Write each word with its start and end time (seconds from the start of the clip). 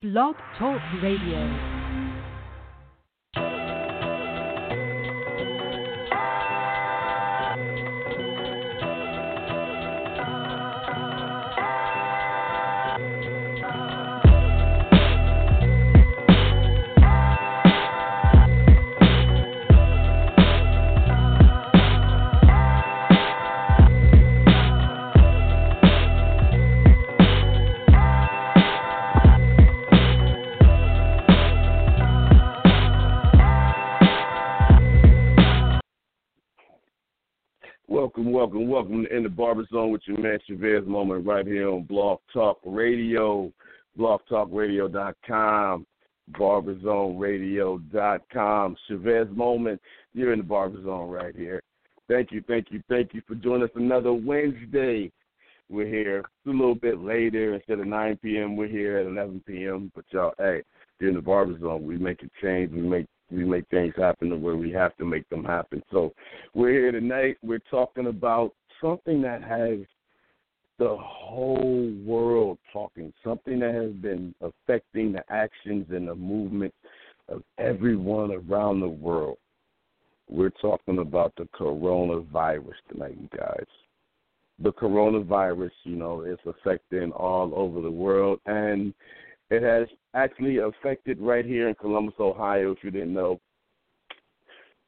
Blog 0.00 0.36
Talk 0.56 0.80
Radio. 1.02 1.77
Welcome, 38.18 38.32
welcome, 38.32 38.68
welcome 38.68 39.04
to 39.04 39.16
In 39.16 39.22
the 39.22 39.28
Barber 39.28 39.64
Zone 39.72 39.92
with 39.92 40.02
your 40.06 40.18
man 40.18 40.40
Chavez 40.44 40.84
Moment 40.88 41.24
right 41.24 41.46
here 41.46 41.70
on 41.70 41.84
Blog 41.84 42.18
Talk 42.32 42.58
Radio, 42.64 43.52
blogtalkradio.com, 43.96 45.86
barberzoneradio.com. 46.32 48.76
Chavez 48.88 49.28
Moment, 49.30 49.80
you're 50.14 50.32
in 50.32 50.40
the 50.40 50.44
Barber 50.44 50.82
Zone 50.82 51.08
right 51.08 51.36
here. 51.36 51.62
Thank 52.08 52.32
you, 52.32 52.42
thank 52.48 52.72
you, 52.72 52.82
thank 52.88 53.14
you 53.14 53.22
for 53.24 53.36
joining 53.36 53.62
us 53.62 53.70
another 53.76 54.12
Wednesday. 54.12 55.12
We're 55.68 55.86
here 55.86 56.24
a 56.44 56.50
little 56.50 56.74
bit 56.74 57.00
later. 57.00 57.54
Instead 57.54 57.78
of 57.78 57.86
9 57.86 58.18
p.m., 58.20 58.56
we're 58.56 58.66
here 58.66 58.98
at 58.98 59.06
11 59.06 59.44
p.m. 59.46 59.92
But 59.94 60.06
y'all, 60.10 60.34
hey, 60.38 60.64
during 60.98 61.14
the 61.14 61.22
Barber 61.22 61.56
Zone, 61.60 61.84
we 61.84 61.98
make 61.98 62.24
a 62.24 62.30
change. 62.42 62.72
We 62.72 62.80
make 62.80 63.06
we 63.30 63.44
make 63.44 63.68
things 63.68 63.94
happen 63.96 64.30
the 64.30 64.36
way 64.36 64.54
we 64.54 64.70
have 64.72 64.96
to 64.96 65.04
make 65.04 65.28
them 65.28 65.44
happen. 65.44 65.82
So 65.90 66.14
we're 66.54 66.72
here 66.72 66.92
tonight. 66.92 67.36
We're 67.42 67.60
talking 67.70 68.06
about 68.06 68.52
something 68.80 69.20
that 69.22 69.42
has 69.42 69.78
the 70.78 70.96
whole 70.96 71.92
world 72.04 72.58
talking, 72.72 73.12
something 73.24 73.58
that 73.60 73.74
has 73.74 73.92
been 73.94 74.34
affecting 74.40 75.12
the 75.12 75.24
actions 75.28 75.86
and 75.90 76.08
the 76.08 76.14
movement 76.14 76.72
of 77.28 77.42
everyone 77.58 78.30
around 78.32 78.80
the 78.80 78.88
world. 78.88 79.38
We're 80.30 80.50
talking 80.50 80.98
about 80.98 81.34
the 81.36 81.48
coronavirus 81.58 82.74
tonight, 82.90 83.16
you 83.20 83.28
guys. 83.36 83.66
The 84.60 84.72
coronavirus, 84.72 85.70
you 85.84 85.96
know, 85.96 86.22
is 86.22 86.38
affecting 86.46 87.12
all 87.12 87.52
over 87.54 87.80
the 87.80 87.90
world 87.90 88.40
and 88.46 88.94
it 89.50 89.62
has 89.62 89.88
actually 90.14 90.58
affected 90.58 91.20
right 91.20 91.44
here 91.44 91.68
in 91.68 91.74
Columbus, 91.74 92.14
Ohio. 92.20 92.72
If 92.72 92.78
you 92.82 92.90
didn't 92.90 93.14
know, 93.14 93.40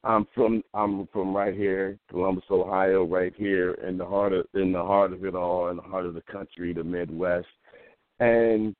I'm 0.03 0.27
from 0.33 0.63
I'm 0.73 1.07
from 1.13 1.35
right 1.35 1.53
here, 1.53 1.97
Columbus, 2.09 2.45
Ohio, 2.49 3.03
right 3.03 3.33
here 3.35 3.73
in 3.87 3.97
the 3.97 4.05
heart 4.05 4.33
of 4.33 4.45
in 4.53 4.71
the 4.71 4.83
heart 4.83 5.13
of 5.13 5.23
it 5.25 5.35
all, 5.35 5.69
in 5.69 5.77
the 5.77 5.83
heart 5.83 6.05
of 6.05 6.13
the 6.13 6.23
country, 6.23 6.73
the 6.73 6.83
Midwest, 6.83 7.47
and 8.19 8.75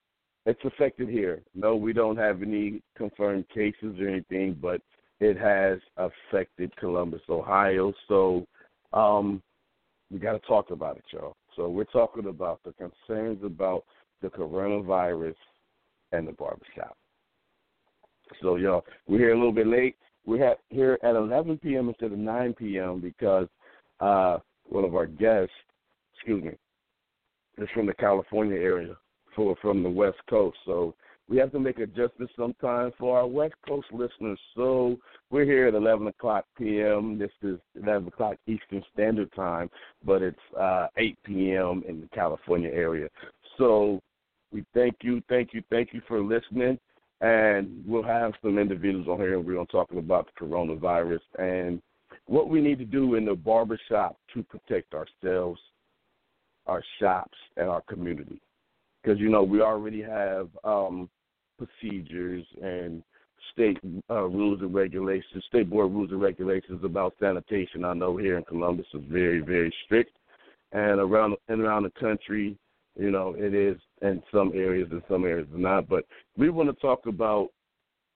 it's 0.46 0.64
affected 0.66 1.10
here. 1.10 1.42
No, 1.54 1.76
we 1.76 1.94
don't 1.94 2.18
have 2.18 2.42
any 2.42 2.82
confirmed 2.98 3.48
cases 3.50 4.00
or 4.00 4.08
anything, 4.08 4.58
but 4.60 4.82
it 5.20 5.38
has 5.38 5.80
affected 5.98 6.76
Columbus, 6.78 7.22
Ohio. 7.30 7.94
So 8.08 8.48
um, 8.92 9.42
we 10.10 10.18
got 10.18 10.34
to 10.34 10.40
talk 10.40 10.72
about 10.72 10.98
it, 10.98 11.04
y'all. 11.12 11.36
So 11.56 11.70
we're 11.70 11.84
talking 11.86 12.26
about 12.26 12.60
the 12.66 12.74
concerns 12.74 13.44
about 13.44 13.84
the 14.24 14.30
coronavirus 14.30 15.36
and 16.12 16.28
the 16.28 16.34
barbershop. 16.34 16.98
So, 18.42 18.56
y'all, 18.56 18.86
we're 19.08 19.20
here 19.20 19.34
a 19.34 19.38
little 19.38 19.52
bit 19.52 19.68
late. 19.68 19.96
We're 20.26 20.56
here 20.70 21.00
at 21.04 21.16
11 21.16 21.58
p.m. 21.58 21.90
instead 21.90 22.12
of 22.12 22.18
9 22.18 22.54
p.m. 22.54 23.02
because 23.02 23.48
uh, 24.00 24.38
one 24.70 24.84
of 24.84 24.96
our 24.96 25.08
guests, 25.08 25.54
excuse 26.14 26.44
me, 26.44 26.52
is 27.58 27.70
from 27.74 27.88
the 27.88 27.94
California 27.94 28.58
area, 28.58 28.96
for 29.36 29.56
from 29.62 29.84
the 29.84 29.90
West 29.90 30.20
Coast. 30.30 30.58
So 30.66 30.94
we 31.28 31.38
have 31.38 31.52
to 31.54 31.60
make 31.60 31.80
adjustments 31.80 32.34
sometimes 32.38 32.94
for 33.00 33.18
our 33.18 33.28
West 33.28 33.56
Coast 33.68 33.88
listeners. 33.92 34.40
So 34.56 34.98
we're 35.30 35.46
here 35.46 35.68
at 35.68 35.76
11 35.76 36.08
o'clock 36.08 36.46
p.m. 36.58 37.18
This 37.18 37.32
is 37.42 37.58
11 37.82 38.10
o'clock 38.10 38.36
Eastern 38.48 38.84
Standard 38.94 39.32
Time, 39.34 39.70
but 40.06 40.22
it's 40.22 40.38
uh, 40.60 40.88
8 40.98 41.18
p.m. 41.24 41.84
in 41.88 42.02
the 42.02 42.08
California 42.14 42.70
area. 42.70 43.08
So 43.58 44.02
we 44.52 44.66
thank 44.74 44.98
you, 45.02 45.22
thank 45.30 45.54
you, 45.54 45.64
thank 45.70 45.94
you 45.94 46.02
for 46.08 46.22
listening. 46.22 46.78
And 47.22 47.84
we'll 47.86 48.04
have 48.04 48.34
some 48.42 48.58
individuals 48.58 49.08
on 49.08 49.20
here, 49.20 49.40
we're 49.40 49.54
going 49.54 49.68
to 49.68 49.72
talk 49.72 49.92
about 49.92 50.28
the 50.28 50.46
coronavirus 50.46 51.20
and 51.38 51.82
what 52.26 52.50
we 52.50 52.62
need 52.62 52.80
to 52.80 52.86
do 52.86 53.16
in 53.16 53.26
the 53.26 53.36
barbershop 53.36 54.18
to 54.34 54.44
protect 54.44 54.94
ourselves, 54.94 55.60
our 56.66 56.84
shops, 57.00 57.38
and 57.58 57.70
our 57.70 57.82
community. 57.82 58.42
Because, 59.02 59.20
you 59.20 59.30
know, 59.30 59.44
we 59.44 59.62
already 59.62 60.02
have 60.02 60.50
um, 60.64 61.10
procedures 61.58 62.46
and 62.62 63.04
state 63.54 63.78
uh, 64.10 64.24
rules 64.24 64.62
and 64.62 64.74
regulations, 64.74 65.44
state 65.48 65.70
board 65.70 65.92
rules 65.92 66.12
and 66.12 66.22
regulations 66.22 66.84
about 66.84 67.14
sanitation. 67.20 67.86
I 67.86 67.94
know 67.94 68.18
here 68.18 68.38
in 68.38 68.44
Columbus 68.44 68.86
is 68.94 69.02
very, 69.10 69.40
very 69.40 69.74
strict, 69.86 70.16
and 70.72 71.00
around 71.00 71.36
and 71.50 71.62
around 71.62 71.84
the 71.84 71.92
country, 72.00 72.58
you 72.98 73.12
know, 73.12 73.36
it 73.38 73.54
is 73.54 73.78
in 74.02 74.22
some 74.34 74.52
areas 74.54 74.90
and 74.92 75.02
some 75.10 75.26
areas 75.26 75.48
not. 75.54 75.88
But 75.88 76.06
we 76.38 76.50
want 76.50 76.70
to 76.70 76.82
talk 76.82 77.06
about 77.06 77.50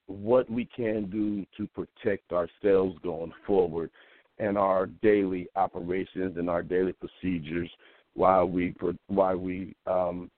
what 0.08 0.50
we 0.50 0.66
can 0.66 1.10
do 1.10 1.46
to 1.58 1.68
protect 1.68 2.32
ourselves 2.32 2.96
going 3.04 3.34
forward 3.48 3.90
and 4.38 4.58
our 4.58 4.88
daily 5.02 5.48
operations 5.56 6.38
and 6.38 6.50
our 6.50 6.62
daily 6.62 6.94
procedures 6.94 7.70
while 8.14 8.46
we 8.46 8.76
while 9.08 9.38
we 9.38 9.76
um, 9.88 10.30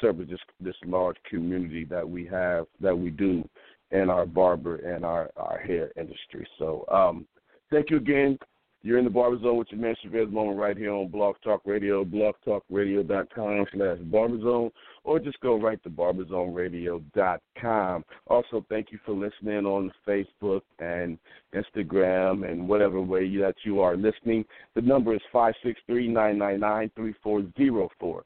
service 0.00 0.28
this 0.30 0.40
this 0.60 0.76
large 0.86 1.16
community 1.28 1.84
that 1.84 2.08
we 2.08 2.24
have 2.26 2.66
that 2.80 2.96
we 2.96 3.10
do 3.10 3.46
in 3.90 4.08
our 4.08 4.24
barber 4.24 4.76
and 4.76 5.04
our 5.04 5.30
our 5.36 5.58
hair 5.58 5.90
industry. 5.96 6.46
So 6.58 6.84
um, 6.90 7.26
thank 7.70 7.90
you 7.90 7.96
again 7.96 8.38
you're 8.82 8.98
in 8.98 9.04
the 9.04 9.10
Barber 9.10 9.38
Zone 9.40 9.58
with 9.58 9.68
your 9.70 9.80
man 9.80 9.94
Chavez 10.02 10.28
Moment 10.30 10.58
right 10.58 10.76
here 10.76 10.92
on 10.92 11.06
Blog 11.06 11.36
Talk 11.44 11.60
Radio, 11.64 12.04
blogtalkradio.com 12.04 13.66
slash 13.72 13.98
barberzone, 13.98 14.72
or 15.04 15.20
just 15.20 15.38
go 15.40 15.56
right 15.58 15.82
to 15.84 15.90
barberzoneradio.com. 15.90 18.04
Also, 18.26 18.66
thank 18.68 18.90
you 18.90 18.98
for 19.04 19.12
listening 19.12 19.66
on 19.66 19.92
Facebook 20.06 20.62
and 20.80 21.16
Instagram 21.54 22.50
and 22.50 22.68
whatever 22.68 23.00
way 23.00 23.36
that 23.36 23.54
you 23.64 23.80
are 23.80 23.96
listening. 23.96 24.44
The 24.74 24.82
number 24.82 25.14
is 25.14 25.22
563-999-3404. 25.32 28.22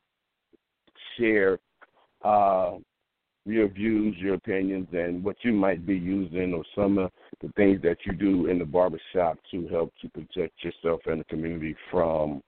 share 1.17 1.59
uh, 2.23 2.77
your 3.45 3.67
views, 3.67 4.15
your 4.17 4.35
opinions, 4.35 4.87
and 4.93 5.23
what 5.23 5.35
you 5.41 5.51
might 5.51 5.85
be 5.85 5.95
using, 5.95 6.53
or 6.53 6.63
some 6.75 6.97
of 6.97 7.11
the 7.41 7.49
things 7.55 7.81
that 7.81 7.97
you 8.05 8.13
do 8.13 8.47
in 8.47 8.59
the 8.59 8.65
barbershop 8.65 9.37
to 9.51 9.67
help 9.67 9.91
to 10.01 10.09
protect 10.09 10.63
yourself 10.63 11.01
and 11.05 11.19
the 11.19 11.25
community 11.25 11.75
from 11.91 12.41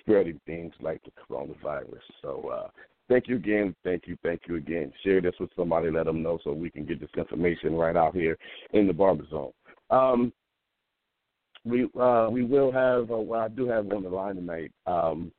spreading 0.00 0.40
things 0.46 0.72
like 0.80 1.00
the 1.04 1.10
coronavirus. 1.10 2.02
So, 2.20 2.50
uh, 2.52 2.68
thank 3.08 3.28
you 3.28 3.36
again, 3.36 3.74
thank 3.82 4.06
you, 4.06 4.18
thank 4.22 4.42
you 4.46 4.56
again. 4.56 4.92
Share 5.02 5.20
this 5.20 5.34
with 5.40 5.50
somebody, 5.56 5.90
let 5.90 6.04
them 6.04 6.22
know 6.22 6.38
so 6.44 6.52
we 6.52 6.70
can 6.70 6.84
get 6.84 7.00
this 7.00 7.10
information 7.16 7.74
right 7.74 7.96
out 7.96 8.14
here 8.14 8.36
in 8.72 8.86
the 8.86 8.92
barber 8.92 9.24
zone. 9.30 9.52
Um, 9.90 10.32
we 11.64 11.88
uh, 11.98 12.28
we 12.30 12.44
will 12.44 12.70
have. 12.70 13.10
Uh, 13.10 13.18
well, 13.18 13.40
I 13.40 13.48
do 13.48 13.66
have 13.68 13.90
on 13.92 14.04
the 14.04 14.08
line 14.08 14.36
tonight. 14.36 14.72
Um, 14.86 15.32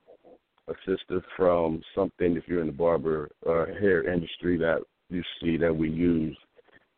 sister 0.85 1.21
from 1.35 1.81
something 1.95 2.35
if 2.35 2.43
you're 2.47 2.61
in 2.61 2.67
the 2.67 2.73
barber 2.73 3.29
or 3.43 3.67
hair 3.67 4.11
industry 4.11 4.57
that 4.57 4.79
you 5.09 5.23
see 5.41 5.57
that 5.57 5.75
we 5.75 5.89
use 5.89 6.37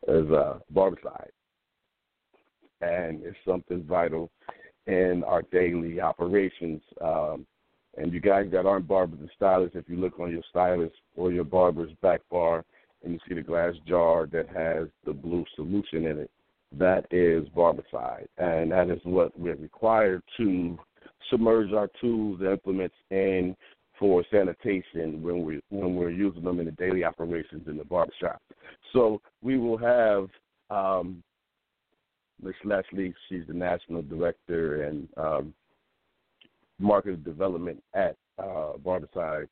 as 0.08 0.26
a 0.30 0.62
barbicide. 0.74 1.30
And 2.82 3.22
it's 3.24 3.38
something 3.46 3.84
vital 3.84 4.32
in 4.88 5.24
our 5.26 5.44
daily 5.52 6.00
operations. 6.02 6.82
Um, 7.02 7.46
and 7.98 8.14
you 8.14 8.20
guys 8.20 8.48
that 8.52 8.66
aren't 8.66 8.88
barbers 8.88 9.20
and 9.20 9.30
stylists, 9.36 9.76
if 9.76 9.90
you 9.90 9.98
look 9.98 10.20
on 10.20 10.32
your 10.32 10.44
stylist 10.50 10.96
or 11.16 11.32
your 11.32 11.44
barber's 11.44 11.92
back 12.02 12.22
bar 12.32 12.64
and 13.04 13.14
you 13.14 13.20
see 13.28 13.36
the 13.36 13.42
glass 13.42 13.74
jar 13.88 14.26
that 14.28 14.48
has 14.50 14.88
the 15.06 15.14
blue 15.14 15.44
solution 15.56 16.06
in 16.06 16.20
it, 16.20 16.32
that 16.78 17.06
is 17.12 17.48
barbicide. 17.50 18.28
And 18.38 18.72
that 18.72 18.90
is 18.90 19.00
what 19.04 19.38
we're 19.40 19.56
required 19.56 20.22
to 20.38 20.78
submerge 21.30 21.74
our 21.74 21.90
tools 22.00 22.40
and 22.42 22.50
implements 22.50 22.96
in 23.12 23.56
for 23.98 24.24
sanitation 24.32 25.22
when 25.22 25.44
we 25.44 25.62
when 25.70 25.96
we're 25.96 26.10
using 26.10 26.44
them 26.44 26.60
in 26.60 26.66
the 26.66 26.72
daily 26.72 27.04
operations 27.04 27.68
in 27.68 27.78
the 27.78 27.84
barbershop. 27.84 28.42
So 28.94 29.22
we 29.42 29.58
will 29.58 29.78
have 29.78 30.30
um, 30.70 31.22
Ms. 32.42 32.56
Leslie. 32.64 33.14
She's 33.28 33.46
the 33.48 33.54
national 33.54 34.02
director 34.04 34.84
and 34.84 35.08
um, 35.18 35.54
market 36.80 37.24
development 37.24 37.84
at 37.94 38.16
uh, 38.38 38.74
Barbicide. 38.84 39.48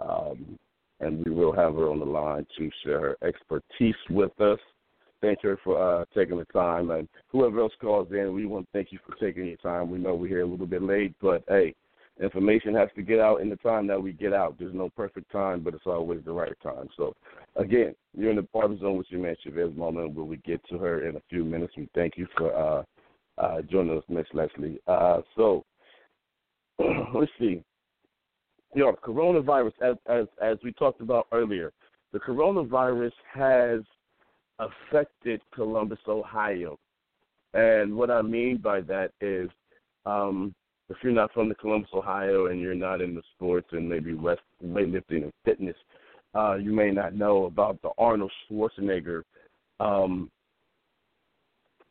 Um, 0.00 0.58
and 1.00 1.24
we 1.24 1.32
will 1.32 1.52
have 1.52 1.74
her 1.74 1.90
on 1.90 1.98
the 1.98 2.04
line 2.04 2.46
to 2.56 2.70
share 2.84 3.00
her 3.00 3.16
expertise 3.26 3.96
with 4.08 4.38
us. 4.40 4.58
Thank 5.22 5.42
her 5.42 5.58
for 5.62 5.80
uh, 5.80 6.04
taking 6.14 6.36
the 6.36 6.44
time. 6.46 6.90
And 6.90 7.08
whoever 7.28 7.60
else 7.60 7.72
calls 7.80 8.08
in, 8.10 8.34
we 8.34 8.44
want 8.44 8.66
to 8.66 8.72
thank 8.72 8.90
you 8.90 8.98
for 9.06 9.14
taking 9.16 9.46
your 9.46 9.56
time. 9.58 9.88
We 9.88 9.98
know 9.98 10.14
we're 10.14 10.26
here 10.26 10.42
a 10.42 10.46
little 10.46 10.66
bit 10.66 10.82
late, 10.82 11.14
but 11.22 11.44
hey, 11.48 11.74
information 12.20 12.74
has 12.74 12.88
to 12.96 13.02
get 13.02 13.20
out 13.20 13.40
in 13.40 13.48
the 13.48 13.56
time 13.56 13.86
that 13.86 14.02
we 14.02 14.12
get 14.12 14.32
out. 14.32 14.56
There's 14.58 14.74
no 14.74 14.90
perfect 14.90 15.30
time, 15.30 15.62
but 15.62 15.74
it's 15.74 15.86
always 15.86 16.20
the 16.24 16.32
right 16.32 16.52
time. 16.60 16.88
So, 16.96 17.14
again, 17.54 17.94
you're 18.16 18.30
in 18.30 18.36
the 18.36 18.48
Barber 18.52 18.76
Zone 18.78 18.98
with 18.98 19.06
your 19.10 19.20
man 19.20 19.36
Chavez 19.42 19.74
Moment. 19.76 20.14
Will 20.14 20.26
we 20.26 20.38
get 20.38 20.60
to 20.70 20.78
her 20.78 21.08
in 21.08 21.16
a 21.16 21.22
few 21.30 21.44
minutes? 21.44 21.74
We 21.76 21.88
thank 21.94 22.14
you 22.16 22.26
for 22.36 22.54
uh, 22.54 22.82
uh, 23.38 23.62
joining 23.62 23.96
us, 23.96 24.04
Miss 24.08 24.26
Leslie. 24.34 24.80
Uh, 24.88 25.20
so, 25.36 25.64
let's 27.14 27.30
see. 27.38 27.62
You 28.74 28.84
know, 28.84 28.96
coronavirus, 29.04 29.72
as, 29.82 29.96
as 30.08 30.26
as 30.42 30.56
we 30.64 30.72
talked 30.72 31.00
about 31.00 31.26
earlier, 31.30 31.72
the 32.12 32.18
coronavirus 32.18 33.12
has 33.32 33.82
affected 34.68 35.40
Columbus, 35.54 35.98
Ohio, 36.06 36.78
and 37.54 37.94
what 37.94 38.10
I 38.10 38.22
mean 38.22 38.58
by 38.58 38.80
that 38.82 39.12
is 39.20 39.50
um, 40.06 40.54
if 40.88 40.96
you're 41.02 41.12
not 41.12 41.32
from 41.32 41.48
the 41.48 41.54
Columbus, 41.54 41.90
Ohio, 41.94 42.46
and 42.46 42.60
you're 42.60 42.74
not 42.74 43.00
in 43.00 43.14
the 43.14 43.22
sports 43.34 43.68
and 43.72 43.88
maybe 43.88 44.14
West 44.14 44.40
weightlifting 44.64 45.24
and 45.24 45.32
fitness, 45.44 45.76
uh, 46.34 46.54
you 46.54 46.72
may 46.72 46.90
not 46.90 47.14
know 47.14 47.44
about 47.44 47.80
the 47.82 47.90
Arnold 47.98 48.32
Schwarzenegger 48.50 49.22
um, 49.80 50.30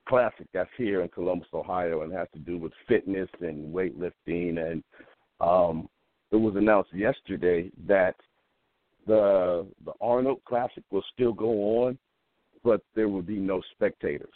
classic 0.08 0.48
that's 0.54 0.70
here 0.78 1.02
in 1.02 1.10
Columbus, 1.10 1.48
Ohio, 1.54 2.02
and 2.02 2.12
has 2.14 2.28
to 2.34 2.40
do 2.40 2.58
with 2.58 2.72
fitness 2.88 3.30
and 3.40 3.74
weightlifting. 3.74 4.60
And 4.60 4.84
um, 5.40 5.88
it 6.32 6.36
was 6.36 6.56
announced 6.56 6.94
yesterday 6.94 7.72
that 7.88 8.16
the 9.08 9.66
the 9.86 9.94
Arnold 10.00 10.42
Classic 10.46 10.84
will 10.92 11.04
still 11.14 11.34
go 11.34 11.86
on, 11.86 11.98
but 12.64 12.82
there 12.96 13.10
will 13.10 13.22
be 13.22 13.38
no 13.38 13.62
spectators. 13.72 14.34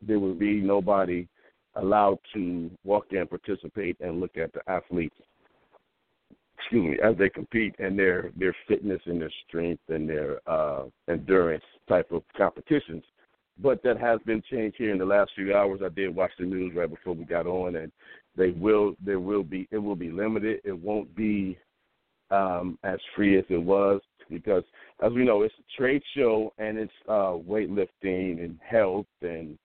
There 0.00 0.18
will 0.18 0.34
be 0.34 0.60
nobody 0.60 1.26
allowed 1.74 2.18
to 2.34 2.70
walk 2.84 3.06
in, 3.10 3.26
participate, 3.26 3.96
and 4.00 4.20
look 4.20 4.36
at 4.36 4.52
the 4.52 4.60
athletes. 4.70 5.16
Excuse 6.58 6.90
me, 6.90 6.98
as 7.02 7.16
they 7.16 7.28
compete 7.28 7.74
and 7.78 7.98
their 7.98 8.30
their 8.36 8.54
fitness 8.66 9.00
and 9.06 9.20
their 9.20 9.32
strength 9.46 9.82
and 9.88 10.08
their 10.08 10.40
uh, 10.46 10.84
endurance 11.08 11.64
type 11.88 12.10
of 12.10 12.22
competitions. 12.36 13.04
But 13.60 13.82
that 13.82 13.98
has 13.98 14.20
been 14.26 14.42
changed 14.50 14.76
here 14.76 14.92
in 14.92 14.98
the 14.98 15.04
last 15.04 15.32
few 15.34 15.54
hours. 15.54 15.80
I 15.84 15.88
did 15.88 16.14
watch 16.14 16.30
the 16.38 16.44
news 16.44 16.74
right 16.76 16.90
before 16.90 17.14
we 17.14 17.24
got 17.24 17.46
on, 17.46 17.76
and 17.76 17.90
they 18.36 18.50
will 18.50 18.94
there 19.04 19.20
will 19.20 19.44
be 19.44 19.68
it 19.70 19.78
will 19.78 19.96
be 19.96 20.10
limited. 20.10 20.60
It 20.64 20.78
won't 20.78 21.14
be 21.16 21.58
um, 22.30 22.78
as 22.84 22.98
free 23.16 23.38
as 23.38 23.44
it 23.48 23.62
was 23.62 24.00
because, 24.30 24.62
as 25.02 25.12
we 25.12 25.24
know, 25.24 25.42
it's 25.42 25.54
a 25.58 25.76
trade 25.80 26.02
show 26.16 26.52
and 26.58 26.78
it's 26.78 26.92
uh, 27.08 27.36
weightlifting 27.48 28.44
and 28.44 28.58
health 28.68 29.06
and 29.22 29.58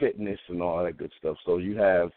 fitness 0.00 0.38
and 0.48 0.62
all 0.62 0.82
that 0.82 0.98
good 0.98 1.12
stuff. 1.18 1.36
So 1.44 1.58
you 1.58 1.76
have 1.76 2.10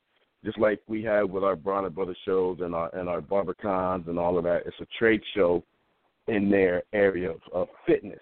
just 0.46 0.60
like 0.60 0.80
we 0.88 1.04
have 1.04 1.30
with 1.30 1.44
our 1.44 1.56
Bronner 1.56 1.90
Brothers 1.90 2.18
shows 2.26 2.60
and 2.62 2.74
our 2.76 2.94
and 2.96 3.10
our 3.10 3.22
BarberCons 3.22 4.08
and 4.08 4.20
all 4.20 4.38
of 4.38 4.44
that. 4.44 4.64
It's 4.66 4.76
a 4.80 4.88
trade 5.00 5.22
show 5.36 5.64
in 6.28 6.50
their 6.50 6.84
area 6.94 7.32
of, 7.32 7.42
of 7.54 7.68
fitness. 7.86 8.20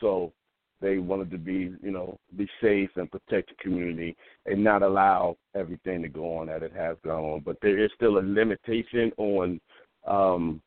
So 0.00 0.32
they 0.80 0.98
wanted 0.98 1.30
to 1.30 1.38
be, 1.38 1.74
you 1.82 1.90
know, 1.90 2.18
be 2.36 2.48
safe 2.62 2.90
and 2.96 3.10
protect 3.10 3.50
the 3.50 3.54
community 3.62 4.16
and 4.46 4.64
not 4.64 4.82
allow 4.82 5.36
everything 5.54 6.02
to 6.02 6.08
go 6.08 6.38
on 6.38 6.46
that 6.46 6.62
it 6.62 6.72
has 6.74 6.96
gone 7.04 7.24
on. 7.24 7.40
But 7.40 7.58
there 7.60 7.82
is 7.82 7.90
still 7.94 8.18
a 8.18 8.24
limitation 8.24 9.12
on 9.18 9.60
um, 10.06 10.62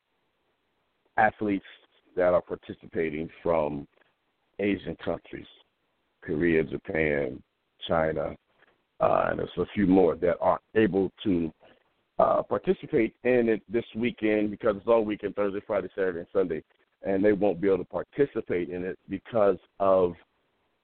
athletes 1.18 1.66
that 2.16 2.34
are 2.34 2.42
participating 2.42 3.30
from 3.42 3.88
Asian 4.60 4.96
countries, 5.04 5.48
Korea, 6.22 6.64
Japan, 6.64 7.42
China, 7.88 8.36
uh, 9.00 9.26
and 9.30 9.40
there's 9.40 9.50
a 9.58 9.66
few 9.74 9.88
more 9.88 10.16
that 10.16 10.38
are 10.40 10.60
able 10.76 11.12
to 11.24 11.52
uh, 12.20 12.42
participate 12.44 13.16
in 13.24 13.50
it 13.50 13.62
this 13.68 13.86
weekend 13.96 14.52
because 14.52 14.76
it's 14.78 14.88
all 14.88 15.04
weekend 15.04 15.36
Thursday, 15.36 15.62
Friday, 15.66 15.90
Saturday, 15.96 16.20
and 16.20 16.28
Sunday, 16.32 16.64
and 17.02 17.24
they 17.24 17.34
won't 17.34 17.60
be 17.60 17.68
able 17.68 17.80
to 17.80 17.86
participate 17.86 18.70
in 18.70 18.84
it 18.84 18.98
because 19.10 19.58
of 19.80 20.14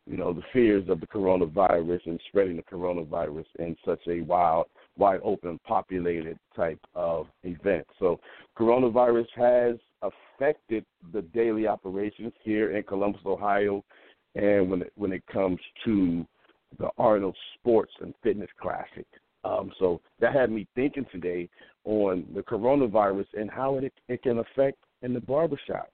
you 0.05 0.17
know 0.17 0.33
the 0.33 0.41
fears 0.51 0.89
of 0.89 0.99
the 0.99 1.07
coronavirus 1.07 1.99
and 2.07 2.19
spreading 2.27 2.55
the 2.55 2.63
coronavirus 2.63 3.45
in 3.59 3.75
such 3.85 4.01
a 4.07 4.21
wild, 4.21 4.65
wide 4.97 5.19
open, 5.23 5.59
populated 5.65 6.37
type 6.55 6.79
of 6.95 7.27
event. 7.43 7.85
So 7.99 8.19
coronavirus 8.57 9.27
has 9.35 9.75
affected 10.39 10.85
the 11.13 11.21
daily 11.21 11.67
operations 11.67 12.33
here 12.43 12.75
in 12.75 12.83
Columbus, 12.83 13.21
Ohio, 13.25 13.83
and 14.35 14.69
when 14.69 14.81
it, 14.83 14.93
when 14.95 15.11
it 15.11 15.23
comes 15.31 15.59
to 15.85 16.25
the 16.77 16.89
Arnold 16.97 17.35
Sports 17.55 17.91
and 18.01 18.13
Fitness 18.23 18.49
Classic. 18.61 19.05
Um, 19.43 19.71
so 19.79 20.01
that 20.19 20.33
had 20.33 20.51
me 20.51 20.67
thinking 20.75 21.05
today 21.11 21.49
on 21.85 22.25
the 22.35 22.41
coronavirus 22.41 23.25
and 23.33 23.49
how 23.49 23.77
it 23.77 23.93
it 24.07 24.21
can 24.21 24.39
affect 24.39 24.77
in 25.01 25.13
the 25.13 25.21
barbershop. 25.21 25.89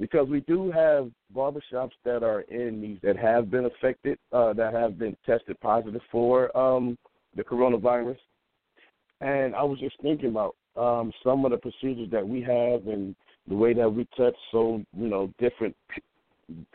Because 0.00 0.28
we 0.28 0.40
do 0.40 0.70
have 0.72 1.10
barbershops 1.36 1.92
that 2.04 2.22
are 2.22 2.40
in 2.42 2.80
these 2.80 2.98
that 3.02 3.16
have 3.16 3.50
been 3.50 3.66
affected, 3.66 4.18
uh, 4.32 4.52
that 4.54 4.72
have 4.72 4.98
been 4.98 5.16
tested 5.24 5.60
positive 5.60 6.00
for 6.10 6.54
um, 6.56 6.98
the 7.36 7.44
coronavirus. 7.44 8.16
And 9.20 9.54
I 9.54 9.62
was 9.62 9.78
just 9.78 9.96
thinking 10.02 10.30
about 10.30 10.56
um, 10.76 11.12
some 11.22 11.44
of 11.44 11.52
the 11.52 11.58
procedures 11.58 12.10
that 12.10 12.26
we 12.26 12.40
have 12.40 12.86
and 12.86 13.14
the 13.48 13.54
way 13.54 13.74
that 13.74 13.88
we 13.88 14.06
touch 14.16 14.34
so 14.50 14.82
you 14.96 15.08
know 15.08 15.32
different, 15.38 15.74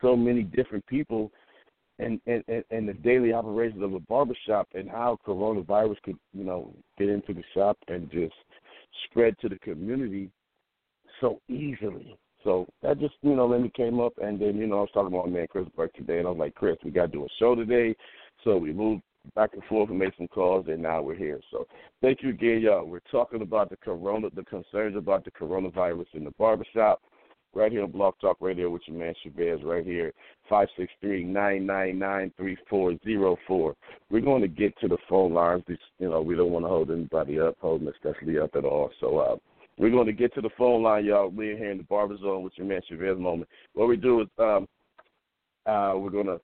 so 0.02 0.16
many 0.16 0.44
different 0.44 0.86
people 0.88 1.31
and, 2.00 2.22
and, 2.28 2.44
and 2.69 2.88
the 2.88 2.94
daily 2.94 3.34
operations 3.34 3.81
of 3.81 3.94
a 3.94 4.00
barbershop 4.00 4.68
and 4.75 4.90
how 4.90 5.18
coronavirus 5.25 5.98
could, 6.04 6.18
you 6.34 6.44
know, 6.44 6.74
get 6.98 7.10
into 7.10 7.34
the 7.34 7.44
shop 7.54 7.78
and 7.88 8.10
just 8.12 8.34
spread 9.06 9.36
to 9.40 9.50
the 9.50 9.58
community 9.60 10.30
so 11.19 11.42
easily. 11.50 12.18
So 12.44 12.68
that 12.84 13.00
just, 13.00 13.16
you 13.22 13.36
know, 13.36 13.52
then 13.52 13.64
me 13.64 13.72
came 13.75 14.00
up 14.00 14.14
and 14.22 14.40
then, 14.40 14.58
you 14.58 14.68
know, 14.68 14.78
I 14.78 14.81
was 14.81 14.90
talking 14.94 15.14
about 15.14 15.28
my 15.28 15.40
man 15.40 15.48
Chris 15.50 15.68
Burke 15.75 15.94
today 15.94 16.19
and 16.19 16.28
I 16.28 16.31
was 16.31 16.40
like, 16.40 16.56
Chris, 16.56 16.78
we 16.84 16.92
gotta 16.92 17.08
do 17.08 17.25
a 17.25 17.28
show 17.40 17.56
today. 17.56 17.96
So 18.44 18.58
we 18.58 18.74
moved 18.74 19.02
back 19.36 19.52
and 19.54 19.64
forth 19.66 19.90
and 19.90 20.00
made 20.00 20.14
some 20.18 20.28
calls 20.28 20.68
and 20.68 20.81
now 20.81 21.02
we're 21.02 21.16
here. 21.16 21.40
So 21.52 21.68
thank 22.02 22.24
you 22.24 22.30
again, 22.30 22.62
y'all. 22.62 22.86
We're 22.86 23.00
talking 23.12 23.42
about 23.42 23.69
the 23.69 23.78
corona 23.78 24.30
the 24.33 24.44
concerns 24.44 24.95
about 24.95 25.26
the 25.26 25.31
coronavirus 25.31 26.07
in 26.14 26.24
the 26.24 26.31
barbershop 26.31 27.02
right 27.54 27.71
here 27.71 27.83
on 27.83 27.92
Blog 27.92 28.14
Talk 28.21 28.38
Radio 28.40 28.69
with 28.69 28.83
your 28.86 28.97
man 28.97 29.14
Chavez 29.24 29.64
right 29.64 29.86
here, 29.86 30.14
five 30.50 30.68
six 30.78 30.92
three 31.02 31.24
nine 31.24 31.66
nine 31.66 31.97
nine 31.97 32.31
three 32.38 32.57
four 32.69 32.94
zero 33.04 33.38
four. 33.47 33.76
We're 34.09 34.21
going 34.21 34.42
to 34.42 34.47
get 34.47 34.78
to 34.80 34.88
the 34.88 34.97
phone 35.09 35.33
lines. 35.33 35.64
You 35.68 36.09
know, 36.09 36.21
we 36.21 36.36
don't 36.36 36.52
want 36.52 36.66
to 36.66 36.69
hold 36.69 36.92
anybody 36.92 37.40
up, 37.40 37.57
hold 37.59 37.83
Leslie 37.83 38.40
up 38.40 38.52
at 38.56 38.64
all. 38.64 38.92
So 39.00 39.18
uh, 39.18 39.36
we're 39.78 39.92
going 39.92 40.07
to 40.07 40.14
get 40.14 40.33
to 40.36 40.42
the 40.42 40.50
phone 40.57 40.83
line, 40.83 41.06
y'all. 41.06 41.30
We're 41.30 41.57
here 41.57 41.71
in 41.71 41.78
the 41.78 41.83
Barber 41.83 42.18
Zone 42.18 42.44
with 42.44 42.54
your 42.56 42.68
man 42.68 42.81
Chavez 42.88 43.18
moment. 43.18 43.50
What 43.74 43.88
we 43.88 43.97
do 43.97 44.21
is 44.21 44.28
um, 44.40 44.68
uh, 45.66 45.94
we're 45.95 46.12
going 46.12 46.28
to 46.28 46.40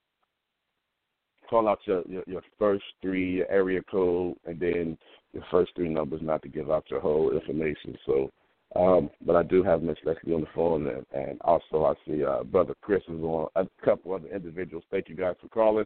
call 1.53 1.67
out 1.67 1.79
your, 1.85 2.01
your, 2.07 2.23
your 2.25 2.41
first 2.57 2.83
three 3.01 3.43
area 3.47 3.81
code 3.83 4.35
and 4.45 4.59
then 4.59 4.97
your 5.33 5.43
first 5.51 5.71
three 5.75 5.89
numbers, 5.89 6.21
not 6.23 6.41
to 6.41 6.47
give 6.47 6.71
out 6.71 6.85
your 6.89 6.99
whole 6.99 7.31
information. 7.31 7.95
So 8.07 8.31
um, 8.75 9.11
but 9.23 9.35
I 9.35 9.43
do 9.43 9.61
have 9.61 9.83
Miss 9.83 9.97
Leslie 10.03 10.33
on 10.33 10.41
the 10.41 10.47
phone, 10.55 10.87
and, 10.87 11.05
and 11.13 11.39
also 11.41 11.85
I 11.85 11.93
see 12.07 12.23
uh, 12.23 12.43
Brother 12.43 12.73
Chris 12.81 13.03
is 13.07 13.21
on, 13.21 13.47
a 13.55 13.67
couple 13.85 14.13
other 14.13 14.27
individuals. 14.29 14.83
Thank 14.89 15.09
you 15.09 15.15
guys 15.15 15.35
for 15.39 15.47
calling. 15.49 15.85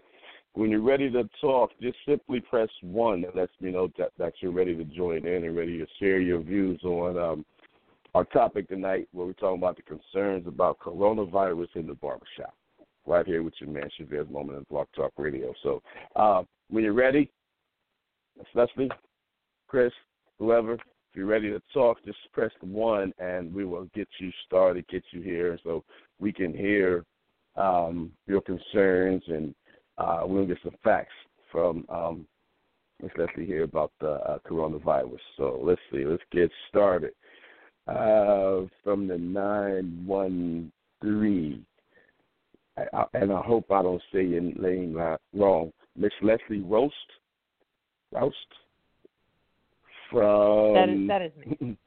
When 0.53 0.69
you're 0.69 0.79
ready 0.79 1.11
to 1.11 1.29
talk, 1.41 1.71
just 1.81 1.97
simply 2.07 2.39
press 2.39 2.69
one. 2.81 3.23
That 3.23 3.35
lets 3.35 3.51
me 3.59 3.71
know 3.71 3.89
that, 3.97 4.11
that 4.17 4.35
you're 4.39 4.53
ready 4.53 4.73
to 4.73 4.85
join 4.85 5.27
in 5.27 5.43
and 5.43 5.55
ready 5.55 5.77
to 5.79 5.85
share 5.99 6.19
your 6.19 6.39
views 6.39 6.81
on 6.85 7.17
um, 7.17 7.45
our 8.15 8.23
topic 8.23 8.69
tonight, 8.69 9.09
where 9.11 9.27
we're 9.27 9.33
talking 9.33 9.57
about 9.57 9.75
the 9.75 9.81
concerns 9.81 10.47
about 10.47 10.79
coronavirus 10.79 11.75
in 11.75 11.87
the 11.87 11.93
barbershop. 11.95 12.55
Right 13.07 13.25
here 13.25 13.41
with 13.41 13.53
your 13.61 13.69
man 13.69 13.89
Chavez 13.97 14.27
Moment 14.29 14.57
and 14.57 14.67
Blog 14.67 14.87
Talk 14.93 15.13
Radio. 15.17 15.53
So 15.63 15.81
uh, 16.17 16.43
when 16.69 16.83
you're 16.83 16.91
ready, 16.91 17.31
Leslie, 18.53 18.91
Chris, 19.67 19.93
whoever, 20.39 20.73
if 20.73 20.81
you're 21.15 21.25
ready 21.25 21.49
to 21.49 21.61
talk, 21.73 22.03
just 22.03 22.17
press 22.33 22.51
one 22.59 23.13
and 23.17 23.53
we 23.53 23.63
will 23.63 23.87
get 23.95 24.09
you 24.19 24.29
started, 24.45 24.85
get 24.89 25.03
you 25.11 25.21
here 25.21 25.57
so 25.63 25.85
we 26.19 26.33
can 26.33 26.53
hear 26.53 27.05
um, 27.55 28.11
your 28.27 28.41
concerns 28.41 29.23
and 29.27 29.55
uh, 29.97 30.23
we'll 30.25 30.45
get 30.45 30.57
some 30.61 30.75
facts 30.83 31.13
from 31.49 31.85
um, 31.87 32.27
Ms. 33.01 33.11
Leslie 33.17 33.45
here 33.45 33.63
about 33.63 33.93
the 34.01 34.11
uh, 34.11 34.39
coronavirus. 34.39 35.21
So 35.37 35.61
let's 35.63 35.79
see, 35.91 36.03
let's 36.03 36.23
get 36.31 36.51
started. 36.67 37.13
Uh, 37.87 38.63
from 38.83 39.07
the 39.07 39.17
913, 39.17 41.65
and 43.13 43.31
I 43.31 43.41
hope 43.41 43.71
I 43.71 43.81
don't 43.81 44.01
say 44.13 44.23
your 44.23 44.41
name 44.41 44.97
wrong, 45.33 45.71
Miss 45.95 46.13
Leslie 46.21 46.61
Roast. 46.61 46.95
Roast? 48.11 48.35
from 50.09 50.73
that 50.73 50.89
is 50.89 51.07
that 51.07 51.21
is 51.21 51.31
me. 51.61 51.77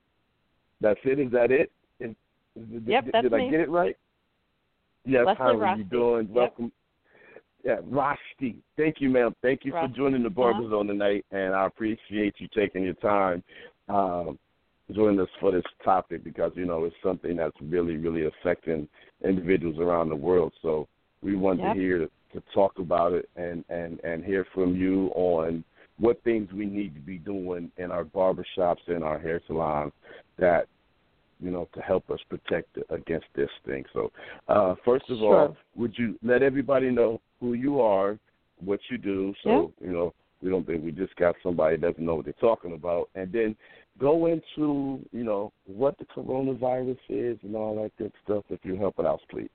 that's 0.80 1.00
it. 1.04 1.18
Is 1.18 1.32
that 1.32 1.50
it? 1.50 1.72
Is, 2.00 2.10
is, 2.56 2.82
yep, 2.86 3.04
did, 3.04 3.14
that's 3.14 3.22
did 3.24 3.32
me. 3.32 3.48
I 3.48 3.50
get 3.50 3.60
it 3.60 3.70
right? 3.70 3.96
Yes. 5.04 5.24
Leslie 5.26 5.38
how 5.38 5.50
are 5.50 5.56
Roste. 5.56 5.78
you 5.78 5.84
doing? 5.84 6.26
Yep. 6.26 6.34
Welcome. 6.34 6.72
Yeah, 7.64 7.76
Roste. 7.84 8.54
Thank 8.76 8.96
you, 9.00 9.08
ma'am. 9.10 9.34
Thank 9.42 9.64
you 9.64 9.74
Roste. 9.74 9.92
for 9.92 9.96
joining 9.96 10.22
the 10.22 10.30
Uh-huh. 10.64 10.70
Zone 10.70 10.86
tonight, 10.86 11.24
and 11.30 11.54
I 11.54 11.66
appreciate 11.66 12.34
you 12.38 12.48
taking 12.54 12.84
your 12.84 12.94
time 12.94 13.42
um, 13.88 14.38
joining 14.92 15.20
us 15.20 15.28
for 15.40 15.52
this 15.52 15.64
topic 15.84 16.24
because 16.24 16.52
you 16.54 16.64
know 16.64 16.84
it's 16.84 16.96
something 17.02 17.36
that's 17.36 17.56
really, 17.60 17.96
really 17.96 18.26
affecting 18.26 18.88
individuals 19.24 19.78
around 19.78 20.08
the 20.08 20.16
world. 20.16 20.52
So 20.62 20.88
we 21.22 21.36
want 21.36 21.60
Yep. 21.60 21.74
to 21.74 21.78
hear 21.78 22.08
to 22.32 22.42
talk 22.54 22.78
about 22.78 23.12
it 23.12 23.28
and 23.36 23.64
and 23.68 24.00
and 24.04 24.24
hear 24.24 24.46
from 24.54 24.76
you 24.76 25.10
on 25.14 25.64
what 25.98 26.22
things 26.22 26.50
we 26.52 26.66
need 26.66 26.94
to 26.94 27.00
be 27.00 27.18
doing 27.18 27.70
in 27.76 27.90
our 27.90 28.04
barbershops 28.04 28.86
and 28.86 29.02
our 29.02 29.18
hair 29.18 29.40
salons 29.46 29.92
that 30.38 30.66
you 31.40 31.50
know 31.50 31.68
to 31.74 31.80
help 31.80 32.08
us 32.10 32.20
protect 32.28 32.78
against 32.90 33.26
this 33.34 33.50
thing. 33.66 33.84
So 33.92 34.10
uh, 34.48 34.74
first 34.84 35.08
of 35.10 35.22
all, 35.22 35.56
would 35.76 35.94
you 35.98 36.18
let 36.22 36.42
everybody 36.42 36.90
know 36.90 37.20
who 37.40 37.54
you 37.54 37.80
are, 37.80 38.18
what 38.64 38.80
you 38.90 38.98
do, 38.98 39.34
so 39.42 39.72
you 39.80 39.92
know 39.92 40.14
we 40.42 40.50
don't 40.50 40.66
think 40.66 40.84
we 40.84 40.92
just 40.92 41.14
got 41.16 41.34
somebody 41.42 41.76
that 41.76 41.86
doesn't 41.86 42.04
know 42.04 42.16
what 42.16 42.24
they're 42.24 42.34
talking 42.40 42.74
about, 42.74 43.08
and 43.14 43.32
then 43.32 43.56
go 43.98 44.26
into 44.26 45.00
you 45.12 45.24
know 45.24 45.52
what 45.66 45.98
the 45.98 46.04
coronavirus 46.04 46.98
is 47.08 47.38
and 47.42 47.54
all 47.56 47.82
that 47.82 47.96
good 47.96 48.12
stuff. 48.24 48.44
If 48.48 48.60
you 48.64 48.76
help 48.76 48.98
it 48.98 49.06
out, 49.06 49.20
please. 49.30 49.50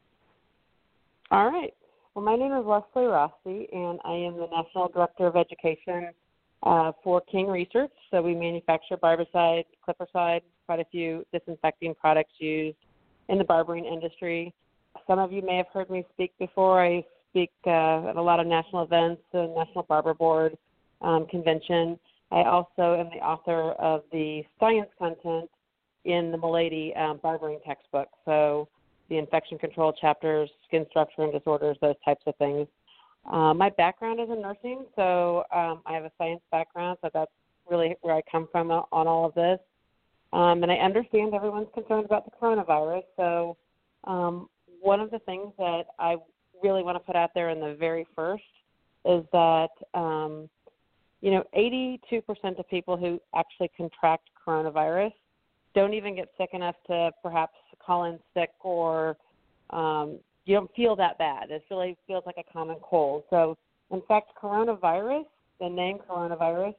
All 1.31 1.49
right. 1.49 1.73
Well, 2.13 2.23
my 2.23 2.35
name 2.35 2.53
is 2.53 2.65
Leslie 2.65 3.07
Roste, 3.07 3.33
and 3.45 3.99
I 4.05 4.13
am 4.13 4.37
the 4.37 4.47
National 4.51 4.87
Director 4.89 5.25
of 5.25 5.35
Education 5.35 6.09
uh, 6.61 6.91
for 7.03 7.21
King 7.21 7.47
Research. 7.47 7.91
So 8.11 8.21
we 8.21 8.35
manufacture 8.35 8.97
barbicide, 8.97 9.65
clippercide, 9.87 10.41
quite 10.67 10.79
a 10.79 10.85
few 10.91 11.25
disinfecting 11.33 11.95
products 11.95 12.33
used 12.37 12.77
in 13.29 13.37
the 13.37 13.43
barbering 13.43 13.85
industry. 13.85 14.53
Some 15.07 15.17
of 15.17 15.31
you 15.31 15.41
may 15.41 15.57
have 15.57 15.65
heard 15.73 15.89
me 15.89 16.05
speak 16.13 16.31
before. 16.37 16.83
I 16.85 17.03
speak 17.31 17.51
uh, 17.65 18.09
at 18.09 18.15
a 18.15 18.21
lot 18.21 18.39
of 18.39 18.45
national 18.45 18.83
events, 18.83 19.21
the 19.31 19.51
National 19.57 19.83
Barber 19.83 20.13
Board 20.13 20.55
um, 21.01 21.25
convention. 21.27 21.99
I 22.33 22.43
also 22.45 22.99
am 22.99 23.09
the 23.13 23.23
author 23.23 23.73
of 23.73 24.01
the 24.11 24.43
science 24.59 24.89
content 24.97 25.49
in 26.03 26.31
the 26.31 26.37
Milady 26.37 26.93
um, 26.95 27.19
barbering 27.21 27.59
textbook. 27.65 28.07
So 28.25 28.67
the 29.09 29.19
infection 29.19 29.59
control 29.59 29.93
chapters, 29.93 30.49
skin 30.67 30.87
structure 30.89 31.21
and 31.21 31.31
disorders, 31.31 31.77
those 31.79 31.95
types 32.03 32.23
of 32.25 32.35
things. 32.37 32.67
Uh, 33.31 33.53
my 33.53 33.69
background 33.69 34.19
is 34.19 34.29
in 34.29 34.41
nursing, 34.41 34.85
so 34.95 35.43
um, 35.53 35.81
I 35.85 35.93
have 35.93 36.05
a 36.05 36.11
science 36.17 36.41
background, 36.51 36.97
so 37.01 37.09
that's 37.13 37.31
really 37.69 37.95
where 38.01 38.15
I 38.15 38.21
come 38.29 38.49
from 38.51 38.71
on 38.71 38.83
all 38.91 39.25
of 39.25 39.35
this. 39.35 39.59
Um, 40.33 40.63
and 40.63 40.71
I 40.71 40.75
understand 40.77 41.35
everyone's 41.35 41.69
concerned 41.75 42.05
about 42.05 42.25
the 42.25 42.31
coronavirus, 42.31 43.03
so 43.15 43.57
um, 44.05 44.49
one 44.81 44.99
of 44.99 45.11
the 45.11 45.19
things 45.19 45.53
that 45.59 45.83
I 45.99 46.15
really 46.63 46.81
want 46.81 46.95
to 46.95 46.99
put 46.99 47.15
out 47.15 47.29
there 47.35 47.49
in 47.49 47.59
the 47.59 47.75
very 47.79 48.07
first 48.15 48.43
is 49.05 49.23
that 49.31 49.69
um, 49.93 50.49
you 51.23 51.31
know 51.31 51.43
82% 51.55 52.59
of 52.59 52.69
people 52.69 52.97
who 52.97 53.19
actually 53.33 53.71
contract 53.77 54.29
coronavirus 54.45 55.13
don't 55.73 55.93
even 55.93 56.15
get 56.15 56.27
sick 56.37 56.49
enough 56.51 56.75
to 56.87 57.11
perhaps 57.23 57.55
call 57.83 58.03
in 58.03 58.19
sick 58.33 58.51
or 58.59 59.15
um, 59.69 60.19
you 60.45 60.53
don't 60.53 60.69
feel 60.75 60.97
that 60.97 61.17
bad. 61.17 61.49
It 61.49 61.63
really 61.71 61.97
feels 62.05 62.23
like 62.25 62.35
a 62.37 62.51
common 62.51 62.75
cold. 62.81 63.23
So, 63.29 63.57
in 63.89 64.01
fact, 64.05 64.31
coronavirus, 64.41 65.23
the 65.61 65.69
name 65.69 65.99
coronavirus, 66.09 66.75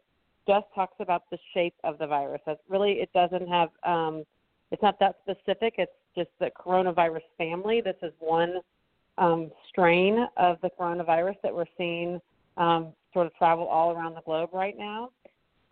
just 0.46 0.66
talks 0.74 0.96
about 1.00 1.22
the 1.30 1.38
shape 1.54 1.74
of 1.82 1.96
the 1.98 2.06
virus. 2.06 2.42
That's 2.44 2.60
really, 2.68 2.92
it 3.00 3.10
doesn't 3.14 3.48
have, 3.48 3.70
um, 3.82 4.24
it's 4.70 4.82
not 4.82 5.00
that 5.00 5.16
specific. 5.22 5.76
It's 5.78 5.92
just 6.14 6.28
the 6.38 6.50
coronavirus 6.50 7.22
family. 7.38 7.80
This 7.80 7.96
is 8.02 8.12
one 8.18 8.60
um, 9.16 9.50
strain 9.70 10.26
of 10.36 10.58
the 10.60 10.68
coronavirus 10.78 11.36
that 11.42 11.54
we're 11.54 11.64
seeing 11.78 12.20
um, 12.58 12.92
sort 13.14 13.26
of 13.26 13.34
travel 13.36 13.66
all 13.66 13.92
around 13.92 14.14
the 14.14 14.20
globe 14.22 14.50
right 14.52 14.76
now. 14.76 15.08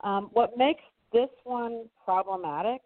Um, 0.01 0.31
what 0.33 0.57
makes 0.57 0.83
this 1.13 1.29
one 1.45 1.85
problematic 2.03 2.81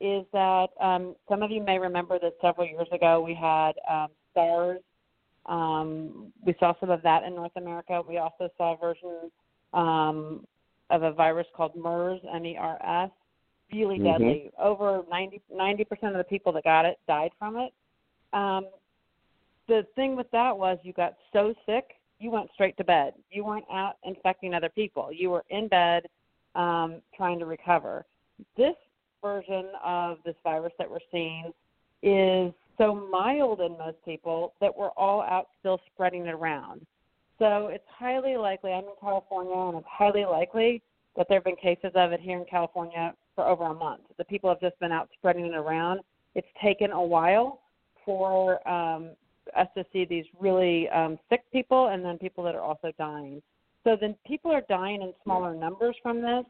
is 0.00 0.24
that 0.32 0.68
um, 0.80 1.14
some 1.28 1.42
of 1.42 1.50
you 1.50 1.62
may 1.62 1.78
remember 1.78 2.18
that 2.20 2.34
several 2.40 2.66
years 2.66 2.88
ago 2.92 3.20
we 3.20 3.34
had 3.34 3.72
um, 3.90 4.08
SARS. 4.32 4.80
Um, 5.46 6.32
we 6.44 6.54
saw 6.60 6.72
some 6.78 6.90
of 6.90 7.02
that 7.02 7.24
in 7.24 7.34
North 7.34 7.56
America. 7.56 8.00
We 8.06 8.18
also 8.18 8.48
saw 8.56 8.74
a 8.74 8.76
version 8.76 9.30
um, 9.72 10.46
of 10.90 11.02
a 11.02 11.12
virus 11.12 11.46
called 11.54 11.74
MERS, 11.76 12.20
M-E-R-S, 12.32 13.10
really 13.72 13.98
Mhm. 13.98 14.04
deadly. 14.04 14.50
Over 14.58 15.04
90 15.10 15.84
percent 15.84 16.12
of 16.14 16.18
the 16.18 16.24
people 16.24 16.52
that 16.52 16.64
got 16.64 16.86
it 16.86 16.98
died 17.06 17.32
from 17.38 17.56
it. 17.56 17.72
Um, 18.32 18.68
the 19.66 19.86
thing 19.94 20.16
with 20.16 20.30
that 20.30 20.56
was 20.56 20.78
you 20.82 20.92
got 20.92 21.14
so 21.32 21.54
sick, 21.66 21.97
you 22.18 22.30
went 22.30 22.50
straight 22.54 22.76
to 22.78 22.84
bed. 22.84 23.14
You 23.30 23.44
weren't 23.44 23.66
out 23.72 23.94
infecting 24.04 24.54
other 24.54 24.68
people. 24.68 25.10
You 25.12 25.30
were 25.30 25.44
in 25.50 25.68
bed 25.68 26.04
um, 26.54 27.00
trying 27.16 27.38
to 27.38 27.46
recover. 27.46 28.04
This 28.56 28.74
version 29.22 29.66
of 29.84 30.18
this 30.24 30.34
virus 30.42 30.72
that 30.78 30.90
we're 30.90 30.98
seeing 31.10 31.52
is 32.02 32.52
so 32.76 32.94
mild 32.94 33.60
in 33.60 33.72
most 33.72 33.96
people 34.04 34.54
that 34.60 34.76
we're 34.76 34.90
all 34.90 35.22
out 35.22 35.48
still 35.58 35.80
spreading 35.92 36.26
it 36.26 36.34
around. 36.34 36.86
So 37.38 37.68
it's 37.68 37.84
highly 37.88 38.36
likely, 38.36 38.72
I'm 38.72 38.84
in 38.84 38.90
California, 39.00 39.54
and 39.54 39.78
it's 39.78 39.86
highly 39.88 40.24
likely 40.24 40.82
that 41.16 41.26
there 41.28 41.38
have 41.38 41.44
been 41.44 41.56
cases 41.56 41.90
of 41.94 42.12
it 42.12 42.20
here 42.20 42.38
in 42.38 42.44
California 42.44 43.14
for 43.34 43.44
over 43.44 43.64
a 43.64 43.74
month. 43.74 44.02
The 44.16 44.24
people 44.24 44.48
have 44.50 44.60
just 44.60 44.78
been 44.80 44.92
out 44.92 45.08
spreading 45.18 45.46
it 45.46 45.54
around. 45.54 46.00
It's 46.34 46.48
taken 46.62 46.90
a 46.90 47.02
while 47.02 47.60
for 48.04 48.66
um, 48.68 49.10
us 49.56 49.68
to 49.76 49.84
see 49.92 50.04
these 50.04 50.24
really 50.38 50.88
um, 50.90 51.18
sick 51.28 51.42
people 51.52 51.88
and 51.88 52.04
then 52.04 52.18
people 52.18 52.44
that 52.44 52.54
are 52.54 52.62
also 52.62 52.92
dying. 52.98 53.42
So 53.84 53.96
then 54.00 54.14
people 54.26 54.50
are 54.50 54.62
dying 54.68 55.02
in 55.02 55.12
smaller 55.24 55.54
numbers 55.54 55.96
from 56.02 56.20
this, 56.20 56.44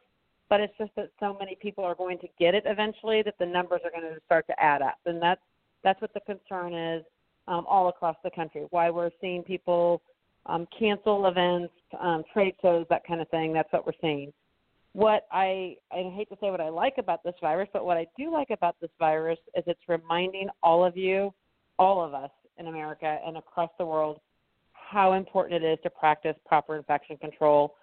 but 0.49 0.61
it's 0.61 0.73
just 0.78 0.90
that 0.97 1.11
so 1.21 1.37
many 1.38 1.57
people 1.61 1.85
are 1.85 1.95
going 1.95 2.19
to 2.19 2.28
get 2.38 2.55
it 2.55 2.64
eventually 2.67 3.23
that 3.23 3.35
the 3.38 3.47
numbers 3.47 3.81
are 3.85 3.90
going 3.90 4.12
to 4.12 4.21
start 4.25 4.47
to 4.49 4.61
add 4.62 4.83
up, 4.83 4.99
and 5.07 5.21
that's 5.23 5.40
that's 5.85 6.00
what 6.00 6.12
the 6.12 6.21
concern 6.21 6.75
is 6.75 7.05
um, 7.47 7.64
all 7.69 7.88
across 7.88 8.17
the 8.25 8.31
country. 8.31 8.67
Why 8.71 8.90
we're 8.90 9.11
seeing 9.21 9.43
people 9.43 10.02
um, 10.47 10.67
cancel 10.76 11.26
events, 11.26 11.73
um, 12.00 12.25
trade 12.33 12.55
shows, 12.62 12.87
that 12.90 13.07
kind 13.07 13.21
of 13.21 13.28
thing. 13.28 13.52
That's 13.52 13.73
what 13.73 13.87
we're 13.87 13.93
seeing. 14.00 14.33
What 14.95 15.26
I 15.31 15.76
I 15.93 16.11
hate 16.17 16.28
to 16.31 16.37
say 16.40 16.50
what 16.50 16.61
I 16.61 16.71
like 16.71 16.95
about 16.99 17.23
this 17.23 17.35
virus, 17.40 17.69
but 17.73 17.85
what 17.85 17.97
I 17.97 18.07
do 18.17 18.33
like 18.33 18.50
about 18.50 18.76
this 18.81 18.90
virus 18.99 19.38
is 19.55 19.62
it's 19.67 19.81
reminding 19.87 20.49
all 20.62 20.85
of 20.85 20.97
you, 20.97 21.33
all 21.78 22.02
of 22.05 22.14
us 22.14 22.31
in 22.58 22.66
America 22.66 23.18
and 23.26 23.36
across 23.36 23.70
the 23.78 23.86
world, 23.86 24.20
how 24.72 25.12
important 25.12 25.62
it 25.62 25.66
is 25.66 25.78
to 25.82 25.90
practice 25.90 26.34
proper 26.46 26.76
infection 26.76 27.16
control 27.16 27.74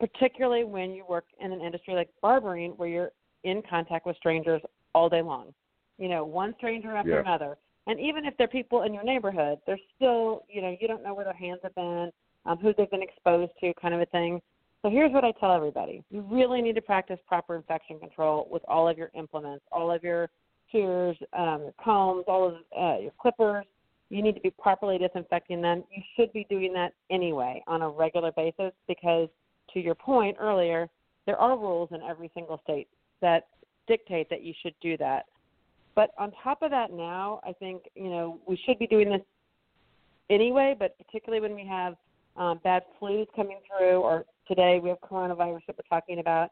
particularly 0.00 0.64
when 0.64 0.92
you 0.92 1.04
work 1.08 1.26
in 1.40 1.52
an 1.52 1.60
industry 1.60 1.94
like 1.94 2.08
barbering 2.22 2.72
where 2.72 2.88
you're 2.88 3.12
in 3.44 3.62
contact 3.68 4.06
with 4.06 4.16
strangers 4.16 4.62
all 4.94 5.08
day 5.08 5.22
long. 5.22 5.54
You 5.98 6.08
know, 6.08 6.24
one 6.24 6.54
stranger 6.56 6.96
after 6.96 7.12
Yeah. 7.12 7.20
another. 7.20 7.58
And 7.86 8.00
even 8.00 8.24
if 8.24 8.36
they're 8.36 8.48
people 8.48 8.82
in 8.82 8.94
your 8.94 9.04
neighborhood, 9.04 9.60
they're 9.66 9.78
still, 9.94 10.44
you 10.48 10.62
know, 10.62 10.70
you 10.80 10.88
don't 10.88 11.02
know 11.02 11.14
where 11.14 11.24
their 11.24 11.34
hands 11.34 11.60
have 11.62 11.74
been, 11.74 12.10
um, 12.46 12.58
who 12.58 12.72
they've 12.72 12.90
been 12.90 13.02
exposed 13.02 13.52
to, 13.60 13.74
kind 13.74 13.94
of 13.94 14.00
a 14.00 14.06
thing. 14.06 14.40
So 14.82 14.88
here's 14.88 15.12
what 15.12 15.24
I 15.24 15.32
tell 15.32 15.52
everybody. 15.52 16.02
You 16.10 16.22
really 16.22 16.62
need 16.62 16.74
to 16.76 16.82
practice 16.82 17.20
proper 17.26 17.54
infection 17.54 17.98
control 17.98 18.48
with 18.50 18.64
all 18.66 18.88
of 18.88 18.96
your 18.96 19.10
implements, 19.14 19.64
all 19.70 19.90
of 19.90 20.02
your 20.02 20.30
shears, 20.72 21.16
um, 21.34 21.62
your 21.62 21.74
combs, 21.82 22.24
all 22.26 22.46
of 22.46 22.54
uh, 22.78 22.98
your 22.98 23.12
clippers. 23.20 23.66
You 24.10 24.22
need 24.22 24.34
to 24.34 24.40
be 24.40 24.50
properly 24.50 24.98
disinfecting 24.98 25.62
them. 25.62 25.84
You 25.90 26.02
should 26.16 26.32
be 26.32 26.44
doing 26.50 26.72
that 26.74 26.92
anyway 27.10 27.62
on 27.66 27.82
a 27.82 27.88
regular 27.88 28.32
basis 28.32 28.72
because 28.88 29.28
to 29.72 29.80
your 29.80 29.94
point 29.94 30.36
earlier, 30.40 30.88
there 31.26 31.36
are 31.36 31.56
rules 31.56 31.90
in 31.92 32.02
every 32.02 32.30
single 32.34 32.60
state 32.64 32.88
that 33.20 33.46
dictate 33.86 34.28
that 34.30 34.42
you 34.42 34.52
should 34.62 34.74
do 34.80 34.96
that. 34.98 35.26
But 35.94 36.10
on 36.18 36.32
top 36.42 36.62
of 36.62 36.70
that, 36.70 36.92
now 36.92 37.40
I 37.44 37.52
think 37.52 37.82
you 37.94 38.10
know 38.10 38.40
we 38.46 38.58
should 38.64 38.78
be 38.78 38.86
doing 38.86 39.10
this 39.10 39.22
anyway. 40.28 40.74
But 40.78 40.96
particularly 40.98 41.40
when 41.40 41.54
we 41.54 41.66
have 41.66 41.94
um, 42.36 42.60
bad 42.64 42.82
flus 43.00 43.26
coming 43.36 43.58
through, 43.66 44.00
or 44.00 44.24
today 44.48 44.80
we 44.82 44.88
have 44.88 45.00
coronavirus 45.00 45.60
that 45.66 45.76
we're 45.76 45.88
talking 45.88 46.18
about, 46.18 46.50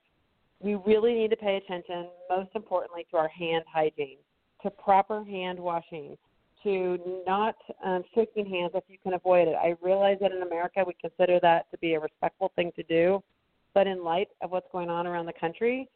we 0.60 0.76
really 0.86 1.14
need 1.14 1.30
to 1.30 1.36
pay 1.36 1.56
attention. 1.56 2.08
Most 2.28 2.50
importantly, 2.54 3.06
to 3.10 3.16
our 3.16 3.28
hand 3.28 3.64
hygiene, 3.72 4.18
to 4.62 4.70
proper 4.70 5.24
hand 5.24 5.58
washing, 5.58 6.16
to 6.62 7.22
not 7.26 7.56
um, 7.84 8.02
shaking 8.14 8.46
hands 8.46 8.72
if 8.74 8.84
you 8.88 8.98
can 9.02 9.14
avoid 9.14 9.48
it. 9.48 9.54
I 9.54 9.76
realize 9.80 10.18
that 10.20 10.32
in 10.32 10.42
America 10.42 10.84
we 10.86 10.94
consider 11.00 11.38
that 11.40 11.70
to 11.70 11.78
be 11.78 11.94
a 11.94 12.00
respectful 12.00 12.52
thing 12.56 12.72
to 12.76 12.82
do, 12.84 13.22
but 13.74 13.86
in 13.86 14.02
light 14.02 14.28
of 14.42 14.50
what's 14.50 14.68
going 14.72 14.90
on 14.90 15.06
around 15.06 15.26
the 15.26 15.32
country, 15.32 15.88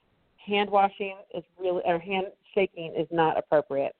hand 0.44 0.70
washing 0.70 1.16
is 1.34 1.44
really 1.58 1.82
or 1.84 1.98
hand 1.98 2.26
shaking 2.54 2.94
is 2.96 3.06
not 3.10 3.38
appropriate. 3.38 3.94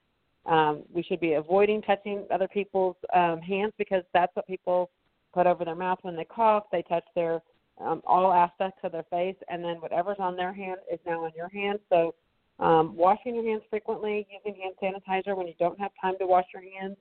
Um, 0.47 0.83
we 0.93 1.03
should 1.03 1.21
be 1.21 1.35
avoiding 1.35 1.83
touching 1.83 2.27
other 2.33 2.49
people's 2.49 2.97
um, 3.15 3.41
hands 3.41 3.73
because 3.79 4.03
that's 4.13 4.35
what 4.35 4.47
people 4.47 4.91
put 5.33 5.47
over 5.47 5.65
their 5.65 5.77
mouth 5.77 5.99
when 6.03 6.17
they 6.17 6.25
cough. 6.25 6.65
They 6.73 6.83
touch 6.83 7.05
their 7.15 7.43
um, 7.81 8.03
all 8.07 8.33
aspects 8.33 8.81
of 8.83 8.93
their 8.93 9.05
face, 9.05 9.37
and 9.49 9.65
then 9.65 9.77
whatever's 9.77 10.19
on 10.19 10.37
their 10.37 10.53
hand 10.53 10.79
is 10.93 10.99
now 11.07 11.25
on 11.25 11.31
your 11.37 11.49
hand. 11.49 11.79
So, 11.89 12.15
um, 12.63 12.95
washing 12.97 13.35
your 13.35 13.45
hands 13.45 13.63
frequently, 13.69 14.27
using 14.31 14.61
hand 14.61 14.75
sanitizer 14.81 15.37
when 15.37 15.49
you 15.49 15.55
don't 15.59 15.79
have 15.81 15.91
time 16.01 16.15
to 16.21 16.27
wash 16.27 16.47
your 16.55 16.63
hands, 16.63 16.97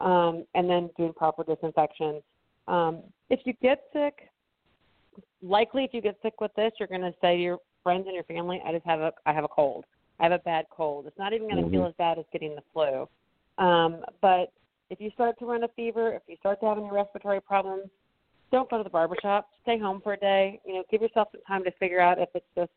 um, 0.00 0.44
and 0.54 0.68
then 0.68 0.90
doing 0.98 1.12
proper 1.14 1.44
disinfection. 1.44 2.20
Um, 2.66 3.02
if 3.30 3.40
you 3.44 3.54
get 3.62 3.78
sick, 3.92 4.14
likely 5.40 5.84
if 5.84 5.94
you 5.94 6.00
get 6.02 6.16
sick 6.22 6.40
with 6.40 6.50
this, 6.56 6.72
you're 6.78 6.88
going 6.88 7.02
to 7.02 7.14
say 7.20 7.36
to 7.36 7.42
your 7.42 7.58
friends 7.84 8.04
and 8.06 8.14
your 8.14 8.24
family, 8.24 8.60
"I 8.66 8.72
just 8.72 8.84
have 8.84 9.00
a 9.00 9.12
I 9.24 9.32
have 9.32 9.44
a 9.44 9.48
cold. 9.48 9.84
I 10.18 10.24
have 10.24 10.32
a 10.32 10.40
bad 10.40 10.66
cold. 10.70 11.06
It's 11.06 11.18
not 11.18 11.32
even 11.32 11.46
going 11.46 11.58
to 11.58 11.62
Mm-hmm. 11.62 11.70
feel 11.70 11.86
as 11.86 11.94
bad 11.98 12.18
as 12.18 12.24
getting 12.32 12.56
the 12.56 12.62
flu." 12.72 13.08
Um, 13.64 14.04
but 14.20 14.52
if 14.90 15.00
you 15.00 15.10
start 15.10 15.38
to 15.38 15.46
run 15.46 15.62
a 15.64 15.68
fever, 15.68 16.14
if 16.14 16.22
you 16.26 16.36
start 16.36 16.60
to 16.60 16.66
have 16.66 16.78
any 16.78 16.90
respiratory 16.90 17.40
problems, 17.40 17.88
don't 18.50 18.68
go 18.68 18.78
to 18.78 18.84
the 18.84 18.90
barber 18.90 19.16
shop. 19.22 19.48
Stay 19.62 19.78
home 19.78 20.00
for 20.02 20.14
a 20.14 20.16
day. 20.16 20.60
You 20.66 20.74
know, 20.74 20.84
give 20.90 21.00
yourself 21.00 21.28
some 21.32 21.42
time 21.46 21.64
to 21.64 21.70
figure 21.78 22.00
out 22.00 22.18
if 22.18 22.28
it's 22.34 22.46
just 22.56 22.70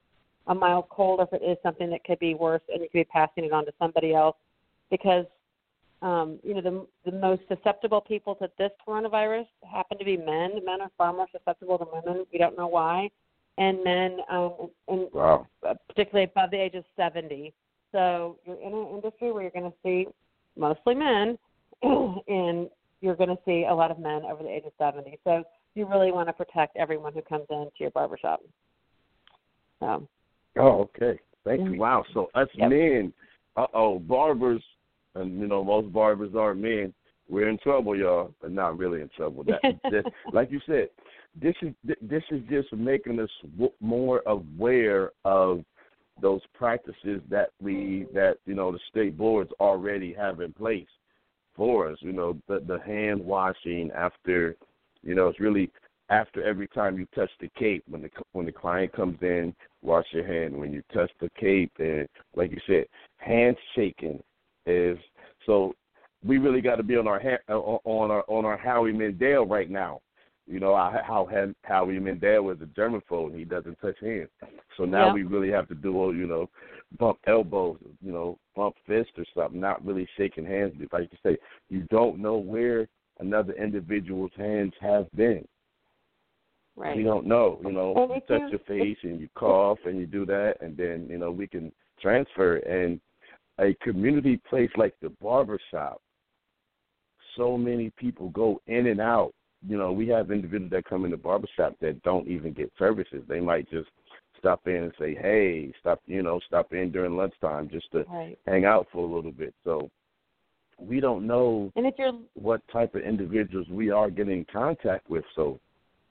a 0.48 0.55
mild 0.55 0.89
cold 0.89 1.19
or 1.19 1.27
if 1.31 1.41
it 1.41 1.46
is 1.46 1.58
something 1.63 1.89
that 1.89 2.03
could 2.03 2.19
be 2.19 2.34
worse 2.34 2.62
and 2.69 2.81
you 2.81 2.89
could 2.89 3.00
be 3.00 3.03
passing 3.05 3.46
it 3.46 3.51
on 3.51 3.65
to 3.65 3.74
somebody 3.79 4.13
else. 4.13 4.36
Because 4.89 5.25
um, 6.01 6.39
you 6.43 6.53
know, 6.53 6.62
the 6.62 7.12
the 7.12 7.17
most 7.17 7.41
susceptible 7.50 8.00
people 8.00 8.36
to 8.36 8.50
this 8.58 8.72
coronavirus 8.88 9.48
happen 9.69 9.98
to 9.98 10.05
be 10.05 10.15
men. 10.15 10.51
Men 10.65 10.81
are 10.81 10.91
far 10.98 11.12
more 11.12 11.27
susceptible 11.31 11.77
than 11.77 11.88
women. 11.91 12.25
We 12.31 12.39
don't 12.39 12.58
know 12.58 12.67
why. 12.67 13.10
And 13.58 13.84
men, 13.84 14.19
um, 14.29 14.69
and 14.88 15.10
Wow. 15.12 15.46
uh, 15.67 15.74
particularly 15.89 16.31
above 16.31 16.51
the 16.51 16.58
age 16.58 16.75
of 16.75 16.86
70. 16.96 17.53
So 17.91 18.38
you're 18.46 18.62
in 18.62 18.74
an 18.74 18.88
industry 18.88 19.34
where 19.34 19.41
you're 19.41 19.51
going 19.51 19.69
to 19.69 19.77
see 19.84 20.08
mostly 20.55 20.96
men, 20.96 21.38
and 21.81 22.69
you're 23.01 23.15
going 23.15 23.29
to 23.29 23.39
see 23.46 23.65
a 23.69 23.74
lot 23.74 23.91
of 23.91 24.00
men 24.00 24.24
over 24.24 24.43
the 24.43 24.50
age 24.50 24.63
of 24.65 24.72
70. 24.77 25.19
So 25.25 25.43
you 25.75 25.86
really 25.86 26.13
want 26.13 26.29
to 26.29 26.34
protect 26.34 26.77
everyone 26.77 27.13
who 27.13 27.22
comes 27.22 27.46
into 27.50 27.72
your 27.79 27.91
barbershop. 27.91 28.41
So, 29.81 30.08
Oh, 30.60 30.82
okay. 30.82 31.20
Thank 31.46 31.62
you. 31.62 31.72
Mhm. 31.72 31.78
Wow. 31.78 32.06
So 32.13 32.30
us 32.36 32.50
Yep. 32.54 32.70
men, 32.70 33.13
uh 33.56 33.68
oh, 33.74 34.00
barbers, 34.00 34.63
and 35.16 35.39
you 35.39 35.48
know 35.48 35.63
most 35.63 35.92
barbers 35.92 36.36
are 36.36 36.54
men. 36.54 36.94
We're 37.30 37.50
in 37.50 37.60
trouble, 37.60 37.96
y'all, 37.96 38.34
but 38.42 38.51
not 38.51 38.78
really 38.78 39.01
in 39.01 39.10
trouble. 39.10 39.44
That, 39.44 39.62
this, 39.89 40.06
like 40.34 40.51
you 40.51 40.60
said, 40.66 40.89
this 41.36 41.56
is 41.62 41.74
this 42.01 42.24
is 42.32 42.42
just 42.50 42.74
making 42.74 43.20
us 43.20 43.30
more 43.80 44.22
aware 44.25 45.12
of 45.25 45.63
those 46.22 46.42
practices 46.54 47.22
that 47.30 47.51
we 47.62 48.06
that 48.13 48.38
you 48.46 48.56
know 48.56 48.72
the 48.72 48.80
state 48.89 49.18
boards 49.18 49.51
already 49.60 50.13
have 50.13 50.42
in 50.42 50.51
place 50.54 50.88
for 51.56 51.89
us. 51.89 51.98
You 52.01 52.12
know 52.12 52.38
the 52.48 52.60
the 52.60 52.80
hand 52.86 53.24
washing 53.24 53.92
after, 53.92 54.56
you 55.04 55.16
know 55.16 55.30
it's 55.30 55.39
really 55.39 55.72
after 56.10 56.44
every 56.44 56.68
time 56.68 56.98
you 56.98 57.08
touch 57.16 57.30
the 57.39 57.50
cape 57.58 57.84
when 57.88 58.01
the 58.01 58.10
when 58.34 58.46
the 58.46 58.51
client 58.51 58.92
comes 58.92 59.18
in, 59.22 59.54
wash 59.81 60.05
your 60.12 60.25
hand 60.25 60.55
when 60.55 60.71
you 60.71 60.81
touch 60.93 61.12
the 61.19 61.29
cape 61.39 61.71
and 61.79 62.07
like 62.36 62.51
you 62.51 62.59
said, 62.67 62.86
handshaking 63.17 64.21
is 64.65 64.98
so 65.45 65.74
we 66.24 66.38
really 66.38 66.62
got 66.62 66.75
to 66.75 66.83
be 66.83 66.98
on 66.98 67.07
our 67.07 67.19
ha- 67.19 67.53
uh, 67.53 67.59
on 67.59 68.12
our 68.12 68.24
on 68.27 68.45
our 68.45 68.57
Howie 68.57 68.93
Mandel 68.93 69.45
right 69.45 69.69
now. 69.69 70.01
You 70.48 70.59
know 70.59 70.75
how 70.75 71.01
how 71.05 71.53
Howie 71.63 72.00
Mandel 72.00 72.50
is 72.50 72.62
a 72.62 72.65
germaphobe. 72.65 73.27
And 73.27 73.39
he 73.39 73.45
doesn't 73.45 73.79
touch 73.79 73.95
hands. 74.01 74.29
So 74.77 74.86
now 74.86 75.07
Yeah. 75.07 75.13
we 75.13 75.24
really 75.24 75.51
have 75.51 75.67
to 75.69 75.75
do 75.75 76.03
uh, 76.03 76.09
you 76.09 76.27
know 76.27 76.50
bump 76.98 77.19
elbows, 77.27 77.77
you 78.01 78.12
know 78.12 78.38
bump 78.55 78.75
fist 78.86 79.12
or 79.17 79.25
something. 79.36 79.59
Not 79.59 79.86
really 79.86 80.07
shaking 80.17 80.45
hands. 80.45 80.74
Like 80.91 81.09
you 81.12 81.17
say, 81.24 81.38
you 81.69 81.86
don't 81.89 82.19
know 82.19 82.38
where 82.38 82.88
another 83.19 83.53
individual's 83.53 84.31
hands 84.36 84.74
have 84.81 85.09
been. 85.15 85.48
Right. 86.76 86.98
You 86.98 87.04
don't 87.04 87.26
know. 87.26 87.60
You 87.64 87.72
know, 87.72 87.94
And 87.96 88.16
you 88.16 88.22
touch 88.22 88.42
you- 88.42 88.50
your 88.50 88.60
face 88.60 88.98
and 89.04 89.20
you 89.20 89.30
cough 89.36 89.80
and 89.86 89.98
you 89.98 90.06
do 90.06 90.26
that, 90.26 90.62
and 90.62 90.76
then 90.76 91.08
you 91.10 91.18
know 91.18 91.32
we 91.32 91.48
can 91.48 91.72
transfer. 92.00 92.58
And 92.58 93.00
a 93.60 93.74
community 93.75 94.38
place 94.50 94.72
like 94.77 94.96
the 95.01 95.10
barber 95.22 95.60
shop, 95.72 96.01
so 97.36 97.58
many 97.58 97.90
people 97.92 98.29
go 98.29 98.62
in 98.68 98.88
and 98.88 99.01
out. 99.01 99.34
You 99.68 99.77
know, 99.77 99.92
we 99.92 100.08
have 100.08 100.32
individuals 100.32 100.72
that 100.72 100.86
come 100.86 101.03
in 101.05 101.12
the 101.12 101.18
barber 101.18 101.48
shop 101.55 101.75
that 101.82 102.01
don't 102.03 102.27
even 102.27 102.53
get 102.53 102.72
services. 102.79 103.24
They 103.27 103.42
might 103.42 103.70
just 103.70 103.90
stop 104.38 104.66
in 104.68 104.84
and 104.84 104.94
say, 104.98 105.14
"Hey, 105.16 105.74
stop," 105.79 106.01
you 106.08 106.24
know, 106.24 106.40
stop 106.40 106.74
in 106.74 106.92
during 106.92 107.18
lunchtime 107.18 107.68
just 107.70 107.92
to 107.92 108.03
Right. 108.03 108.38
hang 108.48 108.64
out 108.64 108.88
for 108.90 109.03
a 109.03 109.14
little 109.14 109.32
bit. 109.34 109.53
So 109.66 109.90
we 110.79 111.01
don't 111.01 111.27
know 111.27 111.72
And 111.75 111.86
if 111.86 112.00
you're 112.00 112.18
what 112.36 112.66
type 112.70 112.96
of 112.96 113.01
individuals 113.01 113.68
we 113.70 113.92
are 113.92 114.10
getting 114.10 114.40
in 114.40 114.46
contact 114.46 115.10
with. 115.10 115.25
So 115.36 115.60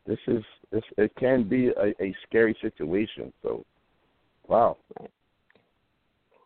this 0.09 0.19
is 0.27 0.43
this 0.73 0.83
it 0.97 1.13
can 1.17 1.49
be 1.49 1.69
a, 1.69 1.89
a 2.03 2.15
scary 2.27 2.57
situation. 2.61 3.33
So 3.43 3.65
wow. 4.49 4.77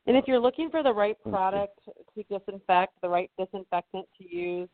And 0.06 0.16
if 0.16 0.24
you're 0.26 0.40
looking 0.40 0.68
for 0.68 0.82
the 0.82 0.92
right 0.92 1.16
product 1.30 1.78
to 1.86 2.22
disinfect, 2.24 3.00
the 3.02 3.08
right 3.08 3.30
disinfectant 3.38 4.06
to 4.18 4.36
use, 4.36 4.68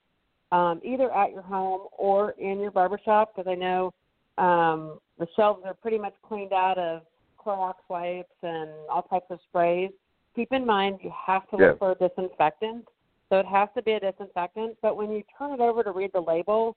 um, 0.52 0.80
either 0.82 1.12
at 1.12 1.32
your 1.32 1.42
home 1.42 1.88
or 1.98 2.30
in 2.32 2.58
your 2.58 2.70
barbershop, 2.70 3.36
because 3.36 3.50
I 3.50 3.54
know 3.54 3.92
um, 4.38 4.98
the 5.18 5.26
shelves 5.36 5.60
are 5.66 5.74
pretty 5.74 5.98
much 5.98 6.14
cleaned 6.26 6.54
out 6.54 6.78
of 6.78 7.02
Clorox 7.38 7.74
wipes 7.90 8.32
and 8.42 8.70
all 8.90 9.02
types 9.02 9.26
of 9.28 9.38
sprays. 9.48 9.90
Keep 10.34 10.52
in 10.52 10.64
mind 10.64 11.00
you 11.02 11.12
have 11.26 11.48
to 11.50 11.56
look 11.56 11.60
Yeah. 11.60 11.78
for 11.78 11.92
a 11.92 11.94
disinfectant, 11.94 12.86
so 13.28 13.38
it 13.38 13.46
has 13.46 13.68
to 13.76 13.82
be 13.82 13.92
a 13.92 14.00
disinfectant. 14.00 14.78
But 14.80 14.96
when 14.96 15.10
you 15.10 15.22
turn 15.36 15.52
it 15.52 15.60
over 15.60 15.82
to 15.82 15.92
read 15.92 16.12
the 16.14 16.20
label, 16.20 16.74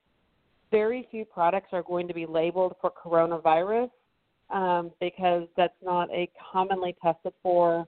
very 0.71 1.07
few 1.11 1.25
products 1.25 1.67
are 1.73 1.83
going 1.83 2.07
to 2.07 2.13
be 2.13 2.25
labeled 2.25 2.75
for 2.81 2.91
coronavirus 2.91 3.89
um, 4.49 4.91
because 4.99 5.47
that's 5.55 5.73
not 5.83 6.09
a 6.11 6.29
commonly 6.51 6.95
tested 7.01 7.33
for 7.43 7.87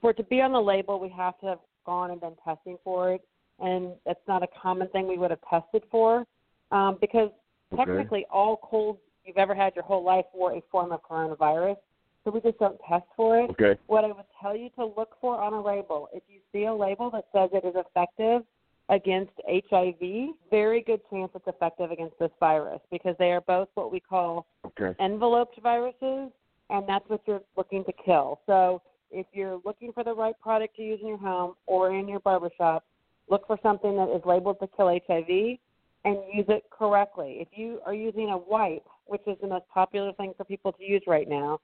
for 0.00 0.10
it 0.10 0.16
to 0.16 0.22
be 0.24 0.40
on 0.40 0.52
the 0.52 0.60
label, 0.60 1.00
we 1.00 1.08
have 1.10 1.38
to 1.40 1.46
have 1.46 1.58
gone 1.86 2.10
and 2.10 2.20
done 2.20 2.34
testing 2.44 2.76
for 2.84 3.12
it, 3.12 3.22
and 3.58 3.92
that's 4.04 4.20
not 4.28 4.42
a 4.42 4.48
common 4.60 4.88
thing 4.88 5.06
we 5.06 5.18
would 5.18 5.30
have 5.30 5.40
tested 5.48 5.82
for, 5.90 6.26
um, 6.70 6.98
because 7.00 7.30
Okay. 7.72 7.84
technically 7.84 8.26
all 8.30 8.56
colds 8.56 9.00
you've 9.24 9.38
ever 9.38 9.54
had 9.54 9.74
your 9.76 9.84
whole 9.84 10.02
life 10.02 10.26
were 10.34 10.54
a 10.54 10.60
form 10.72 10.92
of 10.92 11.02
coronavirus, 11.02 11.76
so 12.24 12.30
we 12.30 12.40
just 12.40 12.58
don't 12.58 12.80
test 12.88 13.06
for 13.16 13.38
it. 13.38 13.50
Okay. 13.50 13.78
What 13.86 14.04
I 14.04 14.08
would 14.08 14.26
tell 14.40 14.56
you 14.56 14.70
to 14.70 14.86
look 14.86 15.16
for 15.20 15.40
on 15.40 15.52
a 15.52 15.62
label, 15.62 16.08
if 16.12 16.22
you 16.28 16.40
see 16.52 16.64
a 16.64 16.74
label 16.74 17.10
that 17.10 17.26
says 17.32 17.50
it 17.52 17.64
is 17.64 17.76
effective 17.76 18.44
against 18.90 19.32
HIV, 19.48 20.34
very 20.50 20.82
good 20.82 21.00
chance 21.08 21.30
it's 21.34 21.46
effective 21.46 21.90
against 21.92 22.18
this 22.18 22.30
virus 22.40 22.80
because 22.90 23.14
they 23.18 23.30
are 23.30 23.40
both 23.40 23.68
what 23.74 23.90
we 23.90 24.00
call 24.00 24.46
Okay. 24.66 24.94
enveloped 25.02 25.58
viruses, 25.62 26.30
and 26.70 26.88
that's 26.88 27.08
what 27.08 27.20
you're 27.26 27.42
looking 27.56 27.84
to 27.84 27.92
kill. 28.04 28.40
So 28.46 28.82
if 29.10 29.26
you're 29.32 29.60
looking 29.64 29.92
for 29.92 30.04
the 30.04 30.12
right 30.14 30.38
product 30.40 30.76
to 30.76 30.82
use 30.82 30.98
in 31.00 31.08
your 31.08 31.18
home 31.18 31.54
or 31.66 31.94
in 31.94 32.08
your 32.08 32.20
barbershop, 32.20 32.84
look 33.28 33.46
for 33.46 33.58
something 33.62 33.96
that 33.96 34.08
is 34.14 34.22
labeled 34.24 34.58
to 34.60 34.68
kill 34.76 34.88
HIV 34.88 35.58
and 36.04 36.16
use 36.32 36.46
it 36.48 36.64
correctly. 36.70 37.36
If 37.40 37.48
you 37.52 37.80
are 37.86 37.94
using 37.94 38.30
a 38.30 38.38
wipe, 38.38 38.86
which 39.06 39.22
is 39.26 39.36
the 39.40 39.48
most 39.48 39.68
popular 39.72 40.12
thing 40.14 40.34
for 40.36 40.44
people 40.44 40.72
to 40.72 40.84
use 40.84 41.02
right 41.06 41.28
now, 41.28 41.60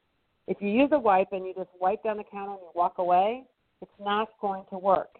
if 0.47 0.59
you 0.61 0.69
use 0.69 0.91
a 0.93 0.99
wipe 0.99 1.33
and 1.33 1.45
you 1.45 1.55
just 1.55 1.71
wipe 1.81 2.05
down 2.05 2.19
the 2.19 2.25
counter 2.25 2.53
and 2.53 2.61
you 2.61 2.71
walk 2.75 2.99
away, 2.99 3.45
it's 3.83 3.91
not 4.01 4.29
going 4.41 4.65
to 4.71 4.79
work. 4.79 5.19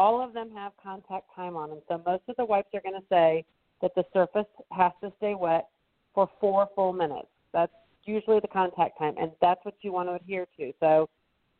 All 0.00 0.24
of 0.24 0.32
them 0.32 0.50
have 0.54 0.72
contact 0.82 1.26
time 1.36 1.56
on 1.56 1.68
them. 1.68 1.80
So 1.86 2.02
most 2.06 2.22
of 2.26 2.36
the 2.36 2.44
wipes 2.46 2.70
are 2.72 2.80
going 2.80 2.98
to 2.98 3.06
say 3.10 3.44
that 3.82 3.94
the 3.94 4.04
surface 4.14 4.46
has 4.72 4.92
to 5.02 5.12
stay 5.18 5.34
wet 5.34 5.68
for 6.14 6.26
four 6.40 6.70
full 6.74 6.94
minutes. 6.94 7.28
That's 7.52 7.72
usually 8.06 8.40
the 8.40 8.48
contact 8.48 8.98
time, 8.98 9.14
and 9.20 9.30
that's 9.42 9.62
what 9.62 9.74
you 9.82 9.92
want 9.92 10.08
to 10.08 10.14
adhere 10.14 10.46
to. 10.56 10.72
So 10.80 11.10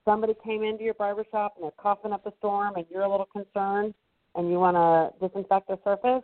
somebody 0.06 0.32
came 0.42 0.62
into 0.62 0.84
your 0.84 0.94
barber 0.94 1.26
shop 1.30 1.52
and 1.56 1.64
they're 1.64 1.70
coughing 1.72 2.12
up 2.12 2.24
a 2.24 2.32
storm 2.38 2.76
and 2.76 2.86
you're 2.90 3.02
a 3.02 3.10
little 3.10 3.26
concerned 3.26 3.92
and 4.34 4.48
you 4.48 4.58
want 4.58 4.74
to 4.74 5.28
disinfect 5.28 5.68
the 5.68 5.78
surface, 5.84 6.22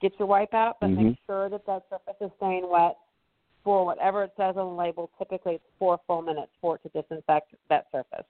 get 0.00 0.18
your 0.18 0.28
wipe 0.28 0.54
out, 0.54 0.78
but 0.80 0.88
make 0.88 1.08
Mhm. 1.08 1.18
sure 1.26 1.50
that 1.50 1.66
that 1.66 1.82
surface 1.90 2.16
is 2.22 2.30
staying 2.38 2.66
wet 2.70 2.96
for 3.64 3.84
whatever 3.84 4.22
it 4.22 4.32
says 4.34 4.56
on 4.56 4.66
the 4.70 4.82
label. 4.82 5.10
Typically, 5.18 5.56
it's 5.56 5.70
four 5.78 5.98
full 6.06 6.22
minutes 6.22 6.52
for 6.62 6.76
it 6.76 6.82
to 6.84 6.88
disinfect 6.88 7.54
that 7.68 7.90
surface. 7.92 8.24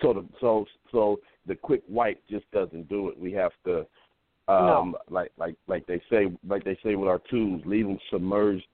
So 0.00 0.12
the 0.14 0.26
so 0.40 0.64
so 0.90 1.20
the 1.46 1.54
quick 1.54 1.82
wipe 1.88 2.22
just 2.30 2.50
doesn't 2.52 2.88
do 2.88 3.08
it. 3.08 3.18
We 3.18 3.32
have 3.32 3.52
to 3.66 3.86
um 4.48 4.96
like 5.10 5.32
like 5.36 5.56
like 5.66 5.86
they 5.86 6.00
say 6.10 6.26
like 6.46 6.64
they 6.64 6.78
say 6.82 6.94
with 6.94 7.08
our 7.08 7.20
tubes, 7.30 7.62
leave 7.66 7.86
them 7.86 7.98
submerged 8.10 8.64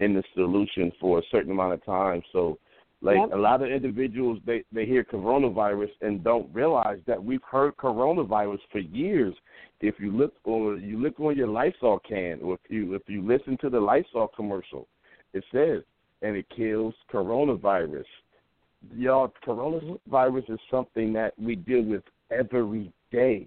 in 0.00 0.14
the 0.14 0.22
solution 0.34 0.90
for 1.00 1.18
a 1.18 1.22
certain 1.30 1.52
amount 1.52 1.74
of 1.74 1.84
time. 1.84 2.22
So 2.32 2.58
like 3.02 3.18
Yep. 3.18 3.32
a 3.32 3.36
lot 3.36 3.62
of 3.62 3.70
individuals 3.70 4.38
they 4.46 4.64
they 4.72 4.86
hear 4.86 5.04
coronavirus 5.04 5.90
and 6.00 6.24
don't 6.24 6.52
realize 6.54 7.00
that 7.06 7.22
we've 7.22 7.42
heard 7.42 7.76
coronavirus 7.76 8.60
for 8.72 8.78
years. 8.78 9.34
If 9.80 9.96
you 9.98 10.10
look 10.10 10.34
or 10.44 10.76
you 10.76 10.98
look 10.98 11.20
on 11.20 11.36
your 11.36 11.48
Lysol 11.48 11.98
can 11.98 12.40
or 12.42 12.54
if 12.54 12.70
you 12.70 12.94
if 12.94 13.02
you 13.06 13.20
listen 13.22 13.58
to 13.58 13.68
the 13.68 13.80
Lysol 13.80 14.28
commercial, 14.28 14.88
it 15.34 15.44
says 15.52 15.82
and 16.22 16.36
it 16.36 16.46
kills 16.56 16.94
coronavirus 17.12 18.06
y'all, 18.92 19.32
coronavirus 19.46 20.50
is 20.50 20.58
something 20.70 21.12
that 21.14 21.34
we 21.38 21.56
deal 21.56 21.82
with 21.82 22.02
every 22.30 22.92
day. 23.10 23.46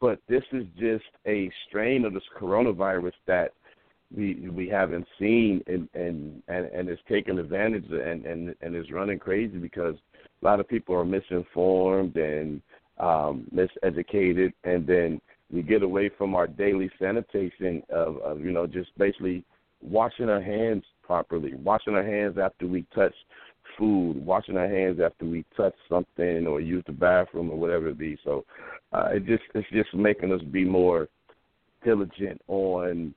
But 0.00 0.18
this 0.28 0.42
is 0.52 0.64
just 0.78 1.04
a 1.26 1.50
strain 1.68 2.04
of 2.04 2.14
this 2.14 2.22
coronavirus 2.38 3.12
that 3.26 3.52
we 4.14 4.48
we 4.50 4.68
haven't 4.68 5.06
seen 5.18 5.62
and 5.66 5.88
and 5.94 6.42
and, 6.48 6.66
and 6.66 6.88
it's 6.88 7.02
taken 7.08 7.38
advantage 7.38 7.86
and 7.90 8.24
and 8.26 8.54
and 8.60 8.76
is 8.76 8.90
running 8.90 9.18
crazy 9.18 9.56
because 9.56 9.94
a 10.42 10.44
lot 10.44 10.60
of 10.60 10.68
people 10.68 10.94
are 10.94 11.04
misinformed 11.04 12.16
and 12.16 12.60
um 12.98 13.46
miseducated 13.54 14.52
and 14.64 14.86
then 14.86 15.20
we 15.52 15.62
get 15.62 15.82
away 15.82 16.10
from 16.16 16.34
our 16.34 16.46
daily 16.46 16.90
sanitation 16.98 17.82
of, 17.90 18.18
of 18.18 18.40
you 18.40 18.52
know 18.52 18.66
just 18.66 18.96
basically 18.98 19.44
washing 19.82 20.28
our 20.28 20.42
hands 20.42 20.84
properly 21.02 21.54
washing 21.54 21.94
our 21.94 22.04
hands 22.04 22.36
after 22.38 22.66
we 22.66 22.84
touch 22.94 23.14
food 23.78 24.14
washing 24.24 24.56
our 24.56 24.68
hands 24.68 25.00
after 25.04 25.24
we 25.24 25.44
touch 25.56 25.74
something 25.88 26.46
or 26.46 26.60
use 26.60 26.84
the 26.86 26.92
bathroom 26.92 27.50
or 27.50 27.56
whatever 27.56 27.88
it 27.88 27.98
be. 27.98 28.16
So 28.24 28.44
uh 28.92 29.08
it 29.12 29.26
just 29.26 29.42
it's 29.54 29.68
just 29.70 29.94
making 29.94 30.32
us 30.32 30.42
be 30.50 30.64
more 30.64 31.08
diligent 31.84 32.40
on 32.48 33.14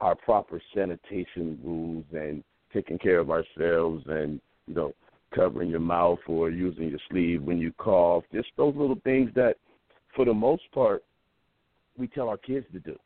our 0.00 0.14
proper 0.14 0.60
sanitation 0.74 1.58
rules 1.62 2.04
and 2.12 2.42
taking 2.72 2.98
care 2.98 3.18
of 3.18 3.30
ourselves 3.30 4.04
and 4.08 4.40
you 4.66 4.74
know 4.74 4.94
covering 5.34 5.70
your 5.70 5.80
mouth 5.80 6.18
or 6.26 6.50
using 6.50 6.88
your 6.88 6.98
sleeve 7.10 7.42
when 7.42 7.58
you 7.58 7.72
cough. 7.78 8.24
Just 8.32 8.48
those 8.56 8.74
little 8.76 8.98
things 9.04 9.30
that 9.34 9.56
for 10.14 10.24
the 10.24 10.34
most 10.34 10.62
part 10.72 11.04
we 11.96 12.08
tell 12.08 12.28
our 12.28 12.36
kids 12.36 12.66
to 12.72 12.80
do. 12.80 12.98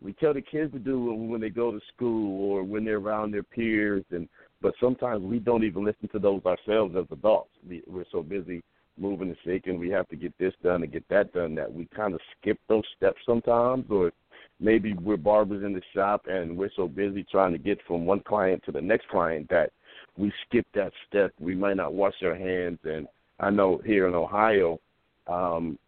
We 0.00 0.12
tell 0.12 0.32
the 0.32 0.42
kids 0.42 0.72
to 0.72 0.78
do 0.78 1.12
when 1.12 1.40
they 1.40 1.50
go 1.50 1.72
to 1.72 1.80
school 1.94 2.52
or 2.52 2.62
when 2.62 2.84
they're 2.84 2.98
around 2.98 3.32
their 3.32 3.42
peers 3.42 4.04
and 4.10 4.28
but 4.60 4.74
sometimes 4.80 5.22
we 5.22 5.38
don't 5.38 5.64
even 5.64 5.84
listen 5.84 6.08
to 6.08 6.18
those 6.18 6.42
ourselves 6.44 6.94
as 6.96 7.06
adults 7.10 7.50
we, 7.68 7.82
we're 7.86 8.04
so 8.10 8.22
busy 8.22 8.62
moving 8.98 9.28
and 9.28 9.36
shaking 9.44 9.78
we 9.78 9.88
have 9.88 10.08
to 10.08 10.16
get 10.16 10.36
this 10.38 10.54
done 10.62 10.82
and 10.82 10.92
get 10.92 11.08
that 11.08 11.32
done 11.32 11.54
that 11.54 11.72
we 11.72 11.86
kind 11.94 12.14
of 12.14 12.20
skip 12.40 12.58
those 12.68 12.84
steps 12.96 13.18
sometimes 13.24 13.84
or 13.90 14.12
maybe 14.60 14.94
we're 14.94 15.16
barbers 15.16 15.62
in 15.64 15.72
the 15.72 15.82
shop 15.94 16.26
and 16.28 16.56
we're 16.56 16.70
so 16.74 16.88
busy 16.88 17.24
trying 17.30 17.52
to 17.52 17.58
get 17.58 17.78
from 17.86 18.04
one 18.04 18.20
client 18.20 18.62
to 18.64 18.72
the 18.72 18.80
next 18.80 19.08
client 19.08 19.48
that 19.48 19.70
we 20.18 20.32
skip 20.46 20.66
that 20.74 20.92
step. 21.08 21.32
We 21.38 21.54
might 21.54 21.76
not 21.76 21.94
wash 21.94 22.14
our 22.22 22.34
hands, 22.34 22.78
and 22.84 23.06
I 23.40 23.50
know 23.50 23.80
here 23.84 24.08
in 24.08 24.14
Ohio, 24.14 24.80
um, 25.26 25.78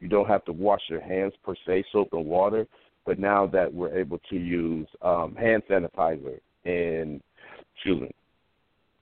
you 0.00 0.08
don't 0.08 0.28
have 0.28 0.44
to 0.44 0.52
wash 0.52 0.82
your 0.88 1.00
hands 1.00 1.32
per 1.44 1.54
se, 1.66 1.84
soap 1.90 2.10
and 2.12 2.26
water. 2.26 2.66
But 3.06 3.18
now 3.18 3.46
that 3.46 3.72
we're 3.72 3.96
able 3.96 4.20
to 4.30 4.36
use 4.36 4.86
um, 5.02 5.34
hand 5.34 5.62
sanitizer 5.68 6.38
and 6.64 7.22
chewing 7.82 8.12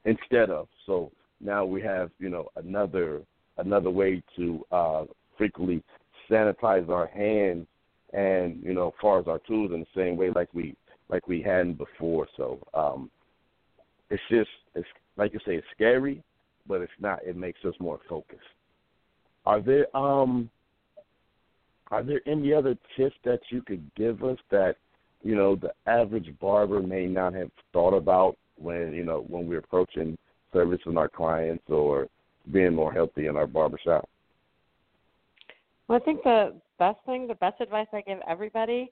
instead 0.05 0.51
of, 0.51 0.69
so 0.87 1.11
now 1.41 1.65
we 1.65 1.81
have 1.83 2.11
you 2.19 2.29
know 2.29 2.49
another 2.57 3.23
another 3.59 3.91
way 3.91 4.23
to 4.37 4.65
uh, 4.71 5.05
frequently 5.37 5.83
sanitize 6.31 6.89
our 6.89 7.07
hands 7.07 7.67
and 8.13 8.63
you 8.63 8.73
know, 8.75 8.89
as 8.89 8.95
far 9.01 9.21
as 9.21 9.27
our 9.27 9.39
tools 9.41 9.73
in 9.73 9.81
the 9.81 9.87
same 9.95 10.17
way 10.17 10.31
like 10.35 10.49
we 10.55 10.75
like 11.09 11.27
we 11.29 11.43
hadn't 11.43 11.79
before. 11.79 12.27
So 12.37 12.59
um 12.75 13.11
it's 14.11 14.23
just 14.31 14.51
it's 14.75 14.89
like 15.17 15.33
you 15.33 15.41
say, 15.41 15.57
it's 15.57 15.67
scary, 15.75 16.23
but 16.67 16.81
it's 16.81 16.93
not. 17.01 17.23
It 17.25 17.37
makes 17.37 17.65
us 17.65 17.75
more 17.81 17.99
focused. 18.09 18.41
Are 19.47 19.61
there 19.61 19.95
um 19.97 20.51
are 21.91 22.03
there 22.03 22.21
any 22.27 22.53
other 22.53 22.77
tips 22.97 23.17
that 23.25 23.41
you 23.51 23.63
could 23.63 23.83
give 23.95 24.23
us 24.23 24.39
that 24.51 24.77
you 25.23 25.35
know 25.35 25.57
the 25.57 25.73
average 25.87 26.33
barber 26.41 26.81
may 26.81 27.07
not 27.07 27.35
have 27.35 27.51
thought 27.73 27.95
about 27.95 28.37
when 28.59 28.93
you 28.93 29.05
know 29.05 29.25
when 29.29 29.47
we're 29.47 29.59
approaching 29.59 30.17
servicing 30.53 30.97
our 30.97 31.09
clients 31.09 31.65
or 31.69 32.09
being 32.53 32.75
more 32.75 32.93
healthy 32.93 33.27
in 33.27 33.37
our 33.37 33.47
barbershop? 33.47 34.09
Well, 35.87 35.99
I 36.01 36.05
think 36.05 36.23
the 36.23 36.55
best 36.79 36.99
thing, 37.07 37.27
the 37.27 37.35
best 37.35 37.61
advice 37.61 37.87
I 37.93 38.03
give 38.03 38.19
everybody 38.29 38.91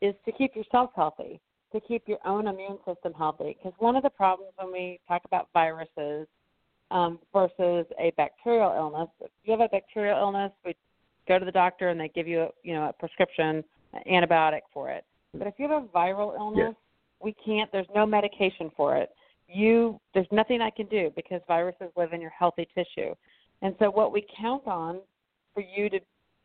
is 0.00 0.14
to 0.24 0.32
keep 0.32 0.56
yourself 0.56 0.90
healthy, 0.94 1.40
to 1.72 1.80
keep 1.80 2.06
your 2.06 2.18
own 2.26 2.46
immune 2.46 2.78
system 2.86 3.12
healthy. 3.14 3.56
Because 3.58 3.78
one 3.78 3.96
of 3.96 4.02
the 4.02 4.10
problems 4.10 4.52
when 4.56 4.72
we 4.72 5.00
talk 5.08 5.22
about 5.24 5.48
viruses 5.52 6.26
um, 6.90 7.18
versus 7.32 7.86
a 7.98 8.12
bacterial 8.16 8.72
illness, 8.74 9.08
if 9.20 9.30
you 9.44 9.52
have 9.52 9.60
a 9.60 9.68
bacterial 9.68 10.18
illness, 10.18 10.52
we 10.64 10.74
go 11.26 11.38
to 11.38 11.44
the 11.44 11.52
doctor 11.52 11.88
and 11.88 12.00
they 12.00 12.08
give 12.08 12.26
you, 12.26 12.42
a, 12.42 12.48
you 12.62 12.74
know, 12.74 12.88
a 12.88 12.92
prescription 12.92 13.62
an 13.94 14.02
antibiotic 14.10 14.60
for 14.72 14.90
it. 14.90 15.04
But 15.34 15.46
if 15.46 15.54
you 15.58 15.68
have 15.68 15.84
a 15.84 15.86
viral 15.86 16.34
illness, 16.38 16.74
we 17.20 17.34
can't. 17.44 17.70
There's 17.72 17.86
no 17.94 18.06
medication 18.06 18.70
for 18.76 18.96
it. 18.96 19.10
You, 19.48 19.98
there's 20.14 20.26
nothing 20.30 20.60
I 20.60 20.70
can 20.70 20.86
do 20.86 21.10
because 21.16 21.40
viruses 21.48 21.88
live 21.96 22.12
in 22.12 22.20
your 22.20 22.32
healthy 22.38 22.68
tissue. 22.74 23.14
And 23.62 23.74
so, 23.78 23.90
what 23.90 24.12
we 24.12 24.24
count 24.40 24.66
on 24.66 25.00
for 25.54 25.62
you 25.62 25.88
to 25.90 26.00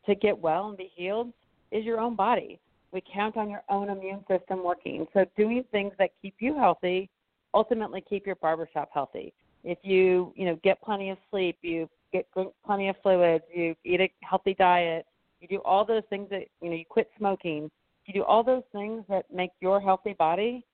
to 0.05 0.15
get 0.15 0.37
well 0.37 0.67
and 0.69 0.77
be 0.77 0.91
healed 0.95 1.31
is 1.71 1.83
your 1.85 1.99
own 1.99 2.15
body. 2.15 2.59
We 2.91 3.01
count 3.13 3.37
on 3.37 3.49
your 3.49 3.63
own 3.69 3.89
immune 3.89 4.23
system 4.29 4.63
working. 4.63 5.07
So 5.13 5.25
doing 5.37 5.63
things 5.71 5.93
that 5.97 6.11
keep 6.21 6.35
you 6.39 6.55
healthy 6.57 7.09
ultimately 7.53 8.03
keep 8.07 8.25
your 8.25 8.35
barbershop 8.35 8.89
healthy. 8.93 9.33
If 9.63 9.77
you, 9.83 10.33
you 10.35 10.45
know, 10.45 10.59
get 10.63 10.81
plenty 10.81 11.09
of 11.09 11.17
sleep, 11.29 11.57
you 11.61 11.89
get 12.11 12.27
plenty 12.65 12.89
of 12.89 12.95
fluids, 13.01 13.43
you 13.53 13.75
eat 13.85 14.01
a 14.01 14.11
healthy 14.21 14.53
diet, 14.55 15.05
you 15.39 15.47
do 15.47 15.59
all 15.59 15.85
those 15.85 16.03
things 16.09 16.29
that, 16.31 16.43
you 16.61 16.69
know, 16.69 16.75
you 16.75 16.85
quit 16.87 17.09
smoking, 17.17 17.71
you 18.05 18.13
do 18.13 18.23
all 18.23 18.43
those 18.43 18.63
things 18.71 19.03
that 19.09 19.25
make 19.33 19.51
your 19.61 19.79
healthy 19.79 20.13
body, 20.13 20.65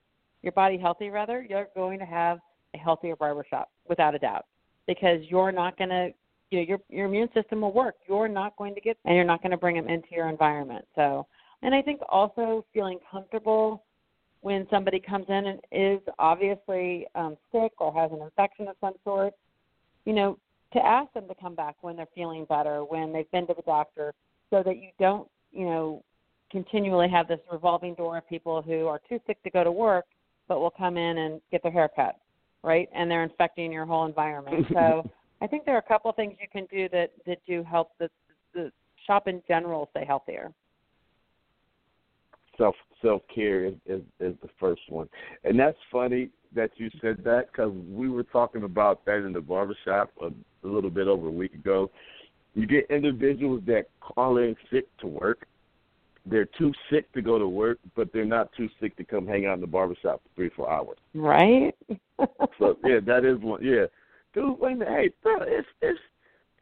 your 0.41 0.51
body 0.53 0.77
healthy 0.77 1.09
rather, 1.09 1.45
you're 1.47 1.67
going 1.75 1.99
to 1.99 2.05
have 2.05 2.39
a 2.73 2.77
healthier 2.77 3.15
barbershop 3.15 3.69
without 3.87 4.15
a 4.15 4.19
doubt 4.19 4.45
because 4.87 5.21
you're 5.27 5.51
not 5.51 5.77
going 5.77 5.89
to 5.89 6.09
you 6.51 6.59
know 6.59 6.65
your 6.65 6.79
your 6.89 7.05
immune 7.05 7.29
system 7.33 7.61
will 7.61 7.73
work. 7.73 7.95
You're 8.07 8.27
not 8.27 8.55
going 8.57 8.73
to 8.75 8.81
get 8.81 8.97
and 9.05 9.15
you're 9.15 9.25
not 9.25 9.41
going 9.41 9.51
to 9.51 9.57
bring 9.57 9.75
them 9.75 9.87
into 9.87 10.07
your 10.11 10.29
environment. 10.29 10.85
So, 10.95 11.27
and 11.61 11.75
I 11.75 11.81
think 11.81 12.01
also 12.09 12.65
feeling 12.73 12.99
comfortable 13.11 13.83
when 14.41 14.65
somebody 14.69 14.99
comes 14.99 15.25
in 15.27 15.45
and 15.47 15.59
is 15.71 15.99
obviously 16.17 17.05
um, 17.15 17.37
sick 17.51 17.73
or 17.79 17.93
has 17.93 18.11
an 18.11 18.21
infection 18.21 18.67
of 18.67 18.75
some 18.79 18.93
sort, 19.03 19.33
you 20.05 20.13
know, 20.13 20.37
to 20.73 20.85
ask 20.85 21.11
them 21.13 21.27
to 21.27 21.35
come 21.35 21.55
back 21.55 21.75
when 21.81 21.97
they're 21.97 22.07
feeling 22.15 22.45
better, 22.45 22.83
when 22.83 23.11
they've 23.11 23.29
been 23.31 23.47
to 23.47 23.53
the 23.53 23.63
doctor, 23.63 24.13
so 24.49 24.63
that 24.63 24.77
you 24.77 24.89
don't, 24.99 25.27
you 25.51 25.65
know, 25.65 26.03
continually 26.51 27.09
have 27.09 27.27
this 27.27 27.39
revolving 27.51 27.93
door 27.95 28.17
of 28.17 28.27
people 28.27 28.62
who 28.62 28.88
are 28.88 28.99
too 29.07 29.19
sick 29.27 29.41
to 29.43 29.49
go 29.49 29.63
to 29.63 29.71
work 29.71 30.05
but 30.49 30.59
will 30.59 30.71
come 30.71 30.97
in 30.97 31.19
and 31.19 31.39
get 31.51 31.63
their 31.63 31.71
hair 31.71 31.89
cut, 31.95 32.17
right? 32.63 32.89
And 32.93 33.09
they're 33.09 33.23
infecting 33.23 33.71
your 33.71 33.85
whole 33.85 34.05
environment. 34.05 34.65
So 34.73 35.09
I 35.41 35.47
think 35.47 35.63
there 35.65 35.75
are 35.75 35.79
a 35.79 35.88
couple 35.88 36.09
of 36.09 36.17
things 36.17 36.35
you 36.41 36.47
can 36.51 36.65
do 36.65 36.89
that 36.89 37.12
that 37.25 37.38
do 37.47 37.63
help 37.63 37.91
the 37.99 38.09
the 38.53 38.71
shop 39.07 39.27
in 39.27 39.41
general 39.47 39.88
stay 39.91 40.03
healthier. 40.05 40.51
Self 42.57 42.75
self 43.01 43.21
care 43.33 43.65
is, 43.65 43.73
is 43.85 44.01
is 44.19 44.35
the 44.41 44.49
first 44.59 44.81
one, 44.89 45.07
and 45.43 45.57
that's 45.57 45.77
funny 45.91 46.29
that 46.55 46.71
you 46.77 46.89
said 46.99 47.23
that 47.23 47.51
because 47.51 47.71
we 47.89 48.09
were 48.09 48.23
talking 48.23 48.63
about 48.63 49.05
that 49.05 49.25
in 49.25 49.31
the 49.31 49.39
barbershop 49.39 50.12
a, 50.21 50.27
a 50.27 50.67
little 50.67 50.89
bit 50.89 51.07
over 51.07 51.27
a 51.27 51.31
week 51.31 51.53
ago. 51.53 51.89
You 52.55 52.65
get 52.65 52.89
individuals 52.89 53.62
that 53.67 53.85
call 54.01 54.38
in 54.38 54.55
sick 54.71 54.85
to 54.99 55.07
work. 55.07 55.47
They're 56.25 56.45
too 56.58 56.71
sick 56.91 57.12
to 57.13 57.21
go 57.21 57.39
to 57.39 57.47
work, 57.47 57.79
but 57.95 58.12
they're 58.13 58.25
not 58.25 58.51
too 58.53 58.69
sick 58.79 58.95
to 58.97 59.03
come 59.03 59.25
hang 59.25 59.45
out 59.45 59.55
in 59.55 59.62
the 59.62 59.67
barbershop 59.67 60.21
for 60.21 60.29
three, 60.36 60.49
four 60.55 60.69
hours. 60.71 60.97
Right. 61.13 61.73
so 62.60 62.77
yeah, 62.86 62.99
that 63.05 63.25
is 63.25 63.39
one. 63.41 63.63
Yeah, 63.63 63.86
dude, 64.34 64.60
wait 64.60 64.73
a 64.73 64.75
minute, 64.75 64.93
hey, 64.93 65.10
bro, 65.23 65.38
it's 65.41 65.67
it's 65.82 65.99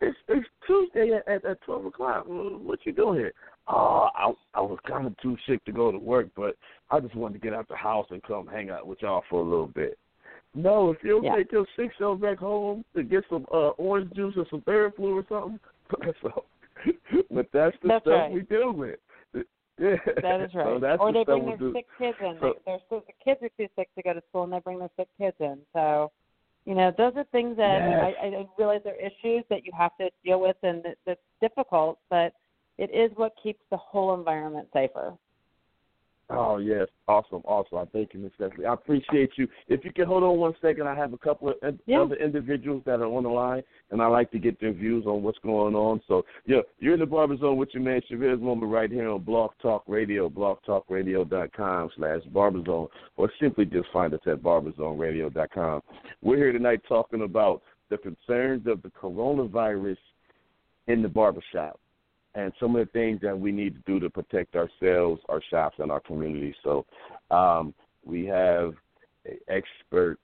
it's 0.02 0.18
it's 0.28 0.48
Tuesday 0.66 1.12
at, 1.14 1.28
at, 1.28 1.46
at 1.46 1.62
twelve 1.62 1.86
o'clock. 1.86 2.26
What 2.28 2.80
you 2.86 2.94
doing 2.94 3.20
here? 3.20 3.34
Oh, 3.68 4.10
I 4.16 4.32
I 4.54 4.62
was 4.62 4.78
kind 4.88 5.08
of 5.08 5.18
too 5.22 5.36
sick 5.48 5.64
to 5.66 5.72
go 5.72 5.92
to 5.92 5.98
work, 5.98 6.28
but 6.36 6.56
I 6.90 7.00
just 7.00 7.16
wanted 7.16 7.34
to 7.34 7.40
get 7.40 7.54
out 7.54 7.68
the 7.68 7.76
house 7.76 8.08
and 8.12 8.22
come 8.24 8.48
hang 8.48 8.70
out 8.70 8.88
with 8.88 9.02
y'all 9.02 9.24
for 9.30 9.42
a 9.42 9.44
little 9.44 9.68
bit. 9.68 9.98
No, 10.56 10.92
if 10.92 10.98
you'll 11.04 11.24
yeah. 11.24 11.36
take 11.36 11.52
your 11.52 11.66
six 11.76 11.94
self 11.98 12.22
back 12.22 12.38
home 12.38 12.86
to 12.96 13.04
get 13.04 13.24
some 13.30 13.46
uh 13.52 13.70
orange 13.78 14.14
juice 14.14 14.34
or 14.38 14.46
some 14.50 14.62
Theraflu 14.62 15.22
or 15.22 15.26
something, 15.30 15.60
so, 16.22 16.46
but 17.32 17.48
that's 17.54 17.76
the 17.82 17.90
that's 17.90 18.04
stuff 18.04 18.14
right. 18.14 18.32
we 18.32 18.42
deal 18.42 18.72
with. 18.72 19.00
Yeah. 19.80 19.96
That 20.22 20.42
is 20.42 20.54
right. 20.54 20.82
So 20.82 20.98
or 21.00 21.14
they 21.14 21.24
bring 21.24 21.46
their 21.46 21.58
sick 21.74 21.86
kids 21.98 22.18
in. 22.22 22.38
So, 22.42 22.54
they, 22.66 22.72
their 22.72 22.80
the 22.90 23.14
kids 23.24 23.42
are 23.44 23.50
too 23.58 23.68
sick 23.76 23.90
to 23.96 24.02
go 24.02 24.14
to 24.14 24.22
school, 24.30 24.44
and 24.44 24.54
they 24.54 24.60
bring 24.60 24.80
their 24.80 24.90
sick 24.98 25.08
kids 25.20 25.36
in. 25.40 25.60
So 25.74 26.12
you 26.66 26.76
know, 26.76 26.92
those 26.98 27.14
are 27.16 27.24
things 27.32 27.56
that 27.58 27.80
yes. 27.80 28.14
I, 28.22 28.26
I 28.26 28.46
realize 28.58 28.82
are 28.86 28.96
issues 28.96 29.46
that 29.50 29.66
you 29.66 29.72
have 29.78 29.96
to 30.02 30.10
deal 30.26 30.42
with, 30.42 30.58
and 30.64 30.84
that, 30.84 30.98
that's 31.06 31.22
difficult. 31.42 32.00
But 32.10 32.34
it 32.78 32.90
is 32.94 33.16
what 33.16 33.34
keeps 33.42 33.62
the 33.72 33.78
whole 33.78 34.14
environment 34.14 34.68
safer. 34.74 35.14
Oh 36.30 36.58
yes, 36.58 36.88
awesome, 37.08 37.42
awesome. 37.46 37.78
I 37.78 37.86
thank 37.86 38.14
you, 38.14 38.20
Miss 38.20 38.34
Leslie. 38.38 38.66
I 38.66 38.74
appreciate 38.74 39.32
you. 39.38 39.48
If 39.70 39.86
you 39.86 39.94
can 39.94 40.06
hold 40.06 40.24
on 40.24 40.38
one 40.38 40.54
second, 40.62 40.86
I 40.86 40.94
have 40.94 41.14
a 41.14 41.18
couple 41.18 41.50
of 41.50 41.80
yeah. 41.86 42.02
other 42.02 42.16
individuals 42.16 42.84
that 42.86 43.00
are 43.00 43.06
on 43.06 43.24
the 43.24 43.30
line, 43.30 43.64
and 43.92 44.02
I 44.02 44.08
like 44.08 44.32
to 44.32 44.40
get 44.40 44.60
their 44.60 44.74
views 44.74 45.06
on 45.06 45.24
what's 45.24 45.38
going 45.40 45.74
on. 45.74 46.02
So, 46.06 46.26
yeah, 46.46 46.60
you're 46.80 46.96
in 46.96 47.00
the 47.00 47.06
Barber 47.06 47.38
Zone 47.38 47.56
with 47.56 47.70
your 47.72 47.82
man 47.82 48.02
Chavez 48.10 48.42
Moment 48.42 48.70
right 48.70 48.92
here 48.92 49.10
on 49.10 49.24
Blog 49.24 49.52
Talk 49.62 49.86
Radio, 49.88 50.28
blogtalkradio.com 50.30 51.92
slash 51.96 52.22
barberzone, 52.34 52.90
or 53.16 53.32
simply 53.40 53.64
just 53.64 53.88
find 53.94 54.14
us 54.14 54.20
at 54.26 54.44
barberzoneradio.com. 54.44 55.82
We're 56.22 56.38
here 56.38 56.52
tonight 56.52 56.82
talking 56.90 57.22
about 57.22 57.62
the 57.90 57.98
concerns 58.00 58.68
of 58.68 58.82
the 58.82 58.92
coronavirus 59.02 59.98
in 60.88 61.02
the 61.02 61.08
barbershop 61.08 61.80
and 62.36 62.54
some 62.60 62.76
of 62.76 62.86
the 62.86 62.92
things 62.92 63.20
that 63.22 63.38
we 63.38 63.52
need 63.52 63.76
to 63.76 63.82
do 63.92 64.00
to 64.00 64.10
protect 64.10 64.56
ourselves, 64.56 65.22
our 65.30 65.42
shops, 65.50 65.78
and 65.80 65.92
our 65.92 66.02
community. 66.02 66.56
So 66.64 66.86
Um, 67.30 67.74
we 68.06 68.26
have 68.26 68.74
an 69.26 69.38
expert 69.50 70.18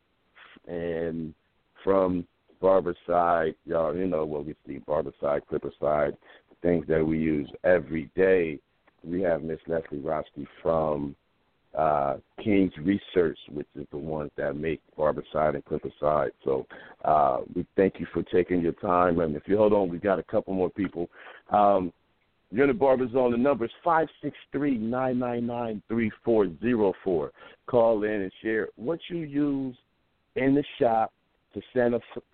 and 0.67 1.33
from 1.83 2.25
barber 2.61 2.95
side, 3.05 3.55
y'all, 3.65 3.95
you 3.95 4.07
know 4.07 4.25
what 4.25 4.45
we 4.45 4.55
see, 4.65 4.79
Barbicide, 4.87 5.45
clipper 5.47 5.73
side, 5.81 6.15
things 6.61 6.85
that 6.87 7.05
we 7.05 7.19
use 7.19 7.49
every 7.65 8.09
day. 8.15 8.59
We 9.03 9.21
have 9.23 9.43
Miss 9.43 9.59
Leslie 9.67 9.99
Roste 9.99 10.29
from 10.61 11.15
uh, 11.77 12.17
King's 12.43 12.73
Research, 12.77 13.37
which 13.51 13.67
is 13.75 13.87
the 13.91 13.97
ones 13.97 14.31
that 14.37 14.55
make 14.55 14.81
Barbicide 14.97 15.55
and 15.55 15.65
Clippercide. 15.65 16.31
So 16.43 16.65
uh, 17.03 17.41
we 17.55 17.65
thank 17.75 17.99
you 17.99 18.07
for 18.13 18.23
taking 18.23 18.61
your 18.61 18.73
time. 18.73 19.19
And 19.19 19.35
if 19.35 19.43
you 19.47 19.57
hold 19.57 19.73
on, 19.73 19.89
we 19.89 19.97
got 19.97 20.19
a 20.19 20.23
couple 20.23 20.53
more 20.53 20.69
people. 20.69 21.09
Um, 21.51 21.91
you're 22.51 22.69
in 22.69 22.77
the 22.77 23.09
Zone. 23.11 23.31
The 23.31 23.37
number 23.37 23.65
is 23.65 23.71
five 23.83 24.07
six 24.21 24.37
three 24.51 24.77
nine 24.77 25.17
nine 25.17 25.47
nine 25.47 25.81
three 25.87 26.11
four 26.23 26.47
zero 26.61 26.93
four. 27.03 27.31
Call 27.65 28.03
in 28.03 28.11
and 28.11 28.31
share 28.43 28.67
what 28.75 28.99
you 29.09 29.17
use 29.17 29.75
in 30.35 30.53
the 30.53 30.63
shop 30.79 31.11
to 31.53 31.61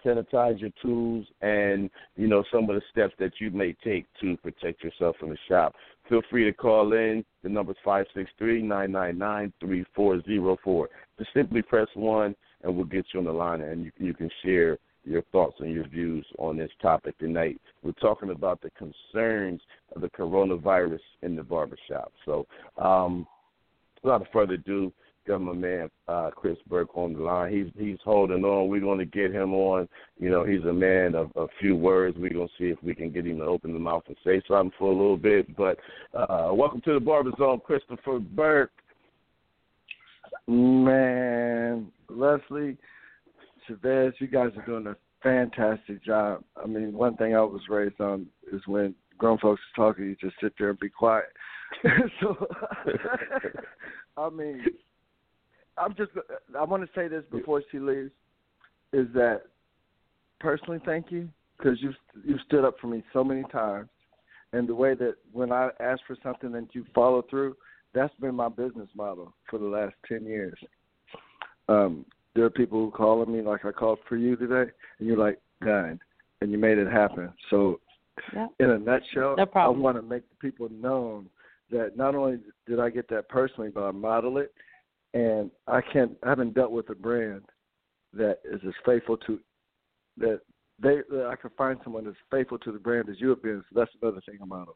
sanitize 0.06 0.60
your 0.60 0.71
tools 0.82 1.25
and 1.41 1.89
you 2.15 2.28
know 2.28 2.43
some 2.52 2.69
of 2.69 2.75
the 2.75 2.82
steps 2.91 3.13
that 3.19 3.32
you 3.39 3.52
may 3.52 3.75
take 3.84 4.06
to 4.21 4.38
protect 4.38 4.84
yourself 4.84 5.15
in 5.21 5.30
the 5.30 5.38
shop. 5.47 5.73
Feel 6.09 6.21
free 6.29 6.45
to 6.45 6.53
call 6.53 6.93
in. 6.93 7.23
The 7.43 7.49
number 7.49 7.71
is 7.71 7.77
five 7.85 8.05
six 8.15 8.31
three 8.39 8.63
nine 8.63 8.91
nine 8.91 9.17
nine 9.17 9.53
three 9.59 9.85
four 9.95 10.21
zero 10.23 10.57
four. 10.63 10.89
Just 11.19 11.31
simply 11.35 11.61
press 11.61 11.87
one, 11.93 12.35
and 12.63 12.75
we'll 12.75 12.85
get 12.85 13.05
you 13.13 13.19
on 13.19 13.25
the 13.27 13.31
line, 13.31 13.61
and 13.61 13.85
you, 13.85 13.91
you 13.97 14.13
can 14.15 14.29
share 14.43 14.79
your 15.05 15.21
thoughts 15.31 15.55
and 15.59 15.71
your 15.71 15.87
views 15.87 16.25
on 16.39 16.57
this 16.57 16.71
topic 16.81 17.17
tonight. 17.19 17.61
We're 17.83 17.91
talking 17.93 18.31
about 18.31 18.61
the 18.61 18.71
concerns 18.71 19.61
of 19.95 20.01
the 20.01 20.09
coronavirus 20.09 20.99
in 21.21 21.35
the 21.35 21.43
barbershop. 21.43 22.11
So, 22.25 22.47
um, 22.77 23.27
without 24.03 24.25
further 24.33 24.53
ado, 24.53 24.91
got 25.27 25.41
my 25.41 25.53
man 25.53 25.89
uh, 26.08 26.29
Chris 26.36 26.58
Burke 26.67 26.97
on 26.97 27.13
the 27.13 27.19
line. 27.19 27.53
He's 27.53 27.71
he's 27.77 27.99
holding 28.03 28.43
on. 28.43 28.69
We're 28.69 28.82
going 28.82 28.99
to 28.99 29.05
get 29.05 29.32
him 29.32 29.53
on. 29.53 29.88
You 30.19 30.29
know, 30.29 30.43
he's 30.43 30.63
a 30.63 30.73
man 30.73 31.15
of 31.15 31.32
a 31.36 31.47
few 31.60 31.75
words. 31.75 32.17
We're 32.17 32.34
going 32.34 32.47
to 32.47 32.53
see 32.58 32.69
if 32.69 32.82
we 32.84 32.95
can 32.95 33.12
get 33.12 33.25
him 33.25 33.38
to 33.39 33.45
open 33.45 33.73
the 33.73 33.79
mouth 33.79 34.03
and 34.08 34.17
say 34.23 34.41
something 34.47 34.71
for 34.77 34.91
a 34.91 34.95
little 34.95 35.17
bit. 35.17 35.55
But 35.55 35.77
uh, 36.13 36.49
welcome 36.53 36.82
to 36.82 36.93
the 36.93 36.99
Barber 36.99 37.32
Zone, 37.38 37.62
Christopher 37.63 38.19
Burke. 38.19 38.71
Man, 40.47 41.91
Leslie, 42.10 42.77
Chavez, 43.67 44.13
you 44.19 44.27
guys 44.27 44.49
are 44.58 44.65
doing 44.65 44.88
a 44.88 44.95
fantastic 45.21 46.03
job. 46.03 46.43
I 46.62 46.65
mean, 46.65 46.93
one 46.93 47.15
thing 47.17 47.36
I 47.36 47.41
was 47.41 47.62
raised 47.69 47.99
on 48.01 48.25
is 48.51 48.62
when 48.65 48.95
grown 49.17 49.38
folks 49.38 49.62
are 49.77 49.91
talking, 49.91 50.05
you 50.05 50.15
just 50.15 50.36
sit 50.41 50.53
there 50.58 50.71
and 50.71 50.79
be 50.79 50.89
quiet. 50.89 51.25
so, 52.21 52.47
I 54.17 54.29
mean, 54.29 54.65
I'm 55.79 55.95
just. 55.95 56.11
I 56.57 56.63
want 56.63 56.83
to 56.83 56.89
say 56.93 57.07
this 57.07 57.23
before 57.31 57.63
she 57.71 57.79
leaves, 57.79 58.11
is 58.93 59.07
that 59.13 59.43
personally, 60.39 60.79
thank 60.85 61.11
you 61.11 61.29
because 61.57 61.81
you've 61.81 61.95
you've 62.23 62.41
stood 62.45 62.65
up 62.65 62.75
for 62.79 62.87
me 62.87 63.03
so 63.13 63.23
many 63.23 63.43
times, 63.51 63.89
and 64.53 64.67
the 64.67 64.75
way 64.75 64.95
that 64.95 65.15
when 65.31 65.51
I 65.51 65.69
ask 65.79 66.01
for 66.07 66.17
something 66.23 66.51
that 66.51 66.67
you 66.73 66.85
follow 66.93 67.23
through, 67.29 67.55
that's 67.93 68.13
been 68.19 68.35
my 68.35 68.49
business 68.49 68.89
model 68.95 69.33
for 69.49 69.59
the 69.59 69.65
last 69.65 69.95
ten 70.07 70.25
years. 70.25 70.57
Um, 71.67 72.05
there 72.35 72.45
are 72.45 72.49
people 72.49 72.83
who 72.83 72.91
call 72.91 73.25
me 73.25 73.41
like 73.41 73.65
I 73.65 73.71
called 73.71 73.99
for 74.07 74.17
you 74.17 74.35
today, 74.35 74.71
and 74.99 75.07
you're 75.07 75.17
like, 75.17 75.39
"God," 75.63 75.99
and 76.41 76.51
you 76.51 76.57
made 76.57 76.77
it 76.77 76.87
happen. 76.87 77.31
So, 77.49 77.79
yeah. 78.33 78.47
in 78.59 78.71
a 78.71 78.79
nutshell, 78.79 79.35
no 79.37 79.47
I 79.55 79.67
want 79.67 79.97
to 79.97 80.01
make 80.01 80.23
the 80.29 80.35
people 80.35 80.69
known 80.69 81.29
that 81.71 81.95
not 81.95 82.15
only 82.15 82.39
did 82.67 82.79
I 82.79 82.89
get 82.89 83.07
that 83.09 83.29
personally, 83.29 83.69
but 83.69 83.83
I 83.83 83.91
model 83.91 84.37
it 84.39 84.53
and 85.13 85.49
I 85.67 85.81
can't. 85.81 86.11
I 86.23 86.29
haven't 86.29 86.53
dealt 86.53 86.71
with 86.71 86.89
a 86.89 86.95
brand 86.95 87.43
that 88.13 88.39
is 88.43 88.61
as 88.65 88.73
faithful 88.85 89.17
to 89.17 89.39
that 90.17 90.41
they. 90.81 90.97
That 91.09 91.27
I 91.31 91.35
can 91.35 91.51
find 91.57 91.79
someone 91.83 92.07
as 92.07 92.13
faithful 92.31 92.59
to 92.59 92.71
the 92.71 92.79
brand 92.79 93.09
as 93.09 93.19
you 93.19 93.29
have 93.29 93.41
been. 93.41 93.63
So 93.69 93.79
that's 93.79 93.91
another 94.01 94.21
thing 94.25 94.37
I'm 94.41 94.51
out 94.51 94.69
of. 94.69 94.75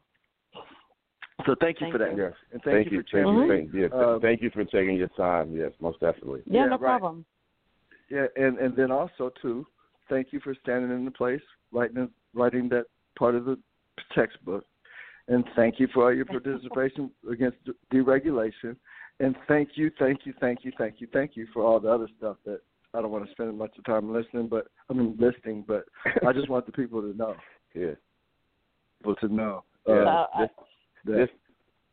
So 1.46 1.54
thank 1.60 1.80
you 1.80 1.86
thank 1.86 1.92
for 1.92 1.98
that. 1.98 2.16
You. 2.16 2.24
Yes. 2.24 2.32
And 2.52 2.62
thank, 2.62 2.76
thank 2.76 2.92
you, 2.92 2.98
you, 2.98 3.02
for 3.02 3.16
thank 3.16 3.26
you, 3.26 3.48
changing. 3.48 3.70
thank, 3.80 3.92
yeah, 3.92 3.98
um, 3.98 4.20
thank 4.20 4.42
you 4.42 4.50
for 4.50 4.64
taking 4.64 4.96
your 4.96 5.08
time. 5.08 5.54
Yes, 5.54 5.72
most 5.80 6.00
definitely. 6.00 6.42
Yeah, 6.46 6.60
yeah 6.60 6.66
no 6.66 6.78
right. 6.78 6.80
problem. 6.80 7.24
Yeah, 8.10 8.26
and 8.36 8.58
and 8.58 8.76
then 8.76 8.90
also 8.90 9.30
too, 9.40 9.66
thank 10.08 10.28
you 10.32 10.40
for 10.40 10.54
standing 10.62 10.90
in 10.90 11.04
the 11.04 11.10
place, 11.10 11.42
writing 11.72 12.08
writing 12.34 12.68
that 12.70 12.86
part 13.18 13.34
of 13.34 13.44
the 13.44 13.58
textbook, 14.14 14.64
and 15.28 15.44
thank 15.56 15.78
you 15.78 15.88
for 15.92 16.04
all 16.04 16.14
your 16.14 16.24
participation 16.24 17.10
against 17.30 17.58
deregulation 17.92 18.76
and 19.20 19.36
thank 19.46 19.70
you, 19.74 19.90
thank 19.98 20.20
you, 20.24 20.34
thank 20.40 20.64
you, 20.64 20.72
thank 20.76 20.96
you, 20.98 21.06
thank 21.12 21.36
you 21.36 21.46
for 21.52 21.64
all 21.64 21.80
the 21.80 21.88
other 21.88 22.08
stuff 22.18 22.36
that 22.44 22.60
I 22.94 23.00
don't 23.00 23.10
want 23.10 23.26
to 23.26 23.30
spend 23.32 23.56
much 23.58 23.76
of 23.76 23.84
time 23.84 24.12
listening, 24.12 24.48
but 24.48 24.68
I 24.88 24.92
mean 24.92 25.16
listening, 25.18 25.64
but 25.66 25.84
I 26.26 26.32
just 26.32 26.48
want 26.48 26.66
the 26.66 26.72
people 26.72 27.00
to 27.02 27.16
know. 27.16 27.34
Yeah. 27.76 27.94
People 29.00 29.16
to 29.16 29.26
know. 29.26 29.64
Yeah. 29.88 29.94
Uh, 29.94 30.26
this, 30.38 30.48
I, 30.56 31.10
this, 31.10 31.28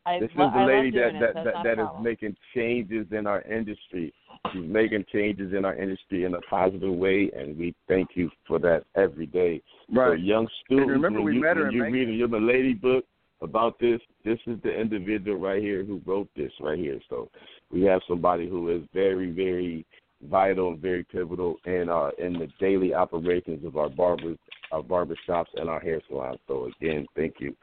I, 0.06 0.20
this 0.20 0.30
is 0.30 0.38
I 0.38 0.60
the 0.60 0.64
lady 0.64 0.92
that 0.92 1.16
it, 1.16 1.20
that 1.20 1.44
that, 1.44 1.54
that 1.64 1.82
is 1.82 1.88
making 2.04 2.36
changes 2.54 3.08
in 3.10 3.26
our 3.26 3.42
industry. 3.42 4.14
She's 4.54 4.62
making 4.64 5.06
changes 5.12 5.54
in 5.58 5.66
our 5.66 5.76
industry 5.76 6.26
in 6.26 6.36
a 6.36 6.42
positive 6.42 6.94
way, 6.94 7.32
and 7.36 7.58
we 7.58 7.74
thank 7.88 8.10
you 8.14 8.30
for 8.48 8.60
that 8.60 8.84
every 8.96 9.26
day. 9.26 9.64
Right. 9.92 10.10
For 10.10 10.16
young 10.18 10.48
students, 10.64 10.92
and 10.92 11.02
remember 11.02 11.22
when 11.22 11.26
we 11.26 11.36
you, 11.38 11.42
met 11.42 11.58
her 11.58 11.64
when 11.64 11.70
in 11.72 11.76
you 11.76 11.82
Macon. 11.82 11.94
read 11.94 12.18
your 12.20 12.42
lady 12.42 12.74
book 12.76 13.06
about 13.42 13.80
this, 13.80 14.00
this 14.24 14.40
is 14.46 14.62
the 14.64 14.72
individual 14.72 15.38
right 15.38 15.62
here 15.62 15.84
who 15.84 16.02
wrote 16.06 16.30
this 16.36 16.52
right 16.60 16.78
here. 16.78 17.00
So 17.10 17.30
we 17.72 17.82
have 17.84 18.02
somebody 18.08 18.48
who 18.48 18.70
is 18.70 18.84
very, 18.94 19.32
very 19.32 19.86
vital 20.30 20.70
and 20.70 20.80
very 20.80 21.04
pivotal 21.04 21.56
in 21.66 21.90
our 21.90 22.12
in 22.20 22.34
the 22.34 22.48
daily 22.60 22.94
operations 22.94 23.66
of 23.66 23.78
our 23.78 23.90
barbers, 23.90 24.38
our 24.72 24.84
barber 24.84 25.16
shops, 25.26 25.52
and 25.56 25.70
our 25.70 25.80
hair 25.80 26.02
salons. 26.08 26.40
So 26.48 26.70
again, 26.80 27.08
thank 27.16 27.36
you. 27.40 27.56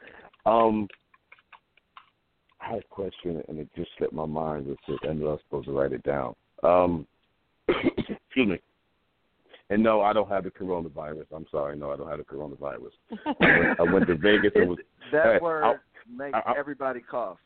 Um, 0.46 0.88
I 2.60 2.70
had 2.70 2.78
a 2.80 2.88
question 2.90 3.42
and 3.48 3.58
it 3.58 3.68
just 3.76 3.90
slipped 3.96 4.12
my 4.12 4.26
mind. 4.26 4.66
It's 4.68 4.80
just, 4.88 5.04
I 5.08 5.12
knew 5.12 5.28
I 5.28 5.32
was 5.32 5.40
supposed 5.44 5.66
to 5.66 5.72
write 5.72 5.92
it 5.92 6.02
down. 6.02 6.34
Um, 6.62 7.06
excuse 7.68 8.48
me. 8.48 8.60
And 9.70 9.82
no, 9.82 10.00
I 10.00 10.12
don't 10.12 10.28
have 10.28 10.44
the 10.44 10.50
coronavirus. 10.50 11.26
I'm 11.34 11.46
sorry. 11.50 11.76
No, 11.76 11.90
I 11.90 11.96
don't 11.96 12.08
have 12.08 12.18
the 12.18 12.24
coronavirus. 12.24 12.92
I, 13.26 13.58
went, 13.58 13.80
I 13.80 13.92
went 13.92 14.06
to 14.06 14.16
Vegas 14.16 14.52
and 14.54 14.70
was 14.70 14.78
that 15.12 15.34
hey, 15.34 15.38
word 15.40 15.64
I, 15.64 15.74
makes 16.10 16.34
I, 16.34 16.52
I, 16.52 16.58
everybody 16.58 17.00
cough. 17.00 17.38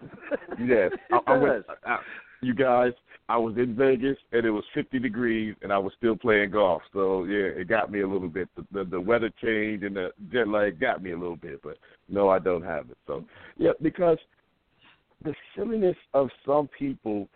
yes, 0.64 0.90
I, 1.12 1.18
I 1.26 1.36
went. 1.36 1.64
I, 1.86 1.98
you 2.40 2.54
guys. 2.54 2.92
I 3.26 3.38
was 3.38 3.56
in 3.56 3.74
Vegas 3.74 4.18
and 4.32 4.44
it 4.44 4.50
was 4.50 4.64
50 4.74 4.98
degrees 4.98 5.54
and 5.62 5.72
I 5.72 5.78
was 5.78 5.94
still 5.96 6.14
playing 6.14 6.50
golf. 6.50 6.82
So 6.92 7.24
yeah, 7.24 7.46
it 7.58 7.68
got 7.68 7.90
me 7.90 8.02
a 8.02 8.08
little 8.08 8.28
bit. 8.28 8.48
The 8.54 8.66
the, 8.70 8.84
the 8.84 9.00
weather 9.00 9.30
change 9.42 9.82
and 9.82 9.96
the 9.96 10.10
jet 10.30 10.46
lag 10.46 10.78
got 10.78 11.02
me 11.02 11.12
a 11.12 11.18
little 11.18 11.36
bit. 11.36 11.62
But 11.62 11.78
no, 12.08 12.28
I 12.28 12.38
don't 12.38 12.64
have 12.64 12.90
it. 12.90 12.98
So 13.06 13.24
yeah, 13.56 13.70
because 13.80 14.18
the 15.24 15.34
silliness 15.56 15.96
of 16.12 16.28
some 16.44 16.68
people 16.78 17.28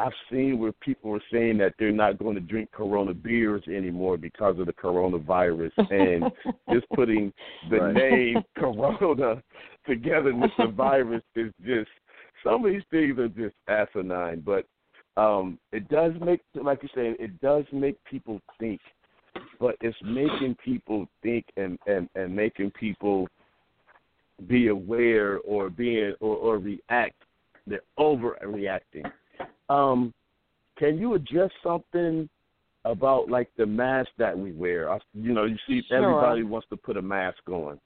I've 0.00 0.12
seen 0.32 0.58
where 0.58 0.72
people 0.72 1.14
are 1.14 1.22
saying 1.30 1.58
that 1.58 1.74
they're 1.78 1.92
not 1.92 2.18
going 2.18 2.34
to 2.34 2.40
drink 2.40 2.72
Corona 2.72 3.12
beers 3.12 3.62
anymore 3.66 4.16
because 4.16 4.58
of 4.58 4.64
the 4.64 4.72
coronavirus, 4.72 5.72
and 5.76 6.32
just 6.72 6.88
putting 6.94 7.32
the 7.68 7.80
Right. 7.80 7.94
name 7.94 8.44
Corona 8.56 9.42
together 9.86 10.34
with 10.34 10.50
the 10.56 10.68
virus 10.68 11.22
is 11.36 11.52
just 11.64 11.90
some 12.42 12.64
of 12.64 12.72
these 12.72 12.82
things 12.90 13.18
are 13.18 13.28
just 13.28 13.54
asinine. 13.68 14.40
But 14.40 14.64
um, 15.20 15.58
it 15.70 15.86
does 15.88 16.12
make, 16.24 16.40
like 16.54 16.82
you 16.82 16.88
say, 16.94 17.14
it 17.22 17.38
does 17.42 17.64
make 17.70 18.02
people 18.04 18.40
think. 18.58 18.80
But 19.58 19.76
it's 19.82 19.96
making 20.02 20.56
people 20.64 21.06
think 21.22 21.44
and 21.58 21.78
and 21.86 22.08
and 22.14 22.34
making 22.34 22.70
people 22.70 23.28
be 24.46 24.68
aware 24.68 25.40
or 25.40 25.68
being 25.68 26.14
or, 26.20 26.36
or 26.36 26.58
react. 26.58 27.22
They're 27.66 27.82
overreacting. 27.98 29.10
Um, 29.68 30.12
can 30.78 30.98
you 30.98 31.14
address 31.14 31.50
something 31.62 32.28
about 32.84 33.28
like 33.28 33.50
the 33.56 33.66
mask 33.66 34.10
that 34.18 34.36
we 34.36 34.52
wear? 34.52 34.90
I, 34.90 34.98
you 35.14 35.32
know, 35.32 35.44
you 35.44 35.56
see 35.66 35.82
Sure. 35.88 35.98
everybody 35.98 36.42
wants 36.42 36.68
to 36.70 36.76
put 36.76 36.96
a 36.96 37.02
mask 37.02 37.48
on. 37.48 37.78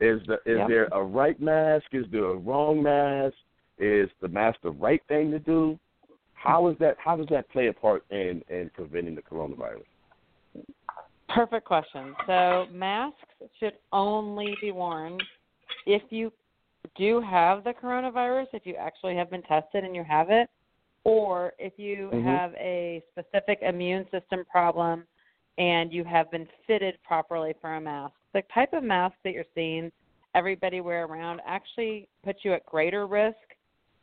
Is 0.00 0.20
the 0.26 0.34
is 0.46 0.58
Yep. 0.58 0.68
there 0.68 0.88
a 0.92 1.02
right 1.02 1.40
mask? 1.40 1.86
Is 1.92 2.06
there 2.10 2.24
a 2.24 2.36
wrong 2.36 2.82
mask? 2.82 3.36
Is 3.78 4.10
the 4.20 4.28
mask 4.28 4.60
the 4.62 4.72
right 4.72 5.02
thing 5.08 5.30
to 5.30 5.38
do? 5.38 5.78
How 6.34 6.66
is 6.68 6.76
that? 6.78 6.96
How 6.98 7.16
does 7.16 7.28
that 7.28 7.48
play 7.50 7.68
a 7.68 7.72
part 7.72 8.04
in 8.10 8.42
in 8.48 8.70
preventing 8.74 9.14
the 9.14 9.22
coronavirus? 9.22 9.84
Perfect 11.28 11.64
question. 11.64 12.14
So 12.26 12.66
masks 12.72 13.16
should 13.58 13.74
only 13.92 14.56
be 14.60 14.72
worn 14.72 15.18
if 15.86 16.02
you 16.10 16.32
do 16.96 17.20
have 17.20 17.64
the 17.64 17.72
coronavirus, 17.72 18.48
if 18.52 18.66
you 18.66 18.74
actually 18.74 19.14
have 19.16 19.30
been 19.30 19.42
tested 19.42 19.84
and 19.84 19.94
you 19.94 20.04
have 20.04 20.30
it, 20.30 20.50
or 21.04 21.52
if 21.58 21.78
you 21.78 22.10
Mhm. 22.12 22.24
have 22.24 22.54
a 22.54 23.02
specific 23.10 23.60
immune 23.62 24.08
system 24.10 24.44
problem 24.44 25.06
and 25.58 25.92
you 25.92 26.04
have 26.04 26.30
been 26.30 26.46
fitted 26.66 26.98
properly 27.02 27.52
for 27.60 27.74
a 27.74 27.80
mask. 27.80 28.14
The 28.32 28.42
type 28.42 28.72
of 28.72 28.82
mask 28.82 29.16
that 29.24 29.32
you're 29.32 29.44
seeing 29.54 29.92
everybody 30.34 30.80
wear 30.80 31.04
around 31.04 31.42
actually 31.44 32.08
puts 32.22 32.44
you 32.44 32.54
at 32.54 32.64
greater 32.66 33.06
risk 33.06 33.36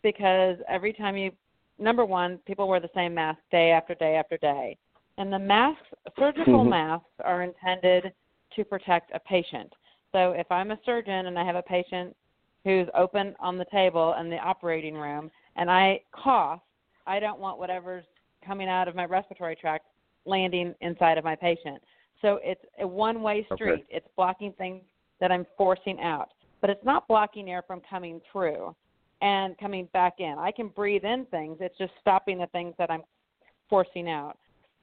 because 0.03 0.57
every 0.67 0.93
time 0.93 1.17
you 1.17 1.31
number 1.79 2.05
one, 2.05 2.37
people 2.39 2.67
wear 2.67 2.79
the 2.79 2.89
same 2.93 3.13
mask 3.13 3.39
day 3.51 3.71
after 3.71 3.95
day 3.95 4.15
after 4.15 4.37
day. 4.37 4.77
And 5.17 5.31
the 5.31 5.39
masks, 5.39 5.87
surgical 6.17 6.63
Mhm. 6.63 6.69
masks, 6.69 7.19
are 7.23 7.41
intended 7.41 8.13
to 8.51 8.65
protect 8.65 9.11
a 9.13 9.19
patient. 9.19 9.73
So 10.11 10.31
if 10.31 10.51
I'm 10.51 10.71
a 10.71 10.79
surgeon 10.83 11.27
and 11.27 11.39
I 11.39 11.43
have 11.43 11.55
a 11.55 11.63
patient 11.63 12.15
who's 12.63 12.89
open 12.93 13.35
on 13.39 13.57
the 13.57 13.65
table 13.65 14.13
in 14.13 14.29
the 14.29 14.39
operating 14.39 14.95
room 14.95 15.31
and 15.55 15.71
I 15.71 16.01
cough, 16.11 16.61
I 17.09 17.19
don't 17.19 17.39
want 17.39 17.57
whatever's 17.57 18.05
coming 18.45 18.69
out 18.69 18.87
of 18.87 18.95
my 18.95 19.05
respiratory 19.05 19.55
tract 19.55 19.85
landing 20.25 20.75
inside 20.81 21.17
of 21.17 21.23
my 21.23 21.35
patient. 21.35 21.81
So 22.21 22.39
it's 22.43 22.63
a 22.79 22.87
one 22.87 23.23
way 23.23 23.47
Okay. 23.51 23.55
street. 23.55 23.85
It's 23.89 24.07
blocking 24.15 24.53
things 24.53 24.83
that 25.19 25.31
I'm 25.31 25.45
forcing 25.57 25.99
out. 26.01 26.29
But 26.61 26.69
it's 26.69 26.85
not 26.85 27.07
blocking 27.07 27.49
air 27.49 27.63
from 27.65 27.81
coming 27.89 28.21
through 28.31 28.75
and 29.21 29.57
coming 29.57 29.89
back 29.91 30.19
in. 30.19 30.35
I 30.37 30.51
can 30.51 30.67
breathe 30.67 31.03
in 31.03 31.25
things. 31.25 31.57
It's 31.59 31.77
just 31.77 31.93
stopping 31.99 32.37
the 32.37 32.47
things 32.47 32.75
that 32.77 32.91
I'm 32.91 33.03
forcing 33.69 34.07
out. 34.07 34.37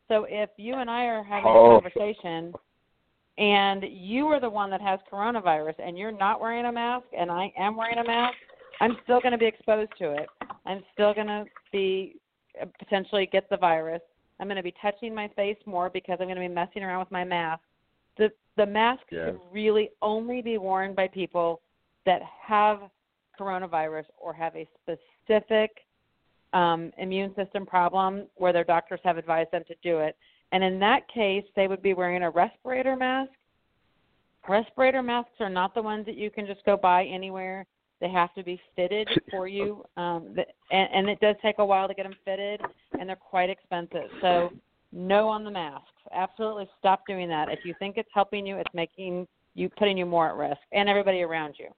So 0.09 0.27
if 0.29 0.51
you 0.57 0.75
and 0.75 0.91
I 0.91 1.05
are 1.05 1.23
having 1.23 1.47
Oh. 1.47 1.77
a 1.77 1.81
conversation 1.81 2.55
and 3.39 3.85
you 3.85 4.27
are 4.29 4.41
the 4.41 4.51
one 4.51 4.71
that 4.71 4.81
has 4.81 4.99
coronavirus 5.11 5.75
and 5.79 5.97
you're 5.97 6.13
not 6.13 6.41
wearing 6.41 6.65
a 6.67 6.73
mask 6.73 7.07
and 7.17 7.31
I 7.31 7.53
am 7.57 7.77
wearing 7.77 7.99
a 7.99 8.05
mask, 8.05 8.37
I'm 8.81 8.97
still 9.05 9.21
going 9.21 9.33
to 9.33 9.39
be 9.39 9.47
exposed 9.47 9.93
to 9.99 10.13
it. 10.13 10.29
I'm 10.67 10.83
still 10.93 11.15
going 11.15 11.27
to 11.29 11.45
be 11.73 12.17
uh, 12.61 12.67
potentially 12.79 13.29
get 13.31 13.49
the 13.51 13.57
virus. 13.57 14.03
I'm 14.41 14.47
going 14.47 14.57
to 14.57 14.63
be 14.63 14.75
touching 14.83 15.15
my 15.15 15.29
face 15.37 15.57
more 15.67 15.89
because 15.91 16.19
I'm 16.21 16.27
going 16.27 16.37
to 16.37 16.49
be 16.49 16.49
messing 16.49 16.83
around 16.83 17.01
with 17.01 17.11
my 17.11 17.25
mask. 17.25 17.63
The 18.19 18.31
the 18.57 18.67
mask 18.67 19.03
should 19.11 19.39
really 19.53 19.91
only 20.01 20.41
be 20.41 20.57
worn 20.57 20.95
by 20.95 21.09
people 21.09 21.61
that 22.07 22.23
have 22.43 22.81
coronavirus 23.39 24.05
or 24.19 24.33
have 24.33 24.55
a 24.57 24.67
specific 24.83 25.71
um, 26.53 26.91
immune 26.97 27.35
system 27.35 27.67
problem 27.67 28.27
where 28.37 28.53
their 28.53 28.65
doctors 28.65 29.01
have 29.05 29.19
advised 29.19 29.51
them 29.53 29.63
to 29.69 29.75
do 29.83 29.99
it. 29.99 30.17
And 30.53 30.65
in 30.65 30.79
that 30.79 31.07
case, 31.13 31.45
they 31.55 31.69
would 31.69 31.83
be 31.83 31.93
wearing 31.93 32.23
a 32.23 32.31
respirator 32.31 32.97
mask. 32.97 33.33
Respirator 34.49 35.03
masks 35.03 35.33
are 35.41 35.51
not 35.51 35.75
the 35.75 35.83
ones 35.83 36.07
that 36.07 36.17
you 36.17 36.31
can 36.31 36.47
just 36.47 36.65
go 36.65 36.77
buy 36.77 37.05
anywhere. 37.05 37.67
They 38.01 38.11
have 38.11 38.35
to 38.35 38.43
be 38.43 38.61
fitted 38.75 39.09
for 39.31 39.49
you, 39.49 39.85
um, 39.97 40.37
and, 40.71 40.89
and 40.95 41.09
it 41.09 41.19
does 41.21 41.37
take 41.41 41.57
a 41.59 41.65
while 41.65 41.89
to 41.89 41.95
get 41.95 42.03
them 42.03 42.17
fitted, 42.25 42.61
and 42.99 43.09
they're 43.09 43.17
quite 43.17 43.49
expensive. 43.49 44.11
So, 44.21 44.51
no 44.93 45.29
on 45.29 45.45
the 45.45 45.51
masks. 45.51 45.89
Absolutely 46.13 46.69
stop 46.79 47.07
doing 47.07 47.29
that. 47.29 47.49
If 47.51 47.61
you 47.65 47.75
think 47.79 47.97
it's 47.97 48.09
helping 48.13 48.47
you, 48.47 48.57
it's 48.57 48.75
making 48.75 49.27
you 49.55 49.71
putting 49.79 49.97
you 49.97 50.05
more 50.05 50.29
at 50.29 50.37
risk, 50.37 50.61
and 50.73 50.89
everybody 50.89 51.23
around 51.23 51.57
you. 51.59 51.69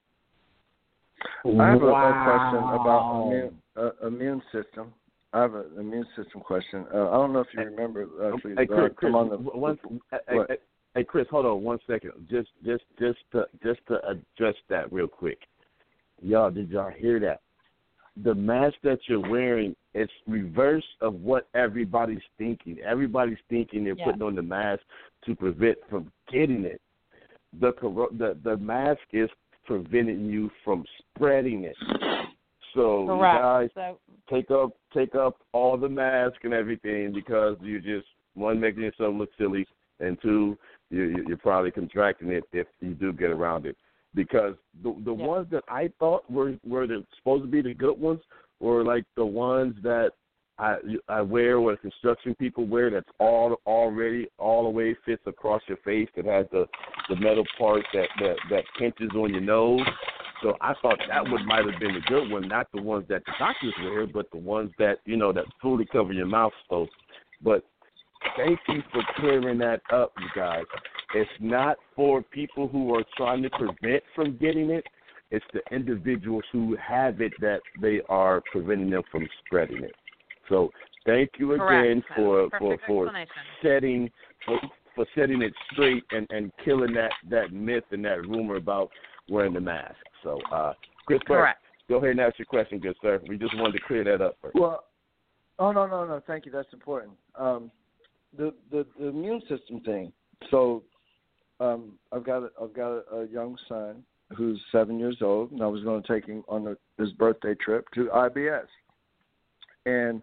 I 1.60 1.70
have 1.70 1.82
a, 1.82 1.86
a 1.86 2.24
question 2.24 2.64
about 2.80 3.26
immune, 3.26 3.58
uh, 3.76 4.06
immune 4.06 4.42
system. 4.52 4.92
I 5.32 5.42
have 5.42 5.54
an 5.54 5.66
immune 5.78 6.06
system 6.16 6.40
question. 6.40 6.86
Uh, 6.92 7.10
I 7.10 7.14
don't 7.14 7.32
know 7.32 7.40
if 7.40 7.48
you 7.54 7.62
remember. 7.62 8.06
Uh, 8.20 8.36
please, 8.40 8.54
hey, 8.56 8.64
uh, 8.64 8.66
Chris, 8.66 8.92
Chris, 8.96 9.12
come 9.12 9.14
on 9.14 9.28
the, 9.28 9.36
one, 9.36 9.78
hey, 10.10 10.18
hey, 10.28 10.56
hey, 10.94 11.04
Chris, 11.04 11.26
hold 11.30 11.46
on 11.46 11.62
one 11.62 11.78
second. 11.86 12.12
Just, 12.30 12.48
just, 12.64 12.84
just 12.98 13.18
to, 13.32 13.44
just 13.62 13.80
to 13.88 14.00
address 14.08 14.54
that 14.68 14.90
real 14.92 15.08
quick. 15.08 15.38
Y'all, 16.20 16.50
did 16.50 16.70
y'all 16.70 16.90
hear 16.90 17.20
that? 17.20 17.40
The 18.24 18.34
mask 18.34 18.74
that 18.82 18.98
you're 19.06 19.28
wearing 19.30 19.76
is 19.94 20.08
reverse 20.26 20.84
of 21.00 21.14
what 21.14 21.48
everybody's 21.54 22.22
thinking. 22.36 22.78
Everybody's 22.80 23.38
thinking 23.48 23.84
they're 23.84 23.94
Yeah. 23.94 24.06
putting 24.06 24.22
on 24.22 24.34
the 24.34 24.42
mask 24.42 24.82
to 25.22 25.34
prevent 25.34 25.78
from 25.88 26.10
getting 26.26 26.64
it. 26.64 26.80
The 27.60 27.72
the 28.12 28.34
the 28.42 28.56
mask 28.56 29.02
is 29.12 29.30
preventing 29.64 30.26
you 30.26 30.50
from 30.64 30.84
spreading 30.98 31.64
it. 31.64 31.76
So 32.74 33.02
you 33.14 33.20
guys 33.20 33.70
So 33.74 33.98
take 34.28 34.50
up 34.50 34.72
take 34.92 35.14
up 35.14 35.40
all 35.52 35.76
the 35.76 35.88
mask 35.88 36.44
and 36.44 36.52
everything 36.52 37.12
because 37.12 37.56
you 37.60 37.80
just 37.80 38.06
one 38.34 38.60
making 38.60 38.82
yourself 38.82 39.14
look 39.14 39.30
silly 39.38 39.66
and 40.00 40.20
two 40.20 40.58
you- 40.90 41.24
you're 41.26 41.36
probably 41.36 41.70
contracting 41.70 42.30
it 42.30 42.44
if 42.52 42.66
you 42.80 42.94
do 42.94 43.12
get 43.12 43.30
around 43.30 43.66
it 43.66 43.76
because 44.14 44.54
the 44.82 44.94
the 45.04 45.14
Yeah. 45.14 45.26
ones 45.26 45.48
that 45.50 45.64
I 45.68 45.88
thought 45.98 46.28
were 46.30 46.54
were 46.64 46.86
the, 46.86 47.04
supposed 47.16 47.44
to 47.44 47.48
be 47.48 47.62
the 47.62 47.74
good 47.74 47.98
ones 47.98 48.20
were 48.60 48.82
like 48.84 49.04
the 49.16 49.26
ones 49.26 49.76
that 49.82 50.12
I 50.58 50.78
I 51.08 51.22
wear 51.22 51.58
or 51.58 51.76
construction 51.76 52.34
people 52.34 52.66
wear 52.66 52.90
that's 52.90 53.08
all 53.18 53.60
already 53.66 54.28
all 54.38 54.64
the 54.64 54.70
way 54.70 54.94
fits 55.04 55.22
across 55.26 55.62
your 55.68 55.78
face 55.78 56.08
that 56.16 56.24
has 56.24 56.46
the 56.50 56.66
the 57.08 57.16
metal 57.16 57.44
part 57.58 57.84
that 57.92 58.08
that 58.20 58.36
that 58.50 58.64
pinches 58.78 59.10
on 59.14 59.30
your 59.30 59.40
nose 59.42 59.86
so 60.42 60.56
I 60.60 60.74
thought 60.80 60.98
that 61.08 61.24
one 61.24 61.46
might 61.46 61.64
have 61.64 61.80
been 61.80 61.94
the 61.94 62.00
good 62.08 62.30
one, 62.30 62.46
not 62.46 62.68
the 62.72 62.80
ones 62.80 63.06
that 63.08 63.24
the 63.26 63.32
doctors 63.38 63.74
wear, 63.82 64.06
but 64.06 64.30
the 64.30 64.38
ones 64.38 64.70
that 64.78 64.98
you 65.04 65.16
know 65.16 65.32
that 65.32 65.44
fully 65.60 65.86
cover 65.86 66.12
your 66.12 66.26
mouth. 66.26 66.52
So, 66.70 66.86
but 67.42 67.64
thank 68.36 68.58
you 68.68 68.82
for 68.92 69.02
clearing 69.16 69.58
that 69.58 69.80
up, 69.92 70.12
you 70.18 70.28
guys. 70.34 70.64
It's 71.14 71.30
not 71.40 71.76
for 71.96 72.22
people 72.22 72.68
who 72.68 72.94
are 72.94 73.04
trying 73.16 73.42
to 73.42 73.50
prevent 73.50 74.02
from 74.14 74.36
getting 74.36 74.70
it. 74.70 74.84
It's 75.30 75.44
the 75.52 75.60
individuals 75.74 76.44
who 76.52 76.76
have 76.76 77.20
it 77.20 77.32
that 77.40 77.60
they 77.80 78.00
are 78.08 78.42
preventing 78.50 78.90
them 78.90 79.02
from 79.10 79.26
spreading 79.44 79.84
it. 79.84 79.94
So 80.48 80.70
thank 81.06 81.30
you 81.38 81.52
again 81.52 82.02
correct. 82.02 82.04
for 82.16 82.48
for 82.58 82.78
for 82.86 83.12
setting 83.62 84.10
for, 84.46 84.58
for 84.94 85.06
setting 85.14 85.42
it 85.42 85.52
straight 85.72 86.04
and 86.10 86.26
and 86.30 86.50
killing 86.64 86.94
that 86.94 87.12
that 87.30 87.52
myth 87.52 87.84
and 87.90 88.04
that 88.04 88.26
rumor 88.26 88.56
about 88.56 88.90
wearing 89.28 89.52
the 89.54 89.60
mask. 89.60 89.96
So, 90.22 90.40
uh, 90.52 90.72
Chris, 91.06 91.20
Burke, 91.26 91.56
go 91.88 91.96
ahead 91.96 92.10
and 92.10 92.20
ask 92.20 92.38
your 92.38 92.46
question, 92.46 92.78
good 92.78 92.96
sir. 93.00 93.20
We 93.28 93.36
just 93.36 93.56
wanted 93.56 93.72
to 93.72 93.84
clear 93.86 94.04
that 94.04 94.20
up 94.20 94.36
first. 94.42 94.54
Well, 94.54 94.84
oh 95.58 95.72
no, 95.72 95.86
no, 95.86 96.04
no. 96.04 96.22
Thank 96.26 96.46
you. 96.46 96.52
That's 96.52 96.72
important. 96.72 97.12
Um, 97.34 97.70
the, 98.36 98.54
the 98.70 98.86
the 98.98 99.08
immune 99.08 99.40
system 99.48 99.80
thing. 99.80 100.12
So, 100.50 100.82
um, 101.60 101.92
I've 102.12 102.24
got 102.24 102.42
a, 102.44 102.50
I've 102.60 102.74
got 102.74 102.90
a, 102.90 103.16
a 103.16 103.26
young 103.26 103.56
son 103.68 104.04
who's 104.36 104.60
seven 104.70 104.98
years 104.98 105.18
old, 105.22 105.52
and 105.52 105.62
I 105.62 105.66
was 105.66 105.82
going 105.82 106.02
to 106.02 106.08
take 106.08 106.26
him 106.26 106.44
on 106.48 106.66
a, 106.68 107.02
his 107.02 107.12
birthday 107.12 107.54
trip 107.54 107.86
to 107.94 108.06
IBS, 108.06 108.66
and 109.86 110.22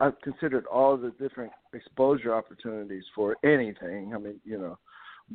I've 0.00 0.20
considered 0.22 0.66
all 0.66 0.96
the 0.96 1.12
different 1.20 1.52
exposure 1.72 2.34
opportunities 2.34 3.04
for 3.14 3.36
anything. 3.44 4.12
I 4.14 4.18
mean, 4.18 4.40
you 4.44 4.58
know, 4.58 4.78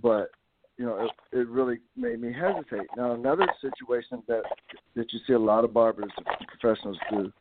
but 0.02 0.32
you 0.78 0.86
know, 0.86 1.06
it, 1.06 1.38
it 1.38 1.48
really 1.50 1.80
made 1.98 2.22
me 2.22 2.34
hesitate. 2.34 2.88
Now, 2.96 3.14
another 3.14 3.48
situation 3.62 4.24
that 4.28 4.44
that 4.96 5.12
you 5.12 5.20
see 5.28 5.34
a 5.34 5.40
lot 5.40 5.64
of 5.64 5.74
barbers 5.74 6.12
professionals 6.60 6.98
do 7.12 7.32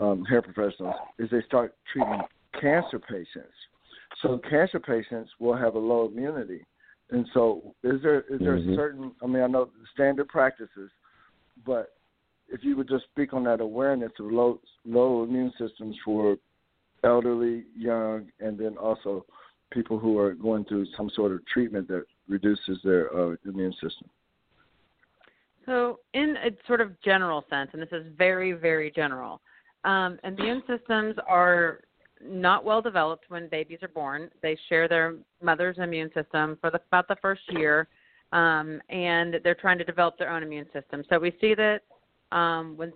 um, 0.00 0.24
hair 0.24 0.42
professionals 0.42 0.94
is 1.18 1.28
they 1.30 1.42
start 1.42 1.74
treating 1.92 2.20
cancer 2.60 2.98
patients. 2.98 3.54
So 4.22 4.40
cancer 4.48 4.80
patients 4.80 5.30
will 5.38 5.56
have 5.56 5.74
a 5.74 5.78
low 5.78 6.06
immunity, 6.06 6.64
and 7.10 7.26
so 7.32 7.74
is 7.82 8.00
there 8.02 8.22
is 8.22 8.40
there 8.40 8.58
Mhm. 8.58 8.72
a 8.72 8.74
certain? 8.74 9.14
I 9.22 9.26
mean, 9.26 9.42
I 9.42 9.46
know 9.46 9.70
standard 9.92 10.28
practices, 10.28 10.90
but 11.64 11.94
if 12.48 12.64
you 12.64 12.76
would 12.76 12.88
just 12.88 13.04
speak 13.06 13.32
on 13.32 13.44
that 13.44 13.60
awareness 13.60 14.12
of 14.18 14.30
low 14.30 14.60
low 14.84 15.22
immune 15.22 15.52
systems 15.58 15.96
for 16.04 16.38
elderly, 17.04 17.64
young, 17.76 18.30
and 18.40 18.58
then 18.58 18.76
also 18.76 19.24
people 19.70 19.98
who 19.98 20.18
are 20.18 20.34
going 20.34 20.64
through 20.64 20.86
some 20.96 21.10
sort 21.10 21.32
of 21.32 21.44
treatment 21.46 21.86
that 21.88 22.04
reduces 22.28 22.80
their 22.82 23.14
uh, 23.16 23.36
immune 23.44 23.72
system. 23.74 24.08
So, 25.66 26.00
in 26.14 26.36
a 26.38 26.50
sort 26.66 26.80
of 26.80 26.98
general 27.02 27.44
sense, 27.50 27.70
and 27.74 27.82
this 27.82 27.92
is 27.92 28.06
very, 28.16 28.52
very 28.52 28.90
general, 28.90 29.42
um, 29.84 30.18
immune 30.24 30.62
systems 30.66 31.16
are 31.26 31.80
not 32.24 32.64
well 32.64 32.82
developed 32.82 33.24
when 33.28 33.48
babies 33.48 33.78
are 33.82 33.88
born. 33.88 34.30
They 34.42 34.56
share 34.68 34.88
their 34.88 35.16
mother's 35.42 35.76
immune 35.78 36.10
system 36.14 36.58
for 36.60 36.70
the, 36.70 36.80
about 36.88 37.08
the 37.08 37.16
first 37.20 37.42
year, 37.50 37.88
um, 38.32 38.80
and 38.88 39.36
they're 39.42 39.54
trying 39.54 39.78
to 39.78 39.84
develop 39.84 40.18
their 40.18 40.30
own 40.30 40.42
immune 40.42 40.66
system. 40.72 41.04
So 41.08 41.18
we 41.18 41.32
see 41.40 41.54
that 41.54 41.80
um, 42.32 42.76
when 42.76 42.92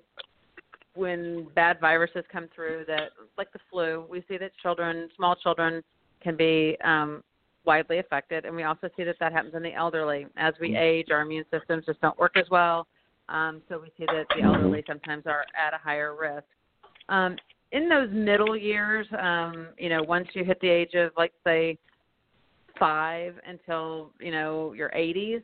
when 0.94 1.46
bad 1.54 1.80
viruses 1.80 2.24
come 2.30 2.48
through, 2.54 2.84
that 2.86 3.12
like 3.38 3.50
the 3.52 3.58
flu, 3.70 4.04
we 4.10 4.22
see 4.28 4.36
that 4.36 4.52
children, 4.62 5.08
small 5.16 5.34
children, 5.34 5.82
can 6.22 6.36
be 6.36 6.76
um, 6.84 7.22
widely 7.64 7.98
affected, 7.98 8.44
and 8.44 8.54
we 8.54 8.64
also 8.64 8.90
see 8.96 9.04
that 9.04 9.16
that 9.18 9.32
happens 9.32 9.54
in 9.54 9.62
the 9.62 9.72
elderly. 9.72 10.26
As 10.36 10.54
we 10.60 10.76
age, 10.76 11.08
our 11.10 11.22
immune 11.22 11.44
systems 11.50 11.86
just 11.86 12.00
don't 12.00 12.18
work 12.18 12.36
as 12.36 12.44
well, 12.50 12.86
um, 13.28 13.62
so 13.68 13.80
we 13.80 13.88
see 13.96 14.04
that 14.06 14.26
the 14.36 14.42
elderly 14.42 14.84
sometimes 14.86 15.24
are 15.26 15.44
at 15.58 15.72
a 15.72 15.78
higher 15.78 16.14
risk. 16.14 16.44
Um, 17.08 17.36
in 17.72 17.88
those 17.88 18.08
middle 18.12 18.56
years, 18.56 19.06
um, 19.18 19.68
you 19.78 19.88
know, 19.88 20.02
once 20.02 20.28
you 20.34 20.44
hit 20.44 20.60
the 20.60 20.68
age 20.68 20.94
of 20.94 21.10
like 21.16 21.32
say 21.44 21.78
five 22.78 23.34
until 23.46 24.10
you 24.20 24.30
know 24.30 24.72
your 24.74 24.90
80s, 24.90 25.42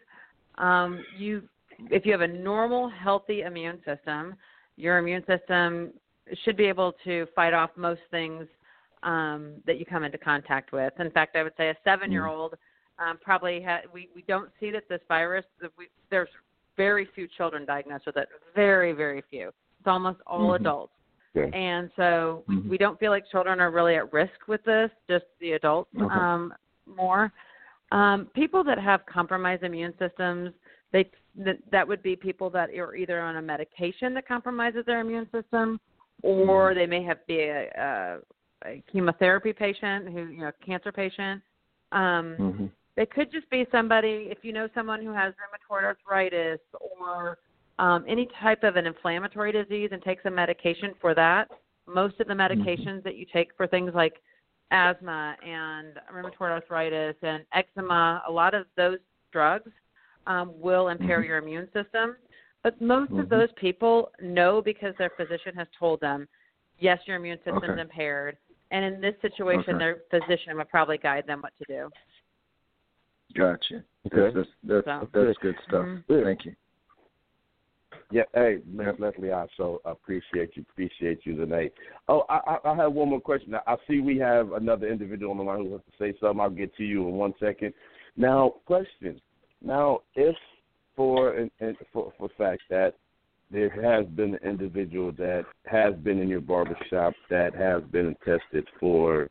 um, 0.59 1.03
you 1.19 1.43
if 1.91 2.05
you 2.05 2.13
have 2.13 2.21
a 2.21 2.29
normal, 2.29 2.89
healthy 2.89 3.43
immune 3.43 3.79
system, 3.85 4.35
your 4.77 4.99
immune 4.99 5.25
system 5.27 5.93
should 6.45 6.57
be 6.57 6.65
able 6.65 6.95
to 7.05 7.27
fight 7.35 7.55
off 7.55 7.71
most 7.77 8.01
things 8.11 8.47
um, 9.03 9.55
that 9.67 9.79
you 9.79 9.87
come 9.87 10.05
into 10.05 10.19
contact 10.19 10.73
with. 10.73 10.93
In 10.99 11.11
fact, 11.11 11.37
I 11.37 11.43
would 11.43 11.53
say 11.57 11.69
a 11.69 11.77
seven-year-old 11.85 12.55
um, 12.99 13.19
probably 13.23 13.63
ha- 13.63 13.83
we 13.93 14.09
we 14.15 14.23
don't 14.23 14.51
see 14.61 14.71
that 14.73 14.89
this 14.89 15.01
virus. 15.09 15.45
We, 15.79 15.89
there's 16.11 16.29
very 16.77 17.09
few 17.15 17.27
children 17.27 17.65
diagnosed 17.65 18.07
with 18.07 18.17
it. 18.19 18.29
Very 18.55 18.93
very 18.93 19.23
few. 19.31 19.49
It's 19.49 19.87
almost 19.87 20.21
all 20.27 20.51
Mhm. 20.51 20.57
adults. 20.57 20.93
Okay. 21.47 21.59
And 21.59 21.91
so 21.97 22.45
Mhm. 22.49 22.69
we 22.69 22.79
don't 22.79 22.99
feel 22.99 23.11
like 23.11 23.29
children 23.29 23.61
are 23.61 23.71
really 23.71 23.97
at 23.97 24.13
risk 24.13 24.47
with 24.49 24.63
this, 24.65 24.91
just 25.09 25.27
the 25.41 25.53
adults 25.53 25.91
Okay. 26.01 26.15
um, 26.15 26.55
more. 26.87 27.33
Um, 27.91 28.27
people 28.27 28.63
that 28.65 28.79
have 28.79 29.05
compromised 29.07 29.63
immune 29.63 29.97
systems, 29.99 30.55
they 30.93 31.11
that, 31.37 31.59
that 31.71 31.87
would 31.87 32.03
be 32.03 32.17
people 32.17 32.51
that 32.51 32.71
are 32.71 32.97
either 32.97 33.21
on 33.21 33.37
a 33.37 33.43
medication 33.43 34.13
that 34.15 34.27
compromises 34.27 34.85
their 34.87 35.01
immune 35.01 35.31
system, 35.31 35.81
or 36.23 36.75
they 36.75 36.87
may 36.87 37.03
have 37.03 37.25
be 37.27 37.41
a, 37.41 37.69
a, 37.77 38.19
a 38.65 38.83
chemotherapy 38.91 39.53
patient 39.53 40.09
who 40.09 40.27
you 40.27 40.41
know 40.41 40.53
cancer 40.65 40.93
patient. 40.93 41.43
Um, 41.93 42.37
hmm 42.37 42.67
they 42.97 43.07
could 43.07 43.31
just 43.31 43.49
be 43.49 43.65
somebody 43.71 44.27
if 44.29 44.39
you 44.43 44.53
know 44.53 44.69
someone 44.75 45.01
who 45.01 45.13
has 45.13 45.33
rheumatoid 45.35 45.85
arthritis 45.85 46.59
or 46.81 47.39
um, 47.79 48.05
any 48.09 48.29
type 48.41 48.65
of 48.65 48.77
an 48.77 48.87
inflammatory 48.87 49.53
disease 49.53 49.91
and 49.93 50.03
take 50.03 50.21
some 50.23 50.35
medication 50.35 50.95
for 51.01 51.15
that. 51.15 51.49
Most 51.87 52.21
of 52.21 52.27
the 52.27 52.35
medications 52.35 53.03
that 53.05 53.17
you 53.17 53.25
take 53.33 53.51
for 53.57 53.67
things 53.67 53.93
like 53.95 54.21
asthma 54.71 55.37
and 55.47 55.95
rheumatoid 56.13 56.51
arthritis 56.51 57.17
and 57.23 57.45
eczema, 57.55 58.23
a 58.27 58.31
lot 58.31 58.55
of 58.55 58.67
those 58.77 58.99
drugs 59.33 59.71
um, 60.27 60.53
will 60.61 60.89
impair 60.89 61.23
Mhm. 61.23 61.27
your 61.27 61.39
immune 61.39 61.73
system. 61.73 62.17
But 62.63 62.79
most 62.81 63.13
Mhm. 63.13 63.21
of 63.21 63.29
those 63.29 63.51
people 63.53 64.13
know 64.21 64.61
because 64.61 64.95
their 64.97 65.11
physician 65.11 65.55
has 65.55 65.69
told 65.79 66.01
them, 66.01 66.29
yes, 66.79 67.01
your 67.07 67.17
immune 67.17 67.39
system's 67.39 67.63
Okay. 67.65 67.81
impaired. 67.81 68.37
And 68.71 68.85
in 68.85 69.01
this 69.01 69.19
situation, 69.23 69.77
Okay. 69.77 69.79
their 69.79 69.95
physician 70.11 70.57
would 70.59 70.69
probably 70.69 70.99
guide 70.99 71.27
them 71.27 71.41
what 71.41 71.53
to 71.59 71.65
do. 71.67 71.91
Gotcha. 73.35 73.85
Okay. 74.07 74.31
That's 74.33 74.35
that's 74.35 74.49
that's, 74.65 74.85
So- 74.85 75.25
that's 75.25 75.39
good 75.39 75.59
stuff. 75.61 75.87
Mhm. 75.87 76.25
Thank 76.25 76.45
you. 76.45 76.57
Yeah, 78.11 78.23
hey, 78.35 78.59
Miss 78.67 78.95
Leslie, 78.99 79.33
I 79.33 79.47
so 79.57 79.83
appreciate 79.85 80.57
you, 80.57 80.65
appreciate 80.73 81.21
you 81.25 81.37
tonight. 81.37 81.75
Oh, 82.09 82.25
I, 82.31 82.41
I, 82.47 82.71
I 82.71 82.77
have 82.77 82.93
one 82.95 83.11
more 83.11 83.21
question. 83.21 83.55
I 83.67 83.77
see 83.87 84.01
we 84.01 84.17
have 84.19 84.53
another 84.53 84.89
individual 84.89 85.33
on 85.33 85.37
the 85.37 85.43
line 85.45 85.59
who 85.59 85.71
wants 85.71 85.85
to 85.87 85.93
say 86.03 86.17
something. 86.19 86.41
I'll 86.41 86.49
get 86.49 86.75
to 86.77 86.85
you 86.85 87.07
in 87.07 87.15
one 87.15 87.35
second. 87.39 87.75
Now, 88.17 88.55
question. 88.65 89.21
Now, 89.63 90.01
if 90.15 90.35
for 90.97 91.35
and 91.35 91.77
for 91.93 92.13
for 92.19 92.31
fact 92.39 92.63
that 92.71 92.95
there 93.51 93.71
has 93.71 94.07
been 94.15 94.35
an 94.37 94.49
individual 94.49 95.13
that 95.13 95.45
has 95.67 95.95
been 95.97 96.19
in 96.19 96.29
your 96.29 96.41
barbershop 96.41 97.13
that 97.31 97.55
has 97.55 97.83
been 97.91 98.17
tested 98.25 98.67
for 98.81 99.29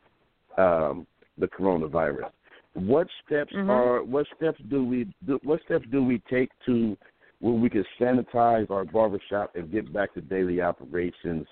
um, 0.56 1.06
the 1.36 1.46
coronavirus, 1.46 2.30
what 2.74 3.08
steps 3.24 3.52
Mhm. 3.52 3.68
are 3.68 4.02
what 4.04 4.26
steps 4.36 4.60
do 4.68 4.84
we 4.84 5.12
do, 5.26 5.38
what 5.42 5.60
steps 5.64 5.86
do 5.90 6.02
we 6.02 6.18
take 6.30 6.50
to 6.66 6.96
where 7.40 7.54
we 7.54 7.70
can 7.70 7.84
sanitize 8.00 8.70
our 8.70 8.84
barbershop 8.84 9.54
and 9.54 9.70
get 9.70 9.92
back 9.92 10.12
to 10.14 10.20
daily 10.20 10.60
operations 10.60 11.46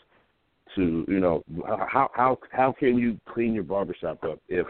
to 0.74 1.04
you 1.08 1.20
know 1.20 1.42
how 1.66 2.10
how 2.12 2.38
how 2.50 2.72
can 2.72 2.98
you 2.98 3.18
clean 3.32 3.54
your 3.54 3.62
barbershop 3.62 4.22
up 4.24 4.40
if 4.48 4.66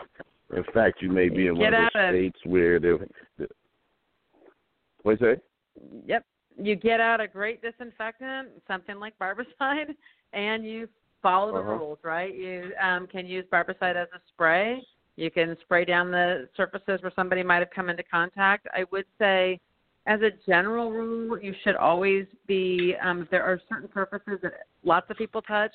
in 0.55 0.63
fact 0.75 1.01
you 1.01 1.11
may 1.11 1.29
be 1.29 1.47
in 1.47 1.55
one 1.57 1.71
Get 1.71 1.75
of 1.75 1.85
out 1.87 1.93
those 1.95 2.03
of- 2.09 2.13
states 2.15 2.39
where 2.45 2.79
there 2.79 2.99
what 5.03 5.21
you 5.21 5.27
say 5.37 5.41
Yep. 6.07 6.25
You 6.59 6.75
get 6.75 7.01
out 7.01 7.21
a 7.21 7.29
great 7.29 7.61
disinfectant, 7.61 8.49
something 8.67 8.99
like 8.99 9.13
barbicide, 9.19 9.95
and 10.33 10.65
you 10.65 10.89
follow 11.23 11.53
the 11.53 11.59
Uh-huh. 11.59 11.73
rules, 11.79 11.99
right? 12.03 12.35
You 12.35 12.73
um, 12.81 13.07
can 13.07 13.27
use 13.27 13.45
barbicide 13.53 13.97
as 13.97 14.09
a 14.15 14.21
spray. 14.33 14.83
You 15.17 15.31
can 15.31 15.57
spray 15.61 15.85
down 15.85 16.11
the 16.11 16.49
surfaces 16.57 17.03
where 17.03 17.13
somebody 17.15 17.43
might 17.43 17.59
have 17.59 17.71
come 17.75 17.91
into 17.91 18.03
contact. 18.05 18.67
I 18.73 18.85
would 18.91 19.05
say, 19.19 19.61
as 20.07 20.21
a 20.23 20.31
general 20.47 20.93
rule, 20.93 21.39
you 21.41 21.55
should 21.65 21.77
always 21.77 22.27
be, 22.47 22.95
um, 23.03 23.23
if 23.23 23.31
there 23.31 23.43
are 23.43 23.61
certain 23.69 23.89
surfaces 23.93 24.39
that 24.43 24.67
lots 24.85 25.11
of 25.11 25.17
people 25.17 25.43
touch, 25.43 25.73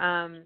um, 0.00 0.42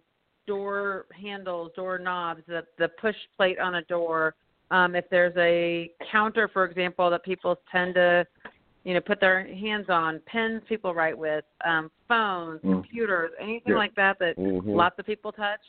door 0.47 1.07
handles, 1.19 1.71
door 1.77 1.99
knobs, 1.99 2.43
the, 2.49 2.63
the 2.79 2.89
push 3.01 3.15
plate 3.37 3.59
on 3.61 3.77
a 3.77 3.83
door, 3.83 4.35
um, 4.73 4.95
if 4.95 5.05
there's 5.11 5.35
a 5.37 5.91
counter, 6.11 6.49
for 6.49 6.65
example, 6.65 7.09
that 7.11 7.25
people 7.25 7.61
tend 7.71 7.95
to 7.95 8.27
you 8.85 8.95
know, 8.95 9.01
put 9.01 9.21
their 9.21 9.47
hands 9.47 9.87
on 9.91 10.21
pens 10.27 10.63
people 10.69 10.95
write 10.95 11.17
with, 11.17 11.45
um, 11.67 11.91
phones, 12.09 12.63
Mm. 12.63 12.73
computers, 12.73 13.31
anything 13.39 13.73
Yeah. 13.73 13.79
like 13.79 13.95
that 13.95 14.19
that 14.21 14.39
Mhm. 14.39 14.75
lots 14.75 14.99
of 14.99 15.05
people 15.05 15.33
touch. 15.33 15.61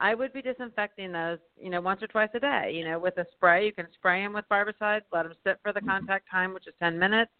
I 0.00 0.14
would 0.14 0.32
be 0.32 0.42
disinfecting 0.42 1.10
those, 1.12 1.38
you 1.60 1.70
know, 1.70 1.80
once 1.80 2.02
or 2.02 2.06
twice 2.06 2.30
a 2.34 2.40
day. 2.40 2.72
You 2.74 2.84
know, 2.84 2.98
with 2.98 3.18
a 3.18 3.26
spray, 3.32 3.66
you 3.66 3.72
can 3.72 3.86
spray 3.94 4.22
them 4.22 4.32
with 4.32 4.44
barbicide, 4.50 5.02
let 5.12 5.24
them 5.24 5.34
sit 5.44 5.58
for 5.62 5.72
the 5.72 5.80
Mm-hmm. 5.80 5.88
contact 5.88 6.30
time, 6.30 6.54
which 6.54 6.66
is 6.66 6.74
10 6.80 6.98
minutes. 6.98 7.30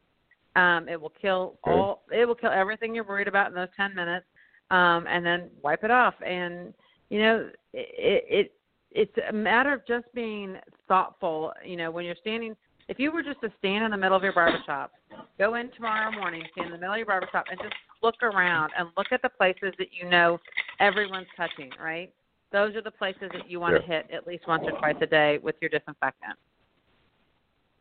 Um, 0.57 0.89
it 0.89 1.01
will 1.01 1.13
kill 1.21 1.59
Okay. 1.65 1.79
all. 1.79 2.03
It 2.13 2.27
will 2.27 2.35
kill 2.35 2.51
everything 2.51 2.95
you're 2.95 3.05
worried 3.05 3.29
about 3.29 3.49
in 3.49 3.55
those 3.55 3.69
10 3.77 3.95
minutes, 3.95 4.27
um, 4.71 5.07
and 5.09 5.25
then 5.25 5.51
wipe 5.63 5.85
it 5.85 5.91
off. 5.91 6.15
And 6.25 6.75
you 7.11 7.21
know, 7.21 7.51
it, 7.73 8.25
it 8.29 8.53
it's 8.91 9.13
a 9.29 9.33
matter 9.33 9.73
of 9.73 9.87
just 9.87 10.07
being 10.15 10.57
thoughtful. 10.89 11.53
You 11.65 11.77
know, 11.77 11.91
when 11.91 12.05
you're 12.05 12.17
standing, 12.21 12.57
if 12.89 12.99
you 12.99 13.13
were 13.13 13.23
just 13.23 13.41
to 13.43 13.53
stand 13.59 13.85
in 13.85 13.91
the 13.93 13.97
middle 13.97 14.17
of 14.17 14.23
your 14.25 14.33
barbershop, 14.33 14.93
go 15.39 15.55
in 15.55 15.71
tomorrow 15.73 16.11
morning, 16.11 16.43
stand 16.53 16.67
in 16.67 16.73
the 16.73 16.79
middle 16.79 16.95
of 16.95 16.99
your 16.99 17.07
barbershop, 17.07 17.47
and 17.51 17.61
just 17.61 17.75
look 18.03 18.21
around 18.23 18.73
and 18.77 18.89
look 18.97 19.09
at 19.13 19.23
the 19.23 19.29
places 19.29 19.75
that 19.79 19.89
you 19.93 20.09
know 20.09 20.41
everyone's 20.81 21.27
touching, 21.37 21.71
right? 21.81 22.13
Those 22.53 22.75
are 22.77 22.83
the 22.83 22.91
places 22.91 23.31
that 23.35 23.51
you 23.51 23.61
want 23.61 23.77
to 23.77 23.83
hit 23.83 24.09
at 24.13 24.27
least 24.27 24.47
once 24.49 24.65
or 24.67 24.79
twice 24.79 24.97
a 25.01 25.07
day 25.07 25.39
with 25.43 25.57
your 25.61 25.69
disinfectant. 25.69 26.39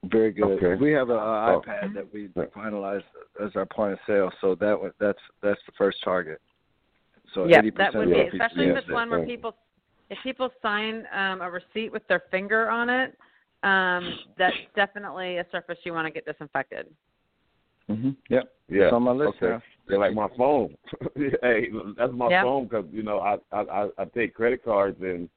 Very 0.06 0.32
good. 0.32 0.64
Okay. 0.64 0.76
We 0.76 0.92
have 0.92 1.10
an 1.10 1.16
a 1.16 1.20
Oh. 1.20 1.62
iPad 1.66 1.94
that 1.94 2.12
we 2.14 2.28
finalized 2.28 3.04
as 3.44 3.56
our 3.56 3.66
point 3.66 3.94
of 3.94 4.00
sale, 4.06 4.32
so 4.42 4.56
that 4.56 4.80
one, 4.80 4.92
that's 5.00 5.20
that's 5.42 5.60
the 5.66 5.72
first 5.78 6.02
target. 6.04 6.40
So 7.34 7.46
yeah, 7.46 7.60
eighty 7.60 7.72
that 7.72 7.92
percent 7.92 7.96
would 7.96 8.08
of 8.08 8.14
be, 8.14 8.20
our 8.20 8.26
people 8.32 8.46
especially 8.46 8.64
if 8.66 8.70
use 8.70 8.78
it's 8.80 8.90
it. 8.90 8.94
one 8.94 9.10
where 9.10 9.26
people, 9.26 9.56
if 10.10 10.18
people 10.24 10.50
sign 10.62 11.06
um, 11.12 11.42
a 11.42 11.50
receipt 11.50 11.92
with 11.92 12.08
their 12.08 12.24
finger 12.32 12.70
on 12.70 12.90
it, 12.90 13.18
um, 13.64 14.20
that's 14.38 14.56
definitely 14.76 15.38
a 15.38 15.46
surface 15.52 15.78
you 15.84 15.94
want 15.94 16.06
to 16.06 16.12
get 16.12 16.26
disinfected. 16.26 16.88
Mm-hmm. 17.90 18.10
Yep. 18.30 18.54
Yeah. 18.70 18.84
It's 18.84 18.94
on 18.94 19.04
my 19.04 19.12
list 19.12 19.38
okay. 19.38 19.54
now. 19.54 19.62
They're 19.88 20.00
like 20.00 20.14
my 20.14 20.28
phone. 20.38 20.76
hey, 21.16 21.70
that's 21.98 22.12
my 22.14 22.30
Yeah. 22.30 22.44
phone 22.44 22.66
because 22.66 22.86
you 22.92 23.04
know 23.04 23.20
I, 23.20 23.38
I 23.52 23.62
I 23.62 23.90
I 23.98 24.06
take 24.06 24.34
credit 24.34 24.64
cards 24.64 24.98
and 25.02 25.30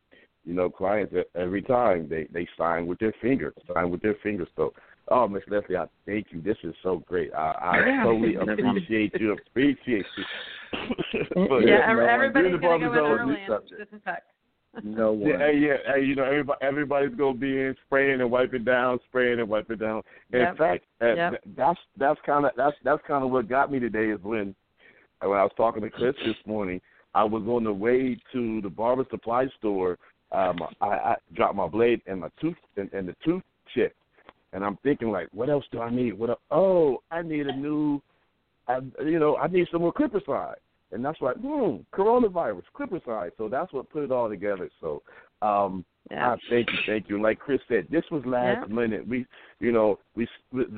you 0.45 0.55
know 0.55 0.69
clients 0.69 1.15
every 1.37 1.63
time 1.63 2.09
they 2.09 2.27
they 2.33 2.49
sign 2.59 2.87
with 2.87 2.99
their 2.99 3.15
finger, 3.23 3.55
sign 3.73 3.91
with 3.91 4.03
their 4.03 4.17
finger. 4.23 4.47
So, 4.57 4.73
oh, 5.09 5.29
Miss 5.29 5.45
Leslie, 5.49 5.77
I 5.77 5.87
thank 6.07 6.29
you. 6.31 6.41
This 6.41 6.57
is 6.65 6.75
so 6.83 7.05
great. 7.07 7.33
I, 7.33 7.55
I 7.61 8.03
totally 8.03 8.35
appreciate 8.41 9.21
you. 9.21 9.33
Appreciate 9.33 10.07
you. 10.17 10.25
But, 11.35 11.67
yeah, 11.67 11.81
every, 11.89 12.09
everybody's 12.09 12.53
to 12.53 12.59
go 12.59 12.79
barber's 12.79 12.97
early 12.97 13.37
and 13.43 13.69
disinfect. 13.69 14.31
No 14.83 15.13
one. 15.13 15.29
Yeah, 15.31 15.51
yeah, 15.51 15.77
hey, 15.95 16.03
you 16.05 16.15
know, 16.15 16.25
everybody, 16.25 16.59
everybody's 16.63 17.15
gonna 17.15 17.35
be 17.37 17.59
in 17.61 17.75
spraying 17.87 18.21
and 18.21 18.31
wiping 18.31 18.65
down, 18.65 18.99
spraying 19.09 19.41
and 19.41 19.49
wiping 19.49 19.79
down. 19.79 20.03
In 20.33 20.41
Yep. 20.41 20.57
fact, 20.57 20.85
Yep. 21.01 21.43
that's 21.57 21.79
that's 21.97 22.21
kind 22.25 22.45
of 22.47 22.53
that's 22.57 22.77
that's 22.85 23.03
kind 23.07 23.25
of 23.25 23.31
what 23.31 23.49
got 23.49 23.71
me 23.71 23.79
today 23.79 24.11
is 24.11 24.21
when 24.23 24.55
when 25.21 25.39
I 25.39 25.43
was 25.43 25.53
talking 25.57 25.83
to 25.83 25.91
Chris 25.91 26.15
this 26.25 26.37
morning. 26.47 26.81
I 27.15 27.25
was 27.25 27.43
on 27.49 27.65
the 27.65 27.73
way 27.73 28.17
to 28.33 28.61
the 28.61 28.71
barber 28.71 29.05
supply 29.11 29.47
store. 29.59 29.99
Um, 30.33 30.61
I, 30.81 30.87
I 30.87 31.17
dropped 31.35 31.57
my 31.57 31.67
blade 31.67 32.01
and 32.07 32.21
my 32.21 32.29
tooth 32.41 32.57
and, 32.77 32.89
and 32.93 33.09
the 33.09 33.17
tooth 33.25 33.43
chip, 33.75 33.97
and 34.53 34.65
I'm 34.65 34.77
thinking 34.85 35.11
like, 35.11 35.27
what 35.33 35.51
else 35.51 35.65
do 35.73 35.81
I 35.81 35.91
need? 35.91 36.13
What? 36.17 36.31
el- 36.31 36.41
Oh, 36.53 37.03
I 37.11 37.23
need 37.23 37.49
a 37.49 37.57
new, 37.57 38.01
I, 38.69 38.79
you 39.05 39.19
know, 39.19 39.37
I 39.39 39.49
need 39.49 39.67
some 39.73 39.81
more 39.81 39.93
clippercide. 39.93 40.55
And 40.93 41.05
that's 41.05 41.21
like, 41.21 41.37
hmm, 41.37 41.77
coronavirus, 41.95 42.63
clippercide. 42.77 43.31
So 43.39 43.49
that's 43.49 43.73
what 43.73 43.91
put 43.91 44.05
it 44.05 44.11
all 44.11 44.29
together. 44.29 44.69
So 44.81 45.03
um, 45.43 45.85
Yeah. 46.11 46.33
Ah, 46.33 46.37
thank 46.49 46.71
you, 46.73 46.79
thank 46.87 47.09
you. 47.09 47.23
Like 47.23 47.39
Chris 47.39 47.61
said, 47.69 47.87
this 47.91 48.05
was 48.11 48.25
last 48.27 48.69
Yeah. 48.69 48.75
minute. 48.75 49.07
We, 49.07 49.27
you 49.61 49.73
know, 49.73 49.99
we. 50.17 50.27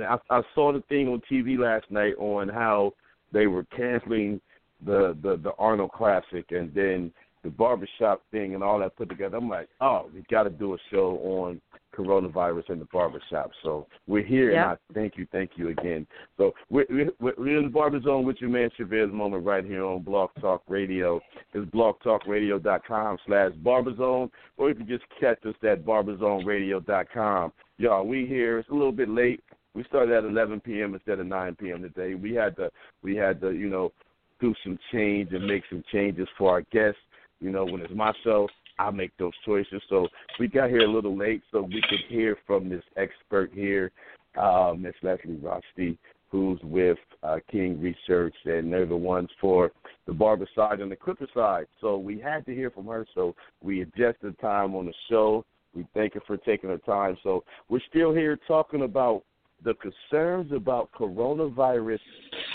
I, 0.00 0.18
I 0.30 0.42
saw 0.54 0.72
the 0.72 0.82
thing 0.88 1.08
on 1.08 1.22
TV 1.30 1.58
last 1.58 1.90
night 1.90 2.14
on 2.18 2.48
how 2.48 2.92
they 3.32 3.46
were 3.46 3.64
canceling 3.64 4.40
the 4.84 5.16
the 5.22 5.36
the 5.36 5.52
Arnold 5.58 5.92
Classic 5.92 6.44
and 6.50 6.74
then 6.74 7.12
the 7.42 7.50
barbershop 7.50 8.22
thing 8.30 8.54
and 8.54 8.62
all 8.62 8.78
that 8.78 8.96
put 8.96 9.08
together. 9.08 9.36
I'm 9.36 9.48
like, 9.48 9.68
oh, 9.80 10.08
we 10.14 10.24
got 10.30 10.44
to 10.44 10.50
do 10.50 10.74
a 10.74 10.78
show 10.90 11.18
on 11.24 11.60
coronavirus 11.96 12.70
in 12.70 12.78
the 12.78 12.86
barbershop. 12.86 13.50
So 13.62 13.86
we're 14.06 14.24
here, 14.24 14.52
Yeah. 14.52 14.62
and 14.62 14.70
I 14.72 14.94
thank 14.94 15.16
you, 15.16 15.26
thank 15.32 15.52
you 15.56 15.68
again. 15.68 16.06
So 16.38 16.52
we're, 16.70 16.86
we're, 16.88 17.34
we're 17.36 17.58
in 17.58 17.64
the 17.64 17.70
Barber 17.70 18.00
Zone 18.00 18.24
with 18.24 18.40
your 18.40 18.48
man 18.48 18.70
Chavez 18.76 19.10
Moment 19.12 19.44
right 19.44 19.64
here 19.64 19.84
on 19.84 20.02
Blog 20.02 20.30
Talk 20.40 20.62
Radio. 20.68 21.20
It's 21.52 21.68
blogtalkradio.com 21.70 23.18
slash 23.26 23.52
barberzone, 23.62 24.30
or 24.56 24.68
you 24.70 24.74
can 24.74 24.88
just 24.88 25.04
catch 25.20 25.44
us 25.44 25.54
at 25.68 25.84
barberzoneradio.com. 25.84 27.52
Y'all, 27.78 28.06
we 28.06 28.26
here. 28.26 28.58
It's 28.58 28.68
a 28.70 28.74
little 28.74 28.92
bit 28.92 29.08
late. 29.08 29.42
We 29.74 29.84
started 29.84 30.14
at 30.14 30.24
11 30.24 30.60
p.m. 30.60 30.94
instead 30.94 31.18
of 31.18 31.26
9 31.26 31.56
p.m. 31.56 31.82
today. 31.82 32.14
We 32.14 32.34
had 32.34 32.56
to, 32.56 32.70
we 33.02 33.16
had 33.16 33.40
to, 33.40 33.52
you 33.52 33.68
know, 33.68 33.92
do 34.40 34.54
some 34.64 34.78
change 34.92 35.32
and 35.32 35.46
make 35.46 35.62
some 35.70 35.82
changes 35.92 36.28
for 36.36 36.50
our 36.50 36.62
guests. 36.72 37.00
You 37.42 37.50
know, 37.50 37.64
when 37.64 37.80
it's 37.80 37.92
my 37.92 38.12
show, 38.22 38.48
I 38.78 38.90
make 38.90 39.10
those 39.18 39.32
choices. 39.44 39.82
So 39.88 40.06
we 40.38 40.46
got 40.46 40.70
here 40.70 40.84
a 40.84 40.90
little 40.90 41.16
late 41.16 41.42
so 41.50 41.62
we 41.62 41.82
could 41.88 42.00
hear 42.08 42.38
from 42.46 42.68
this 42.68 42.84
expert 42.96 43.50
here, 43.52 43.90
uh, 44.36 44.74
Miss 44.78 44.94
Leslie 45.02 45.40
Roste, 45.42 45.98
who's 46.30 46.60
with 46.62 46.98
uh, 47.24 47.38
King 47.50 47.80
Research, 47.80 48.34
and 48.44 48.72
they're 48.72 48.86
the 48.86 48.96
ones 48.96 49.28
for 49.40 49.72
the 50.06 50.12
Barbicide 50.12 50.80
and 50.80 50.90
the 50.90 50.96
Clippercide. 50.96 51.66
So 51.80 51.98
we 51.98 52.18
had 52.20 52.46
to 52.46 52.54
hear 52.54 52.70
from 52.70 52.86
her. 52.86 53.06
So 53.14 53.34
we 53.60 53.82
adjusted 53.82 54.16
the 54.22 54.36
time 54.40 54.74
on 54.76 54.86
the 54.86 54.94
show. 55.10 55.44
We 55.74 55.84
thank 55.94 56.14
her 56.14 56.20
for 56.26 56.36
taking 56.36 56.70
her 56.70 56.78
time. 56.78 57.16
So 57.24 57.44
we're 57.68 57.80
still 57.88 58.14
here 58.14 58.38
talking 58.46 58.82
about 58.82 59.24
the 59.64 59.74
concerns 59.74 60.52
about 60.52 60.90
coronavirus 60.92 62.00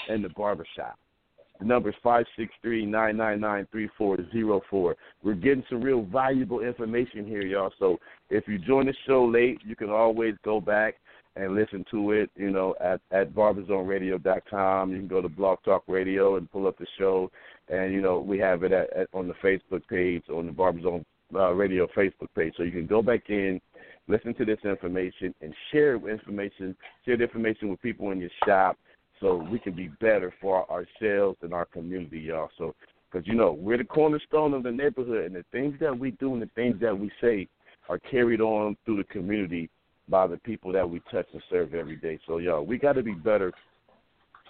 and 0.10 0.24
the 0.24 0.30
barbershop. 0.30 0.98
The 1.60 1.66
number 1.66 1.90
is 1.90 1.96
five 2.04 2.26
six 2.38 2.54
three 2.62 2.86
nine 2.86 3.18
nine 3.18 3.40
nine 3.40 3.68
three 3.72 3.90
four 3.98 4.18
zero 4.32 4.62
four. 4.70 4.96
We're 5.24 5.34
getting 5.34 5.64
some 5.70 5.82
real 5.82 6.04
valuable 6.04 6.60
information 6.62 7.26
here, 7.26 7.42
y'all. 7.42 7.74
So 7.80 7.98
if 8.30 8.48
you 8.48 8.60
join 8.60 8.86
the 8.86 8.94
show 9.08 9.26
late, 9.26 9.60
you 9.66 9.76
can 9.76 9.90
always 9.90 10.36
go 10.44 10.62
back 10.62 10.96
and 11.36 11.56
listen 11.56 11.86
to 11.92 12.12
it, 12.12 12.30
you 12.36 12.52
know, 12.52 12.76
at 12.80 13.00
at 13.12 13.34
barberzoneradio.com. 13.34 14.92
You 14.92 14.98
can 14.98 15.08
go 15.08 15.22
to 15.22 15.30
Blog 15.30 15.60
Talk 15.64 15.84
Radio 15.88 16.38
and 16.38 16.52
pull 16.52 16.68
up 16.68 16.78
the 16.78 16.88
show, 16.98 17.32
and 17.70 17.94
you 17.94 18.02
know 18.02 18.20
we 18.20 18.38
have 18.40 18.64
it 18.64 18.72
at, 18.72 18.92
at 18.94 19.08
on 19.14 19.28
the 19.28 19.36
Facebook 19.36 19.88
page 19.88 20.24
on 20.30 20.48
the 20.48 20.52
Barberzone 20.52 21.06
uh, 21.36 21.52
Radio 21.52 21.88
Facebook 21.96 22.30
page. 22.36 22.54
So 22.58 22.64
you 22.64 22.72
can 22.72 22.88
go 22.88 23.02
back 23.02 23.30
in, 23.30 23.60
listen 24.08 24.34
to 24.36 24.46
this 24.46 24.60
information, 24.64 25.34
and 25.42 25.54
share 25.72 25.96
information, 26.10 26.76
share 27.06 27.18
the 27.18 27.24
information 27.24 27.70
with 27.70 27.82
people 27.82 28.12
in 28.12 28.20
your 28.20 28.30
shop, 28.46 28.78
so 29.20 29.36
we 29.52 29.60
can 29.60 29.74
be 29.74 29.88
better 30.00 30.34
for 30.42 30.70
ourselves 30.72 31.38
and 31.42 31.54
our 31.54 31.66
community, 31.66 32.20
y'all. 32.20 32.50
So, 32.58 32.76
because 33.12 33.28
you 33.28 33.36
know 33.36 33.54
we're 33.54 33.78
the 33.78 33.84
cornerstone 33.84 34.54
of 34.54 34.64
the 34.64 34.72
neighborhood, 34.72 35.26
and 35.26 35.36
the 35.36 35.46
things 35.52 35.76
that 35.80 35.98
we 35.98 36.12
do 36.12 36.34
and 36.34 36.42
the 36.42 36.50
things 36.56 36.76
that 36.82 36.98
we 36.98 37.12
say 37.22 37.48
are 37.90 38.00
carried 38.00 38.42
on 38.42 38.76
through 38.86 38.98
the 38.98 39.04
community 39.06 39.70
by 40.10 40.28
the 40.28 40.38
people 40.38 40.72
that 40.74 40.90
we 40.90 41.02
touch 41.12 41.28
and 41.34 41.42
serve 41.50 41.74
every 41.74 41.96
day. 41.96 42.20
So, 42.28 42.38
y'all, 42.38 42.66
we 42.66 42.78
got 42.78 42.94
to 42.94 43.04
be 43.04 43.14
better 43.14 43.52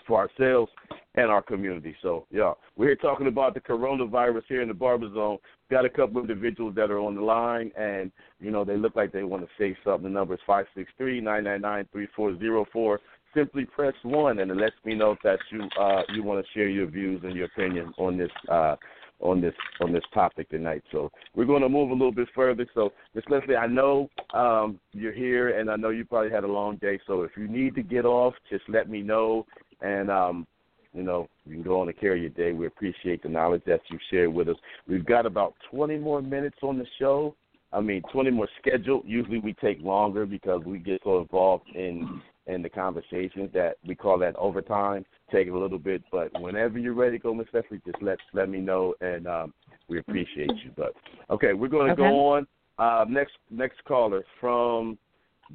for 0.07 0.19
ourselves 0.19 0.71
and 1.15 1.29
our 1.29 1.41
community. 1.41 1.95
So, 2.01 2.25
y'all, 2.31 2.57
we're 2.75 2.87
here 2.87 2.95
talking 2.95 3.27
about 3.27 3.53
the 3.53 3.59
coronavirus 3.59 4.43
here 4.47 4.61
in 4.61 4.67
the 4.67 4.73
Barber 4.73 5.13
Zone. 5.13 5.37
Got 5.69 5.85
a 5.85 5.89
couple 5.89 6.21
of 6.21 6.29
individuals 6.29 6.75
that 6.75 6.91
are 6.91 6.99
on 6.99 7.15
the 7.15 7.21
line, 7.21 7.71
and 7.77 8.11
you 8.39 8.51
know 8.51 8.63
they 8.63 8.77
look 8.77 8.95
like 8.95 9.11
they 9.11 9.23
want 9.23 9.43
to 9.43 9.49
say 9.59 9.77
something. 9.83 10.03
The 10.03 10.09
number 10.09 10.35
is 10.35 10.39
five 10.47 10.65
six 10.75 10.89
three 10.97 11.19
nine 11.19 11.43
nine 11.43 11.61
nine 11.61 11.87
three 11.91 12.07
four 12.15 12.37
zero 12.39 12.65
four. 12.71 13.01
Simply 13.37 13.65
press 13.65 13.93
one, 14.01 14.39
and 14.39 14.49
it 14.49 14.57
lets 14.57 14.73
me 14.83 14.95
know 14.95 15.15
that 15.23 15.37
you 15.51 15.69
uh, 15.79 16.01
you 16.11 16.23
want 16.23 16.43
to 16.43 16.51
share 16.53 16.67
your 16.67 16.87
views 16.87 17.21
and 17.23 17.35
your 17.35 17.45
opinion 17.45 17.93
on 17.99 18.17
this 18.17 18.31
uh, 18.49 18.75
on 19.19 19.41
this 19.41 19.53
on 19.79 19.93
this 19.93 20.01
topic 20.11 20.49
tonight. 20.49 20.81
So 20.91 21.11
we're 21.35 21.45
going 21.45 21.61
to 21.61 21.69
move 21.69 21.91
a 21.91 21.93
little 21.93 22.11
bit 22.11 22.29
further. 22.33 22.65
So 22.73 22.93
Miss 23.13 23.23
Leslie, 23.29 23.55
I 23.55 23.67
know 23.67 24.09
um, 24.33 24.79
you're 24.91 25.13
here, 25.13 25.59
and 25.59 25.69
I 25.69 25.75
know 25.75 25.89
you 25.89 26.03
probably 26.03 26.31
had 26.31 26.45
a 26.45 26.47
long 26.51 26.77
day. 26.77 26.99
So 27.05 27.21
if 27.21 27.31
you 27.37 27.47
need 27.47 27.75
to 27.75 27.83
get 27.83 28.05
off, 28.05 28.33
just 28.49 28.63
let 28.69 28.89
me 28.89 29.03
know, 29.03 29.45
and 29.81 30.09
um, 30.09 30.47
you 30.93 31.03
know 31.03 31.27
you 31.45 31.53
can 31.53 31.63
go 31.63 31.79
on 31.79 31.89
and 31.89 31.99
carry 31.99 32.21
your 32.21 32.31
day. 32.31 32.53
We 32.53 32.65
appreciate 32.65 33.21
the 33.21 33.29
knowledge 33.29 33.61
that 33.67 33.81
you 33.91 33.99
shared 34.09 34.33
with 34.33 34.49
us. 34.49 34.57
We've 34.87 35.05
got 35.05 35.27
about 35.27 35.53
20 35.69 35.99
more 35.99 36.23
minutes 36.23 36.57
on 36.63 36.79
the 36.79 36.87
show. 36.97 37.35
I 37.71 37.81
mean, 37.81 38.01
20 38.11 38.31
more 38.31 38.49
scheduled. 38.59 39.03
Usually 39.05 39.39
we 39.39 39.53
take 39.53 39.79
longer 39.81 40.25
because 40.25 40.63
we 40.65 40.79
get 40.79 41.01
so 41.03 41.19
involved 41.19 41.67
in 41.75 42.19
in 42.47 42.61
the 42.61 42.69
conversations 42.69 43.49
that 43.53 43.77
we 43.85 43.95
call 43.95 44.17
that 44.19 44.35
overtime. 44.35 45.05
Take 45.31 45.47
it 45.47 45.51
a 45.51 45.57
little 45.57 45.79
bit, 45.79 46.01
but 46.11 46.31
whenever 46.39 46.79
you're 46.79 46.93
ready 46.93 47.17
to 47.17 47.23
go, 47.23 47.33
Miss 47.33 47.47
Leslie, 47.53 47.81
just 47.85 48.01
let 48.01 48.17
let 48.33 48.49
me 48.49 48.59
know, 48.59 48.95
and 49.01 49.27
um, 49.27 49.53
we 49.87 49.99
appreciate 49.99 50.51
you. 50.63 50.71
But 50.75 50.93
okay, 51.29 51.53
we're 51.53 51.67
going 51.67 51.87
to 51.87 51.93
Okay. 51.93 52.09
go 52.09 52.27
on. 52.29 52.47
Uh, 52.79 53.05
next 53.09 53.33
next 53.49 53.83
caller 53.85 54.23
from 54.39 54.97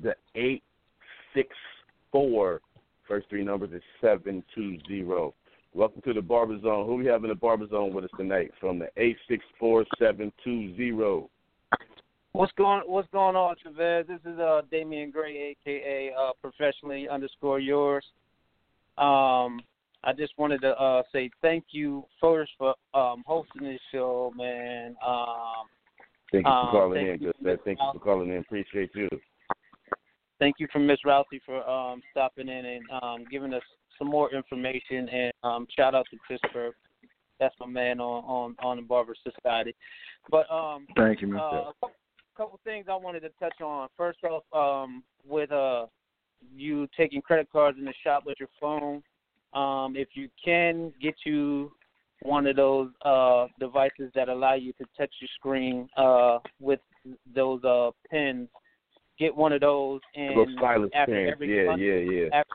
the 0.03 0.14
eight 0.34 0.62
six 1.34 1.49
four. 2.11 2.61
First 3.09 3.28
three 3.28 3.45
numbers 3.45 3.72
is 3.72 3.82
seven 4.01 4.45
two 4.55 4.78
zero. 4.86 5.34
Welcome 5.74 6.03
to 6.03 6.12
the 6.12 6.20
Barber 6.20 6.61
Zone. 6.61 6.86
Who 6.86 6.97
we 6.97 7.07
have 7.07 7.24
in 7.24 7.30
the 7.30 7.34
Barber 7.34 7.66
Zone 7.68 7.95
with 7.95 8.05
us 8.05 8.11
tonight? 8.16 8.51
From 8.61 8.78
the 8.78 8.88
eight 8.99 9.16
six 9.28 9.45
four 9.59 9.86
seven 9.99 10.32
two 10.45 10.76
zero. 10.76 11.30
What's 12.35 12.53
going 12.53 12.83
What's 12.87 13.09
going 13.12 13.37
on, 13.37 13.57
Chavez? 13.62 14.07
This 14.07 14.20
is 14.33 14.39
uh 14.39 14.62
Damian 14.70 15.11
Gray, 15.11 15.55
aka 15.66 16.11
uh, 16.18 16.30
professionally 16.41 17.07
underscore 17.09 17.61
yours. 17.61 18.05
Um, 18.97 19.61
I 20.05 20.12
just 20.16 20.33
wanted 20.39 20.62
to 20.62 20.70
uh 20.70 21.03
say 21.12 21.30
thank 21.43 21.64
you 21.72 22.05
first 22.20 22.53
for 22.57 22.74
um 22.95 23.22
hosting 23.26 23.62
this 23.64 23.80
show, 23.93 24.33
man. 24.37 24.97
Um, 25.07 25.66
Thank 26.33 26.47
you 26.47 26.51
for 26.51 26.64
Um, 26.64 26.70
calling 26.70 27.05
thank 27.07 27.20
in. 27.20 27.26
you, 27.26 27.33
Good. 27.45 27.61
Thank 27.66 27.78
you 27.78 27.91
for 27.93 27.99
calling 27.99 28.30
in. 28.30 28.39
Appreciate 28.39 28.91
you. 28.95 29.09
thank 30.39 30.57
you 30.59 30.66
from 30.72 30.87
Miss 30.87 30.99
Roste 31.05 31.28
for 31.45 31.68
um 31.68 32.03
stopping 32.12 32.49
in 32.49 32.64
and 32.64 32.85
um 33.03 33.24
giving 33.30 33.53
us 33.53 33.62
some 33.99 34.09
more 34.09 34.33
information 34.35 35.07
and 35.11 35.33
um 35.43 35.66
shout 35.76 35.95
out 35.95 36.07
to 36.11 36.16
Christopher. 36.26 36.74
That's 37.39 37.55
my 37.61 37.66
man 37.66 38.01
on 38.01 38.24
on 38.24 38.57
on 38.66 38.76
the 38.78 38.83
Barber 38.83 39.14
Society. 39.22 39.74
But 40.30 40.51
um 40.51 40.87
Thank 40.97 41.20
you, 41.20 41.28
Mr. 41.28 41.66
Uh, 41.66 41.72
a 41.83 41.87
couple, 42.37 42.59
things 42.64 42.87
I 42.91 42.97
wanted 42.97 43.20
to 43.20 43.30
touch 43.41 43.61
on. 43.61 43.89
First 43.97 44.18
off, 44.24 44.45
um, 44.53 45.03
with 45.26 45.53
uh, 45.53 45.87
you 46.55 46.89
taking 46.97 47.22
credit 47.22 47.49
cards 47.51 47.78
in 47.78 47.85
the 47.85 47.95
shop 48.05 48.24
with 48.26 48.37
your 48.41 48.49
phone, 48.61 49.03
um, 49.53 49.95
if 49.97 50.09
you 50.14 50.28
can 50.43 50.93
get 51.01 51.14
you 51.24 51.72
one 52.22 52.47
of 52.47 52.57
those 52.57 52.91
uh, 53.05 53.47
devices 53.59 54.11
that 54.14 54.28
allow 54.28 54.55
you 54.55 54.72
to 54.74 54.85
touch 54.97 55.12
your 55.20 55.28
screen 55.37 55.89
uh, 55.97 56.39
with 56.61 56.80
those 57.35 57.62
uh, 57.64 57.91
pins, 58.11 58.49
get 59.18 59.35
one 59.35 59.53
of 59.53 59.61
those. 59.61 60.01
And 60.14 60.37
Those 60.37 60.47
stylus 60.57 60.91
after 60.95 61.12
pants. 61.14 61.33
every 61.33 61.49
Yeah, 61.49 61.64
client- 61.64 61.83
yeah, 61.83 61.95
yeah. 61.95 62.28
after, 62.33 62.55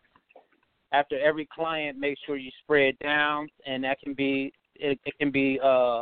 after 0.93 1.19
every 1.19 1.47
client, 1.53 1.97
make 1.99 2.17
sure 2.25 2.37
you 2.37 2.51
spray 2.63 2.89
it 2.89 2.99
down, 2.99 3.49
and 3.65 3.83
that 3.83 3.99
can 3.99 4.13
be 4.13 4.51
it, 4.75 4.99
it 5.05 5.17
can 5.19 5.31
be 5.31 5.59
uh, 5.63 6.01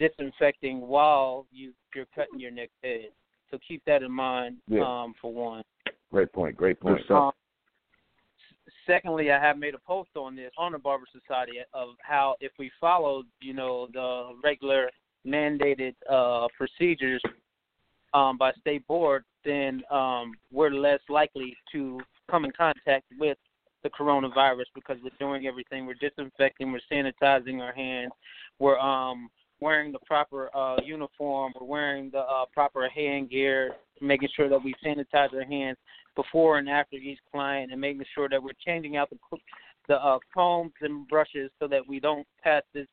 disinfecting 0.00 0.80
while 0.80 1.46
you 1.52 1.72
you're 1.94 2.06
cutting 2.14 2.40
your 2.40 2.50
next 2.50 2.74
head. 2.82 3.10
So 3.50 3.58
keep 3.66 3.82
that 3.86 4.02
in 4.02 4.10
mind 4.10 4.56
Yeah. 4.66 4.82
um, 4.82 5.14
for 5.20 5.32
one. 5.32 5.62
Great 6.10 6.32
point. 6.32 6.56
Great 6.56 6.80
point. 6.80 7.04
stuff. 7.04 7.22
Um, 7.24 7.32
secondly, 8.86 9.30
I 9.30 9.40
have 9.40 9.58
made 9.58 9.74
a 9.74 9.78
post 9.78 10.10
on 10.16 10.34
this 10.34 10.52
on 10.56 10.72
the 10.72 10.78
Barber 10.78 11.06
Society 11.12 11.58
of 11.72 11.90
how 12.00 12.36
if 12.40 12.52
we 12.58 12.70
followed, 12.80 13.26
you 13.40 13.54
know, 13.54 13.88
the 13.92 14.32
regular 14.42 14.90
mandated 15.26 15.94
uh, 16.08 16.48
procedures 16.56 17.22
um, 18.14 18.38
by 18.38 18.52
state 18.60 18.86
board, 18.86 19.24
then 19.44 19.82
um, 19.90 20.32
we're 20.50 20.70
less 20.70 21.00
likely 21.08 21.56
to 21.72 22.00
come 22.30 22.44
in 22.44 22.52
contact 22.52 23.04
with 23.18 23.38
the 23.82 23.90
coronavirus 23.90 24.64
because 24.74 24.96
we're 25.02 25.10
doing 25.18 25.46
everything. 25.46 25.86
We're 25.86 25.94
disinfecting, 25.94 26.72
we're 26.72 26.80
sanitizing 26.90 27.60
our 27.60 27.72
hands, 27.72 28.12
we're 28.58 28.78
um, 28.78 29.30
wearing 29.60 29.92
the 29.92 29.98
proper 30.06 30.54
uh, 30.56 30.76
uniform, 30.84 31.52
we're 31.58 31.66
wearing 31.66 32.10
the 32.10 32.20
uh, 32.20 32.44
proper 32.52 32.88
hand 32.88 33.30
gear, 33.30 33.72
making 34.00 34.28
sure 34.34 34.48
that 34.48 34.62
we 34.62 34.74
sanitize 34.84 35.32
our 35.34 35.44
hands 35.44 35.76
before 36.16 36.58
and 36.58 36.68
after 36.68 36.96
each 36.96 37.18
client, 37.30 37.70
and 37.72 37.80
making 37.80 38.04
sure 38.14 38.28
that 38.28 38.42
we're 38.42 38.50
changing 38.64 38.96
out 38.96 39.10
the 39.10 39.16
the 39.88 39.96
uh, 39.96 40.18
combs 40.32 40.72
and 40.82 41.08
brushes 41.08 41.50
so 41.58 41.66
that 41.66 41.80
we 41.86 41.98
don't 41.98 42.26
pass 42.42 42.62
this 42.72 42.86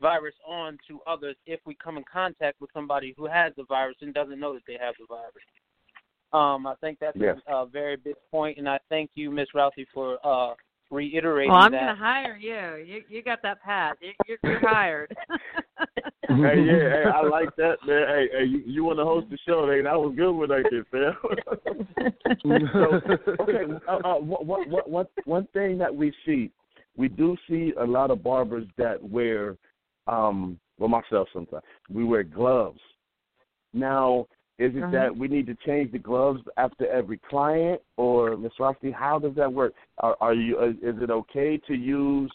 virus 0.00 0.34
on 0.46 0.76
to 0.86 1.00
others 1.06 1.36
if 1.46 1.60
we 1.64 1.74
come 1.82 1.96
in 1.96 2.04
contact 2.12 2.60
with 2.60 2.68
somebody 2.74 3.14
who 3.16 3.26
has 3.26 3.52
the 3.56 3.64
virus 3.64 3.96
and 4.02 4.12
doesn't 4.12 4.38
know 4.38 4.52
that 4.52 4.62
they 4.66 4.76
have 4.78 4.94
the 4.98 5.06
virus. 5.08 5.32
Um, 6.32 6.66
I 6.66 6.74
think 6.80 6.98
that's 6.98 7.16
Yeah. 7.16 7.34
a, 7.46 7.58
a 7.62 7.66
very 7.66 7.96
big 7.96 8.16
point, 8.30 8.58
and 8.58 8.68
I 8.68 8.78
thank 8.88 9.12
you, 9.14 9.30
Miss 9.30 9.48
Roste, 9.54 9.86
for 9.94 10.18
uh, 10.26 10.54
reiterating 10.90 11.52
Well, 11.52 11.62
I'm 11.62 11.72
that. 11.72 11.78
going 11.78 11.96
to 11.96 12.02
hire 12.02 12.36
you. 12.36 12.84
You 12.84 13.02
you 13.08 13.22
got 13.22 13.40
that 13.42 13.62
pass. 13.62 13.96
You, 14.00 14.12
you're, 14.26 14.38
you're 14.42 14.68
hired. 14.68 15.16
hey, 16.36 16.62
yeah, 16.64 16.88
hey, 16.90 17.04
I 17.12 17.22
like 17.22 17.54
that, 17.56 17.76
man. 17.86 18.06
Hey, 18.08 18.28
hey, 18.32 18.44
you, 18.44 18.62
you 18.66 18.84
want 18.84 18.98
to 18.98 19.04
host 19.04 19.26
the 19.30 19.38
show? 19.46 19.68
Hey, 19.70 19.82
that 19.82 19.94
was 19.94 20.14
good 20.16 20.32
one 20.32 20.50
right 20.50 20.66
there, 20.70 20.84
fam. 20.90 21.14
so, 22.72 23.00
okay, 23.40 23.64
uh, 23.88 23.98
uh, 24.04 24.14
what, 24.16 24.44
what, 24.46 24.68
what, 24.68 24.90
what, 24.90 25.10
one 25.24 25.46
thing 25.52 25.78
that 25.78 25.94
we 25.94 26.12
see, 26.26 26.50
we 26.96 27.08
do 27.08 27.36
see 27.48 27.72
a 27.80 27.84
lot 27.84 28.10
of 28.10 28.22
barbers 28.22 28.66
that 28.76 29.02
wear, 29.02 29.56
um, 30.06 30.58
well, 30.78 30.88
myself 30.88 31.28
sometimes, 31.32 31.64
we 31.90 32.04
wear 32.04 32.22
gloves. 32.22 32.80
Now, 33.72 34.26
is 34.58 34.74
it 34.76 34.84
Mhm. 34.84 34.92
that 34.92 35.16
we 35.16 35.26
need 35.26 35.46
to 35.46 35.56
change 35.66 35.90
the 35.90 35.98
gloves 35.98 36.40
after 36.56 36.86
every 36.86 37.18
client, 37.18 37.80
or 37.96 38.36
Ms. 38.36 38.52
Roxy, 38.60 38.92
how 38.92 39.18
does 39.18 39.34
that 39.34 39.52
work? 39.52 39.74
Are, 39.98 40.16
are 40.20 40.34
you? 40.34 40.58
uh, 40.58 40.68
Is 40.80 41.00
it 41.02 41.10
okay 41.10 41.58
to 41.66 41.74
use, 41.74 42.32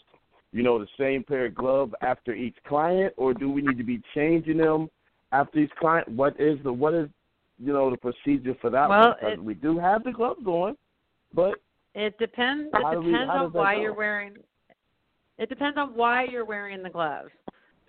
you 0.52 0.62
know, 0.62 0.78
the 0.78 0.88
same 0.98 1.22
pair 1.22 1.46
of 1.46 1.54
gloves 1.54 1.92
after 2.02 2.34
each 2.34 2.56
client, 2.66 3.14
or 3.16 3.32
do 3.32 3.50
we 3.50 3.62
need 3.62 3.78
to 3.78 3.84
be 3.84 4.02
changing 4.14 4.58
them 4.58 4.90
after 5.32 5.60
each 5.60 5.70
client? 5.78 6.08
What 6.08 6.38
is 6.40 6.58
the 6.64 6.72
what 6.72 6.94
is, 6.94 7.08
you 7.58 7.72
know, 7.72 7.90
the 7.90 7.96
procedure 7.96 8.54
for 8.60 8.70
that 8.70 8.88
Well, 8.88 9.16
it- 9.22 9.42
we 9.42 9.54
do 9.54 9.78
have 9.78 10.02
the 10.04 10.12
gloves 10.12 10.46
on, 10.46 10.76
but 11.32 11.60
It 11.94 12.18
depends. 12.18 12.70
It 12.72 12.90
do 12.92 13.00
we- 13.00 13.12
depends 13.12 13.34
on 13.34 13.52
why 13.52 13.74
go? 13.76 13.82
you're 13.82 13.94
wearing. 13.94 14.36
It 15.38 15.48
depends 15.48 15.78
on 15.78 15.94
why 15.94 16.24
you're 16.24 16.44
wearing 16.44 16.82
the 16.82 16.90
gloves. 16.90 17.32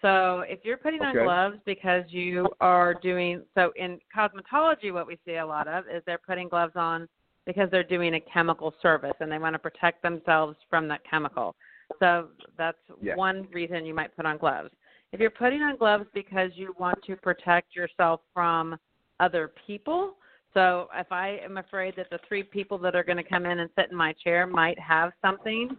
So 0.01 0.41
if 0.41 0.65
you're 0.65 0.77
putting 0.77 1.01
on 1.03 1.13
gloves 1.13 1.59
because 1.65 2.11
you 2.11 2.47
are 2.59 2.95
doing 2.95 3.45
so 3.53 3.71
in 3.75 3.99
cosmetology, 4.15 4.91
what 4.91 5.05
we 5.05 5.17
see 5.25 5.35
a 5.35 5.45
lot 5.45 5.67
of 5.67 5.87
is 5.87 6.03
they're 6.05 6.17
putting 6.17 6.49
gloves 6.49 6.75
on 6.75 7.07
because 7.45 7.69
they're 7.69 7.83
doing 7.83 8.15
a 8.15 8.19
chemical 8.19 8.73
service 8.81 9.13
and 9.19 9.31
they 9.31 9.37
want 9.37 9.53
to 9.53 9.59
protect 9.59 10.01
themselves 10.01 10.57
from 10.69 10.87
that 10.87 11.03
chemical. 11.03 11.55
So 11.99 12.29
that's 12.57 12.77
Yes. 13.01 13.17
one 13.17 13.47
reason 13.51 13.85
you 13.85 13.93
might 13.93 14.15
put 14.15 14.25
on 14.25 14.37
gloves. 14.37 14.71
If 15.11 15.19
you're 15.19 15.29
putting 15.29 15.61
on 15.61 15.75
gloves 15.75 16.05
because 16.13 16.51
you 16.55 16.73
want 16.79 17.03
to 17.03 17.15
protect 17.17 17.75
yourself 17.75 18.21
from 18.33 18.79
other 19.19 19.51
people, 19.67 20.15
so 20.53 20.89
if 20.95 21.11
I 21.11 21.39
am 21.43 21.57
afraid 21.57 21.95
that 21.95 22.09
the 22.09 22.19
three 22.27 22.43
people 22.43 22.77
that 22.79 22.95
are 22.95 23.03
going 23.03 23.17
to 23.17 23.23
come 23.23 23.45
in 23.45 23.59
and 23.59 23.69
sit 23.77 23.91
in 23.91 23.97
my 23.97 24.13
chair 24.13 24.45
might 24.45 24.77
have 24.79 25.11
something, 25.21 25.75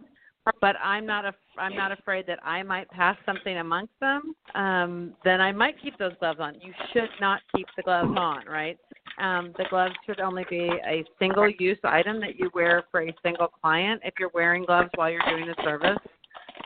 but 0.61 0.75
I'm 0.83 1.05
not 1.05 1.25
a, 1.25 1.33
I'm 1.57 1.75
not 1.75 1.91
afraid 1.91 2.27
that 2.27 2.39
I 2.43 2.63
might 2.63 2.89
pass 2.89 3.17
something 3.25 3.57
amongst 3.57 3.93
them, 3.99 4.35
um, 4.55 5.13
then 5.23 5.39
I 5.39 5.51
might 5.51 5.81
keep 5.81 5.97
those 5.97 6.13
gloves 6.19 6.39
on. 6.41 6.55
You 6.55 6.73
should 6.91 7.09
not 7.21 7.41
keep 7.55 7.67
the 7.77 7.83
gloves 7.83 8.13
on, 8.17 8.45
right? 8.45 8.77
Um, 9.19 9.53
the 9.57 9.65
gloves 9.69 9.93
should 10.05 10.19
only 10.19 10.45
be 10.49 10.69
a 10.85 11.03
single 11.19 11.49
use 11.59 11.77
item 11.83 12.19
that 12.21 12.37
you 12.37 12.49
wear 12.53 12.83
for 12.91 13.03
a 13.03 13.13
single 13.23 13.47
client 13.47 14.01
if 14.03 14.15
you're 14.19 14.31
wearing 14.33 14.65
gloves 14.65 14.89
while 14.95 15.09
you're 15.09 15.21
doing 15.29 15.45
the 15.45 15.55
service. 15.63 15.99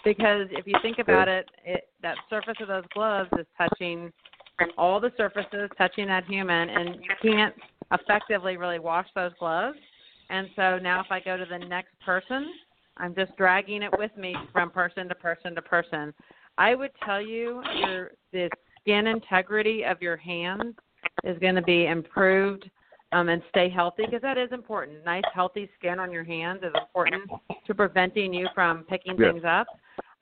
Because 0.03 0.47
if 0.51 0.65
you 0.65 0.75
think 0.81 0.99
about 0.99 1.27
it, 1.27 1.49
it 1.65 1.89
that 2.01 2.15
surface 2.29 2.55
of 2.61 2.67
those 2.67 2.85
gloves 2.93 3.29
is 3.37 3.45
touching 3.57 4.11
all 4.77 4.99
the 4.99 5.11
surfaces, 5.17 5.69
touching 5.77 6.07
that 6.07 6.25
human, 6.25 6.69
and 6.69 6.95
you 6.95 7.11
can't 7.21 7.53
effectively 7.91 8.57
really 8.57 8.79
wash 8.79 9.07
those 9.15 9.31
gloves. 9.39 9.77
And 10.29 10.47
so 10.55 10.77
now 10.77 11.01
if 11.01 11.07
I 11.09 11.19
go 11.19 11.37
to 11.37 11.45
the 11.45 11.59
next 11.59 11.99
person, 12.05 12.47
I'm 12.99 13.15
just 13.15 13.35
dragging 13.37 13.83
it 13.83 13.91
with 13.97 14.15
me 14.17 14.35
from 14.51 14.69
person 14.69 15.07
to 15.09 15.15
person 15.15 15.55
to 15.55 15.61
person. 15.61 16.13
I 16.57 16.75
would 16.75 16.91
tell 17.05 17.21
you 17.21 17.61
your 17.79 18.11
the 18.33 18.49
skin 18.81 19.07
integrity 19.07 19.83
of 19.83 20.01
your 20.01 20.17
hands 20.17 20.75
is 21.23 21.37
going 21.39 21.55
to 21.55 21.61
be 21.61 21.87
improved 21.87 22.69
um, 23.11 23.29
and 23.29 23.41
stay 23.49 23.69
healthy 23.69 24.05
because 24.05 24.21
that 24.21 24.37
is 24.37 24.51
important. 24.51 25.03
Nice, 25.05 25.23
healthy 25.33 25.69
skin 25.77 25.99
on 25.99 26.11
your 26.11 26.23
hands 26.23 26.61
is 26.63 26.73
important 26.75 27.29
to 27.65 27.75
preventing 27.75 28.33
you 28.33 28.47
from 28.53 28.83
picking 28.83 29.17
Yes. 29.17 29.33
things 29.33 29.43
up. 29.45 29.67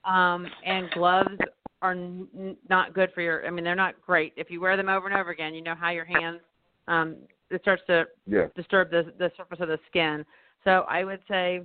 Um, 0.03 0.47
and 0.65 0.89
gloves 0.91 1.39
are 1.81 1.93
n- 1.93 2.57
not 2.69 2.93
good 2.93 3.11
for 3.13 3.21
your. 3.21 3.45
I 3.45 3.49
mean, 3.49 3.63
they're 3.63 3.75
not 3.75 3.99
great. 4.01 4.33
If 4.37 4.51
you 4.51 4.61
wear 4.61 4.77
them 4.77 4.89
over 4.89 5.07
and 5.07 5.15
over 5.15 5.31
again, 5.31 5.55
you 5.55 5.63
know 5.63 5.75
how 5.75 5.89
your 5.89 6.05
hands 6.05 6.39
um, 6.87 7.17
it 7.49 7.61
starts 7.61 7.83
to 7.87 8.07
Yeah. 8.27 8.47
disturb 8.55 8.91
the 8.91 9.13
the 9.17 9.31
surface 9.37 9.59
of 9.59 9.67
the 9.67 9.79
skin. 9.87 10.25
So 10.63 10.85
I 10.87 11.03
would 11.03 11.21
say 11.27 11.61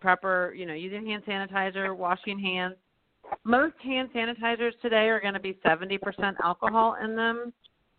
proper, 0.00 0.54
you 0.56 0.66
know, 0.66 0.74
using 0.74 1.06
hand 1.06 1.22
sanitizer, 1.26 1.96
washing 1.96 2.38
hands. 2.38 2.76
Most 3.44 3.74
hand 3.82 4.10
sanitizers 4.14 4.72
today 4.82 5.08
are 5.08 5.20
going 5.20 5.34
to 5.34 5.40
be 5.40 5.58
70% 5.64 5.98
alcohol 6.42 6.96
in 7.02 7.16
them, 7.16 7.52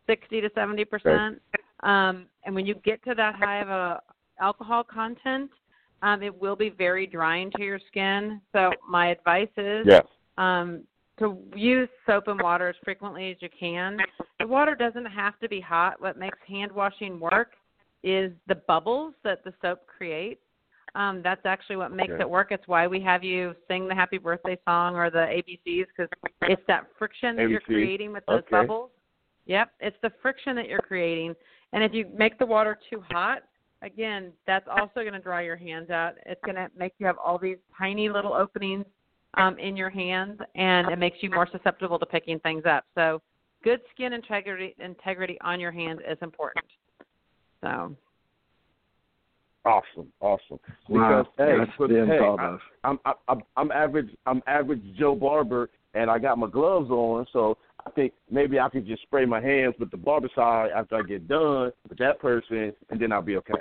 60 0.08 0.42
to 0.42 0.50
70%. 0.50 1.38
Um, 1.82 2.26
and 2.46 2.56
when 2.56 2.66
you 2.66 2.76
get 2.86 3.04
to 3.06 3.16
that 3.16 3.36
high 3.36 3.62
of 3.62 3.70
a 3.70 4.02
alcohol 4.40 4.84
content, 4.84 5.50
um, 6.02 6.22
it 6.22 6.40
will 6.40 6.56
be 6.56 6.70
very 6.70 7.08
drying 7.08 7.52
to 7.56 7.64
your 7.64 7.80
skin. 7.88 8.42
So 8.54 8.72
my 8.88 9.08
advice 9.08 9.50
is 9.58 9.88
Yes. 9.88 10.06
um, 10.38 10.84
to 11.18 11.38
use 11.56 11.90
soap 12.06 12.28
and 12.28 12.42
water 12.42 12.68
as 12.68 12.76
frequently 12.84 13.32
as 13.32 13.42
you 13.42 13.50
can. 13.58 13.98
The 14.40 14.48
water 14.48 14.76
doesn't 14.76 15.06
have 15.06 15.40
to 15.40 15.50
be 15.50 15.62
hot. 15.62 16.00
What 16.02 16.18
makes 16.18 16.38
hand 16.48 16.72
washing 16.72 17.20
work 17.20 17.54
is 18.04 18.32
the 18.48 18.56
bubbles 18.56 19.14
that 19.24 19.44
the 19.44 19.54
soap 19.62 19.88
creates. 19.88 20.45
Um, 20.96 21.22
that's 21.22 21.46
actually 21.46 21.76
what 21.76 21.92
makes 21.92 22.14
Okay. 22.14 22.22
it 22.22 22.30
work. 22.30 22.52
It's 22.52 22.68
why 22.68 22.88
we 22.88 23.02
have 23.02 23.24
you 23.24 23.54
sing 23.68 23.88
the 23.88 23.96
happy 23.96 24.18
birthday 24.18 24.58
song 24.66 24.96
or 24.96 25.10
the 25.10 25.20
ABCs 25.20 25.88
because 25.88 26.10
it's 26.44 26.62
that 26.68 26.88
friction 26.98 27.36
that 27.36 27.50
you're 27.50 27.60
creating 27.60 28.14
with 28.14 28.26
those 28.26 28.40
Okay. 28.40 28.62
bubbles. 28.62 28.92
Yep, 29.46 29.74
it's 29.80 29.98
the 30.02 30.10
friction 30.22 30.56
that 30.56 30.68
you're 30.68 30.80
creating. 30.80 31.36
And 31.74 31.84
if 31.84 31.94
you 31.94 32.08
make 32.08 32.40
the 32.40 32.46
water 32.46 32.80
too 32.90 33.02
hot, 33.02 33.44
again, 33.82 34.34
that's 34.48 34.68
also 34.68 35.02
going 35.02 35.14
to 35.14 35.20
dry 35.20 35.42
your 35.42 35.58
hands 35.58 35.90
out. 35.90 36.16
It's 36.26 36.42
going 36.44 36.56
to 36.56 36.70
make 36.76 36.94
you 36.98 37.06
have 37.06 37.18
all 37.18 37.38
these 37.38 37.58
tiny 37.78 38.10
little 38.10 38.34
openings 38.34 38.86
um, 39.36 39.60
in 39.60 39.76
your 39.76 39.90
hands, 39.90 40.40
and 40.56 40.90
it 40.90 40.98
makes 40.98 41.22
you 41.22 41.30
more 41.30 41.48
susceptible 41.52 42.00
to 42.00 42.06
picking 42.06 42.40
things 42.40 42.64
up. 42.66 42.86
So, 42.96 43.22
good 43.64 43.82
skin 43.92 44.14
integrity 44.14 44.76
integrity 44.80 45.38
on 45.42 45.60
your 45.60 45.72
hands 45.72 46.00
is 46.10 46.18
important. 46.22 46.66
So, 47.64 47.96
Awesome, 49.66 50.12
awesome. 50.22 50.60
Wow, 50.90 51.26
hey, 51.40 51.56
that's 51.58 51.72
but, 51.80 51.90
being 51.90 52.06
hey, 52.06 52.20
I, 52.20 52.58
I'm 52.84 53.00
I'm 53.28 53.42
I'm 53.58 53.72
average 53.72 54.10
I'm 54.28 54.44
average 54.46 54.84
Joe 54.96 55.16
Barber 55.16 55.70
and 55.96 56.12
I 56.12 56.20
got 56.20 56.38
my 56.38 56.48
gloves 56.48 56.92
on, 56.92 57.26
so 57.34 57.58
I 57.88 57.90
think 57.92 58.14
maybe 58.30 58.60
I 58.60 58.70
could 58.70 58.86
just 58.86 59.02
spray 59.04 59.26
my 59.26 59.42
hands 59.42 59.74
with 59.80 59.90
the 59.90 59.98
barbicide 59.98 60.72
after 60.76 60.98
I 60.98 61.02
get 61.02 61.28
done 61.28 61.72
with 61.90 61.98
that 61.98 62.20
person, 62.20 62.74
and 62.90 63.00
then 63.00 63.12
I'll 63.12 63.24
be 63.24 63.38
okay. 63.38 63.54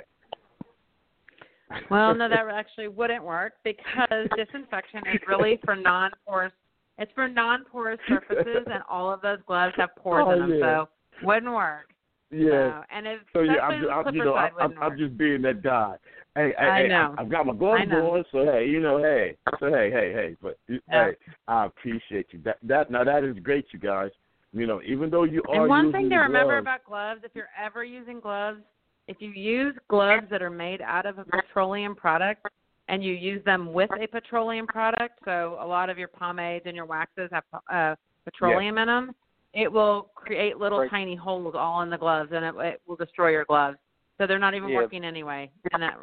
well, 1.89 2.13
no, 2.13 2.29
that 2.29 2.45
actually 2.53 2.87
wouldn't 2.87 3.23
work 3.23 3.53
because 3.63 4.27
disinfection 4.35 4.99
is 5.11 5.21
really 5.27 5.59
for 5.63 5.75
non-porous. 5.75 6.53
It's 6.97 7.11
for 7.13 7.27
non-porous 7.27 7.99
surfaces, 8.07 8.63
and 8.67 8.83
all 8.89 9.11
of 9.11 9.21
those 9.21 9.39
gloves 9.47 9.73
have 9.77 9.95
pores 9.95 10.25
Oh, 10.27 10.31
in 10.31 10.39
them, 10.39 10.53
yeah. 10.59 10.83
so 10.83 10.89
wouldn't 11.23 11.51
work. 11.51 11.87
Yeah. 12.31 12.81
So, 12.81 12.83
and 12.91 13.07
if 13.07 13.19
So 13.33 13.41
yeah, 13.41 13.61
I'm, 13.61 13.81
just, 13.81 13.91
I'm 13.91 14.15
you 14.15 14.25
know 14.25 14.35
I'm, 14.35 14.51
I'm, 14.59 14.73
I'm 14.81 14.97
just 14.97 15.17
being 15.17 15.41
that 15.43 15.61
guy. 15.61 15.95
Hey, 16.35 16.53
hey, 16.57 16.65
I 16.65 16.81
hey, 16.81 16.87
know. 16.89 17.15
I've 17.17 17.29
got 17.29 17.45
my 17.45 17.53
gloves 17.53 17.89
on, 17.91 18.25
so 18.31 18.45
hey, 18.45 18.67
you 18.67 18.81
know, 18.81 18.97
hey, 18.97 19.37
so 19.59 19.67
hey, 19.67 19.89
hey, 19.91 20.11
hey, 20.13 20.35
but 20.41 20.57
Yeah. 20.67 20.79
hey, 20.89 21.11
I 21.47 21.65
appreciate 21.65 22.27
you. 22.31 22.39
That 22.43 22.57
that 22.63 22.91
now 22.91 23.03
that 23.03 23.23
is 23.23 23.37
great, 23.39 23.65
you 23.71 23.79
guys. 23.79 24.11
You 24.51 24.67
know, 24.67 24.81
even 24.85 25.09
though 25.09 25.23
you 25.23 25.43
are 25.49 25.61
And 25.61 25.69
one 25.69 25.91
thing 25.91 26.09
to 26.09 26.15
remember 26.15 26.53
gloves, 26.53 26.63
about 26.63 26.85
gloves, 26.85 27.21
if 27.23 27.31
you're 27.35 27.49
ever 27.61 27.83
using 27.83 28.19
gloves, 28.19 28.59
if 29.07 29.17
you 29.19 29.29
use 29.31 29.75
gloves 29.89 30.27
that 30.31 30.41
are 30.41 30.49
made 30.49 30.81
out 30.81 31.05
of 31.05 31.19
a 31.19 31.25
petroleum 31.25 31.95
product 31.95 32.45
and 32.87 33.03
you 33.03 33.13
use 33.13 33.43
them 33.45 33.73
with 33.73 33.89
a 34.01 34.07
petroleum 34.07 34.65
product, 34.65 35.19
so 35.25 35.57
a 35.59 35.65
lot 35.65 35.89
of 35.89 35.97
your 35.97 36.07
pomades 36.07 36.65
and 36.65 36.75
your 36.75 36.85
waxes 36.85 37.29
have 37.31 37.43
uh, 37.71 37.95
petroleum 38.23 38.77
in 38.77 38.87
them, 38.87 39.11
it 39.53 39.71
will 39.71 40.11
create 40.25 40.57
little 40.57 40.79
Right. 40.79 40.89
tiny 40.89 41.15
holes 41.15 41.55
all 41.55 41.81
in 41.81 41.89
the 41.89 41.97
gloves 41.97 42.31
and 42.33 42.43
it, 42.43 42.55
it 42.57 42.81
will 42.87 42.95
destroy 42.95 43.29
your 43.29 43.45
gloves. 43.45 43.77
So 44.17 44.27
they're 44.27 44.39
not 44.39 44.53
even 44.53 44.69
Yeah. 44.69 44.77
working 44.77 45.03
anyway 45.03 45.51
in 45.73 45.79
that, 45.81 45.97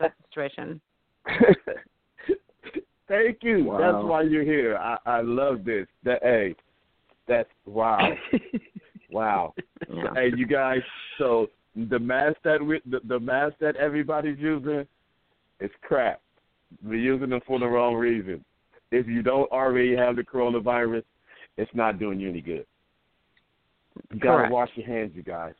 that 0.00 0.14
situation. 0.28 0.80
Thank 3.08 3.42
you. 3.42 3.64
Wow. 3.64 3.78
That's 3.78 4.04
why 4.04 4.22
you're 4.22 4.42
here. 4.42 4.76
I 4.76 4.98
I 5.06 5.20
love 5.20 5.64
this. 5.64 5.86
That 6.02 6.22
hey, 6.22 6.56
that's 7.28 7.48
wow, 7.64 8.16
wow. 9.10 9.54
Yeah. 9.88 10.12
Hey, 10.14 10.32
you 10.36 10.46
guys. 10.46 10.82
So 11.18 11.48
the 11.76 12.00
mask 12.00 12.36
that 12.42 12.60
we, 12.60 12.80
the, 12.84 13.00
the 13.04 13.20
mask 13.20 13.54
that 13.60 13.76
everybody's 13.76 14.38
using, 14.38 14.86
is 15.60 15.70
crap. 15.82 16.20
We're 16.84 16.94
using 16.94 17.30
them 17.30 17.40
for 17.46 17.58
the 17.60 17.66
wrong 17.66 17.94
reason. 17.94 18.44
If 18.90 19.06
you 19.06 19.22
don't 19.22 19.50
already 19.52 19.94
have 19.96 20.16
the 20.16 20.22
coronavirus, 20.22 21.04
it's 21.56 21.70
not 21.74 21.98
doing 21.98 22.18
you 22.18 22.28
any 22.28 22.40
good. 22.40 22.66
You 24.12 24.20
gotta 24.20 24.36
Correct. 24.36 24.52
wash 24.52 24.70
your 24.74 24.86
hands, 24.86 25.12
you 25.14 25.22
guys. 25.22 25.54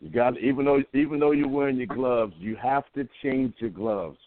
You 0.00 0.10
got 0.10 0.34
to 0.34 0.40
even 0.40 0.64
though 0.64 0.82
even 0.94 1.18
though 1.18 1.32
you're 1.32 1.48
wearing 1.48 1.76
your 1.76 1.86
gloves, 1.86 2.34
you 2.38 2.56
have 2.56 2.84
to 2.94 3.08
change 3.22 3.54
your 3.58 3.70
gloves. 3.70 4.18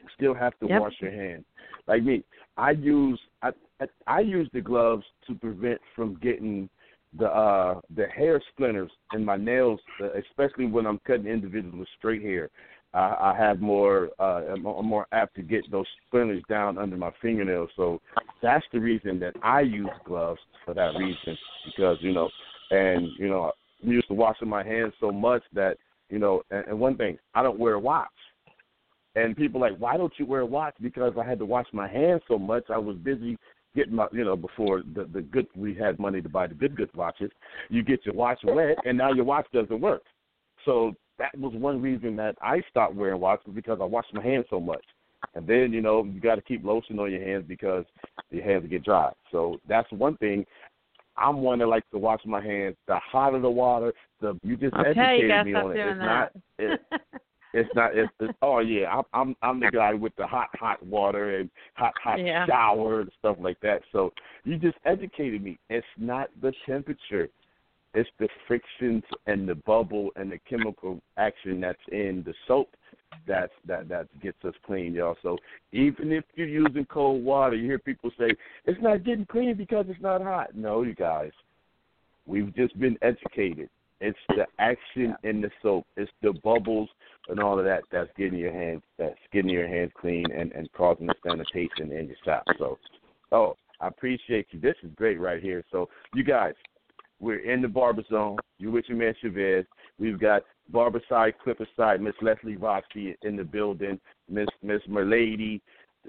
You 0.00 0.08
still 0.16 0.34
have 0.34 0.58
to 0.60 0.66
Yep. 0.66 0.80
wash 0.80 0.94
your 1.00 1.12
hands. 1.12 1.44
Like 1.86 2.02
me, 2.02 2.24
I 2.56 2.72
use 2.72 3.20
I, 3.42 3.50
I 3.80 3.86
I 4.06 4.20
use 4.20 4.48
the 4.52 4.60
gloves 4.60 5.04
to 5.26 5.34
prevent 5.34 5.80
from 5.94 6.16
getting 6.16 6.68
the 7.16 7.26
uh 7.26 7.80
the 7.94 8.06
hair 8.06 8.42
splinters 8.52 8.90
in 9.14 9.24
my 9.24 9.36
nails, 9.36 9.80
uh, 10.02 10.10
especially 10.14 10.66
when 10.66 10.86
I'm 10.86 11.00
cutting 11.06 11.26
individuals 11.26 11.78
with 11.78 11.88
straight 11.98 12.22
hair. 12.22 12.50
I, 12.94 13.32
I 13.32 13.36
have 13.38 13.60
more 13.60 14.10
uh 14.18 14.42
I'm 14.52 14.64
I'm 14.64 14.86
more 14.86 15.06
apt 15.12 15.36
to 15.36 15.42
get 15.42 15.70
those 15.70 15.86
splinters 16.06 16.42
down 16.48 16.78
under 16.78 16.96
my 16.96 17.10
fingernails. 17.20 17.70
So 17.76 18.00
that's 18.42 18.64
the 18.72 18.80
reason 18.80 19.18
that 19.20 19.34
I 19.42 19.60
use 19.60 19.90
gloves 20.04 20.40
for 20.64 20.74
that 20.74 20.94
reason 20.98 21.36
because 21.66 21.98
you 22.00 22.12
know 22.12 22.28
and 22.70 23.08
you 23.18 23.28
know 23.28 23.52
I'm 23.82 23.92
used 23.92 24.08
to 24.08 24.14
washing 24.14 24.48
my 24.48 24.64
hands 24.64 24.94
so 25.00 25.10
much 25.10 25.42
that 25.52 25.76
you 26.10 26.18
know 26.18 26.42
and, 26.50 26.64
and 26.68 26.80
one 26.80 26.96
thing 26.96 27.18
I 27.34 27.42
don't 27.42 27.58
wear 27.58 27.74
a 27.74 27.80
watch. 27.80 28.08
And 29.14 29.36
people 29.36 29.60
like, 29.60 29.76
why 29.78 29.96
don't 29.96 30.12
you 30.16 30.26
wear 30.26 30.42
a 30.42 30.46
watch? 30.46 30.76
Because 30.80 31.12
I 31.20 31.24
had 31.28 31.40
to 31.40 31.46
wash 31.46 31.66
my 31.72 31.88
hands 31.88 32.22
so 32.28 32.38
much. 32.38 32.64
I 32.70 32.78
was 32.78 32.96
busy 32.98 33.36
getting 33.74 33.94
my, 33.94 34.06
you 34.12 34.24
know, 34.24 34.36
before 34.36 34.82
the 34.94 35.08
the 35.12 35.22
good 35.22 35.46
we 35.56 35.74
had 35.74 35.98
money 35.98 36.20
to 36.22 36.28
buy 36.28 36.46
the 36.46 36.54
good 36.54 36.76
good 36.76 36.94
watches. 36.94 37.30
You 37.68 37.82
get 37.82 38.06
your 38.06 38.14
watch 38.14 38.40
wet, 38.44 38.76
and 38.84 38.96
now 38.96 39.12
your 39.12 39.24
watch 39.24 39.46
doesn't 39.52 39.80
work. 39.80 40.02
So 40.64 40.94
that 41.18 41.36
was 41.38 41.52
one 41.54 41.80
reason 41.82 42.16
that 42.16 42.36
I 42.40 42.62
stopped 42.70 42.94
wearing 42.94 43.20
watches 43.20 43.52
because 43.54 43.78
I 43.80 43.84
washed 43.84 44.14
my 44.14 44.22
hands 44.22 44.46
so 44.50 44.60
much. 44.60 44.84
And 45.34 45.46
then 45.46 45.72
you 45.72 45.80
know 45.80 46.04
you 46.04 46.20
got 46.20 46.36
to 46.36 46.42
keep 46.42 46.64
lotion 46.64 46.98
on 46.98 47.10
your 47.10 47.22
hands 47.22 47.44
because 47.46 47.84
your 48.30 48.44
hands 48.44 48.66
get 48.68 48.84
dry. 48.84 49.12
So 49.30 49.60
that's 49.68 49.90
one 49.92 50.16
thing. 50.18 50.44
I'm 51.16 51.42
one 51.42 51.58
that 51.58 51.66
likes 51.66 51.86
to 51.92 51.98
wash 51.98 52.20
my 52.24 52.42
hands. 52.42 52.76
The 52.86 52.96
hotter 52.96 53.40
the 53.40 53.50
water, 53.50 53.92
the 54.20 54.38
you 54.42 54.56
just 54.56 54.74
Okay, 54.74 54.90
educated 54.90 55.46
me 55.46 55.54
on 55.54 55.72
it. 55.72 55.78
It's 55.78 55.98
not. 55.98 56.32
It, 56.58 56.80
it's 57.54 57.74
not. 57.74 57.96
It's, 57.96 58.12
it's 58.20 58.34
oh 58.42 58.60
yeah. 58.60 58.86
I'm 58.94 59.02
I'm 59.12 59.36
I'm 59.42 59.60
the 59.60 59.70
guy 59.70 59.94
with 59.94 60.14
the 60.16 60.26
hot 60.26 60.48
hot 60.54 60.84
water 60.84 61.38
and 61.38 61.50
hot 61.74 61.94
hot 62.02 62.20
Yeah. 62.20 62.46
shower 62.46 63.00
and 63.00 63.10
stuff 63.18 63.36
like 63.40 63.58
that. 63.60 63.82
So 63.90 64.12
you 64.44 64.58
just 64.58 64.76
educated 64.84 65.42
me. 65.42 65.58
It's 65.70 65.86
not 65.96 66.28
the 66.40 66.52
temperature. 66.66 67.28
It's 67.98 68.08
the 68.20 68.28
frictions 68.46 69.02
and 69.26 69.48
the 69.48 69.56
bubble 69.56 70.10
and 70.14 70.30
the 70.30 70.38
chemical 70.48 71.00
action 71.16 71.60
that's 71.60 71.78
in 71.90 72.22
the 72.24 72.32
soap 72.46 72.68
that's 73.26 73.52
that 73.66 73.88
that 73.88 74.06
gets 74.22 74.38
us 74.44 74.54
clean, 74.64 74.94
y'all. 74.94 75.16
So 75.20 75.36
even 75.72 76.12
if 76.12 76.22
you're 76.36 76.46
using 76.46 76.84
cold 76.84 77.24
water, 77.24 77.56
you 77.56 77.66
hear 77.66 77.80
people 77.80 78.12
say 78.16 78.30
it's 78.66 78.80
not 78.80 79.02
getting 79.02 79.26
clean 79.26 79.56
because 79.56 79.86
it's 79.88 80.00
not 80.00 80.22
hot. 80.22 80.54
No, 80.54 80.82
you 80.82 80.94
guys, 80.94 81.32
we've 82.24 82.54
just 82.54 82.78
been 82.78 82.96
educated. 83.02 83.68
It's 84.00 84.18
the 84.28 84.46
action 84.60 85.16
in 85.24 85.40
the 85.40 85.50
soap. 85.60 85.84
It's 85.96 86.12
the 86.22 86.34
bubbles 86.44 86.88
and 87.28 87.40
all 87.40 87.58
of 87.58 87.64
that 87.64 87.82
that's 87.90 88.10
getting 88.16 88.38
your 88.38 88.52
hands 88.52 88.82
that's 88.96 89.18
getting 89.32 89.50
your 89.50 89.66
hands 89.66 89.90
clean 90.00 90.30
and 90.30 90.52
and 90.52 90.70
causing 90.72 91.08
the 91.08 91.14
sanitation 91.26 91.90
in 91.90 92.06
your 92.06 92.16
shop. 92.24 92.44
So, 92.60 92.78
oh, 93.32 93.56
I 93.80 93.88
appreciate 93.88 94.46
you. 94.52 94.60
This 94.60 94.76
is 94.84 94.90
great 94.94 95.18
right 95.18 95.42
here. 95.42 95.64
So, 95.72 95.88
you 96.14 96.22
guys, 96.22 96.54
we're 97.20 97.50
in 97.50 97.62
the 97.62 97.68
barber 97.68 98.02
zone. 98.10 98.36
You 98.58 98.70
with 98.70 98.84
your 98.88 98.98
man 98.98 99.14
Chavez. 99.20 99.64
We've 99.98 100.20
got 100.20 100.42
Barbicide, 100.72 101.34
Clippercide, 101.44 102.00
Miss 102.00 102.14
Leslie 102.22 102.56
Roxy 102.56 103.16
in 103.22 103.36
the 103.36 103.44
building, 103.44 103.98
Miss 104.28 104.48
Miss 104.62 104.82
Merlady 104.88 105.60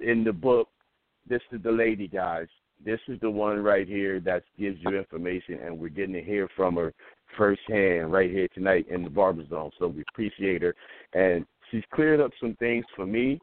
in 0.01 0.23
the 0.23 0.33
book. 0.33 0.67
This 1.27 1.41
is 1.51 1.61
the 1.63 1.71
lady, 1.71 2.07
guys. 2.07 2.47
This 2.83 2.99
is 3.07 3.19
the 3.19 3.29
one 3.29 3.61
right 3.61 3.87
here 3.87 4.19
that 4.21 4.43
gives 4.57 4.77
you 4.81 4.97
information, 4.97 5.59
and 5.65 5.77
we're 5.77 5.89
getting 5.89 6.13
to 6.13 6.21
hear 6.21 6.47
from 6.55 6.75
her 6.75 6.93
firsthand 7.37 8.11
right 8.11 8.31
here 8.31 8.47
tonight 8.53 8.87
in 8.89 9.03
the 9.03 9.09
Barber 9.09 9.45
Zone. 9.49 9.71
So 9.77 9.87
we 9.87 10.03
appreciate 10.13 10.61
her, 10.61 10.75
and 11.13 11.45
she's 11.69 11.83
cleared 11.93 12.21
up 12.21 12.31
some 12.39 12.55
things 12.55 12.85
for 12.95 13.05
me, 13.05 13.39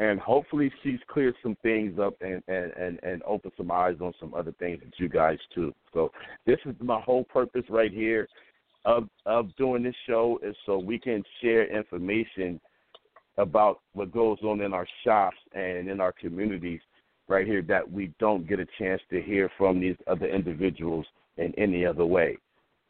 and 0.00 0.18
hopefully 0.18 0.72
she's 0.82 0.98
cleared 1.08 1.34
some 1.42 1.56
things 1.62 1.98
up 2.00 2.14
and 2.22 2.42
and 2.48 2.72
and 2.72 2.98
and 3.02 3.22
opened 3.24 3.52
some 3.56 3.70
eyes 3.70 3.96
on 4.00 4.12
some 4.18 4.34
other 4.34 4.52
things 4.58 4.80
that 4.80 4.98
you 4.98 5.08
guys 5.08 5.38
too. 5.54 5.72
So 5.92 6.10
this 6.46 6.58
is 6.64 6.74
my 6.80 7.00
whole 7.00 7.24
purpose 7.24 7.64
right 7.68 7.92
here 7.92 8.26
of 8.86 9.08
of 9.26 9.54
doing 9.56 9.82
this 9.82 9.94
show 10.06 10.40
is 10.42 10.56
so 10.64 10.78
we 10.78 10.98
can 10.98 11.22
share 11.42 11.66
information 11.66 12.58
about 13.36 13.80
what 13.92 14.10
goes 14.10 14.38
on 14.42 14.62
in 14.62 14.72
our 14.72 14.86
shops 15.04 15.36
and 15.52 15.88
in 15.88 16.00
our 16.00 16.12
communities 16.12 16.80
right 17.28 17.46
here 17.46 17.62
that 17.62 17.90
we 17.90 18.12
don't 18.18 18.48
get 18.48 18.58
a 18.58 18.66
chance 18.78 19.00
to 19.10 19.22
hear 19.22 19.50
from 19.56 19.80
these 19.80 19.96
other 20.06 20.26
individuals 20.26 21.06
in 21.36 21.54
any 21.58 21.86
other 21.86 22.04
way. 22.04 22.36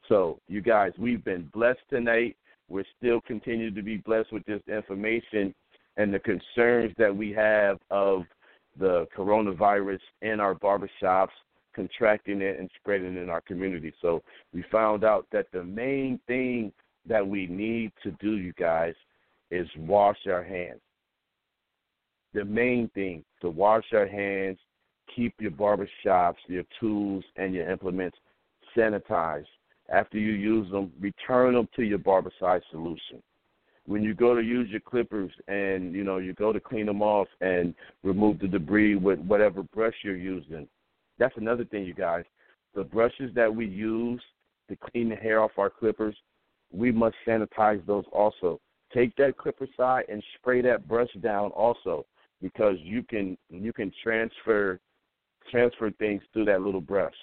So, 0.08 0.40
you 0.48 0.60
guys, 0.60 0.92
we've 0.98 1.22
been 1.22 1.48
blessed 1.52 1.80
tonight. 1.90 2.36
We're 2.68 2.86
still 2.98 3.20
continuing 3.20 3.74
to 3.74 3.82
be 3.82 3.98
blessed 3.98 4.32
with 4.32 4.44
this 4.46 4.62
information 4.66 5.54
and 5.96 6.12
the 6.12 6.18
concerns 6.18 6.92
that 6.98 7.14
we 7.14 7.32
have 7.32 7.78
of 7.90 8.22
the 8.78 9.06
coronavirus 9.16 10.00
in 10.22 10.40
our 10.40 10.54
barbershops 10.54 11.28
contracting 11.74 12.40
it 12.40 12.58
and 12.58 12.70
spreading 12.80 13.16
it 13.16 13.22
in 13.22 13.30
our 13.30 13.40
community. 13.40 13.92
So 14.00 14.22
we 14.52 14.64
found 14.70 15.04
out 15.04 15.26
that 15.32 15.46
the 15.52 15.64
main 15.64 16.18
thing 16.26 16.72
that 17.06 17.26
we 17.26 17.46
need 17.46 17.92
to 18.02 18.10
do, 18.12 18.36
you 18.36 18.52
guys, 18.58 18.94
is 19.50 19.68
wash 19.78 20.18
our 20.26 20.42
hands. 20.42 20.80
The 22.34 22.44
main 22.44 22.88
thing 22.94 23.24
to 23.42 23.50
wash 23.50 23.84
our 23.92 24.06
hands, 24.06 24.58
keep 25.14 25.34
your 25.40 25.50
barber 25.50 25.88
shops, 26.04 26.40
your 26.46 26.64
tools, 26.78 27.24
and 27.36 27.54
your 27.54 27.68
implements 27.68 28.16
sanitized. 28.76 29.46
After 29.88 30.18
you 30.18 30.32
use 30.32 30.70
them, 30.70 30.92
return 31.00 31.54
them 31.54 31.68
to 31.74 31.82
your 31.82 31.98
Barbicide 31.98 32.62
solution. 32.70 33.20
When 33.86 34.02
you 34.02 34.14
go 34.14 34.34
to 34.34 34.42
use 34.42 34.68
your 34.70 34.80
clippers 34.80 35.32
and 35.48 35.94
you 35.94 36.04
know 36.04 36.18
you 36.18 36.32
go 36.34 36.52
to 36.52 36.60
clean 36.60 36.86
them 36.86 37.02
off 37.02 37.28
and 37.40 37.74
remove 38.02 38.38
the 38.38 38.48
debris 38.48 38.96
with 38.96 39.18
whatever 39.20 39.62
brush 39.62 39.94
you're 40.02 40.16
using, 40.16 40.68
that's 41.18 41.36
another 41.36 41.64
thing, 41.64 41.84
you 41.84 41.94
guys. 41.94 42.24
The 42.74 42.84
brushes 42.84 43.34
that 43.34 43.54
we 43.54 43.66
use 43.66 44.22
to 44.68 44.76
clean 44.76 45.08
the 45.08 45.16
hair 45.16 45.42
off 45.42 45.52
our 45.58 45.70
clippers, 45.70 46.16
we 46.72 46.92
must 46.92 47.16
sanitize 47.26 47.84
those 47.86 48.04
also. 48.12 48.60
Take 48.92 49.14
that 49.16 49.36
clipper 49.36 49.66
side 49.76 50.04
and 50.08 50.22
spray 50.36 50.62
that 50.62 50.86
brush 50.88 51.10
down 51.20 51.50
also 51.50 52.06
because 52.40 52.76
you 52.80 53.02
can 53.02 53.36
you 53.48 53.72
can 53.72 53.92
transfer 54.02 54.80
transfer 55.50 55.90
things 55.92 56.22
through 56.32 56.46
that 56.46 56.62
little 56.62 56.80
brush. 56.80 57.14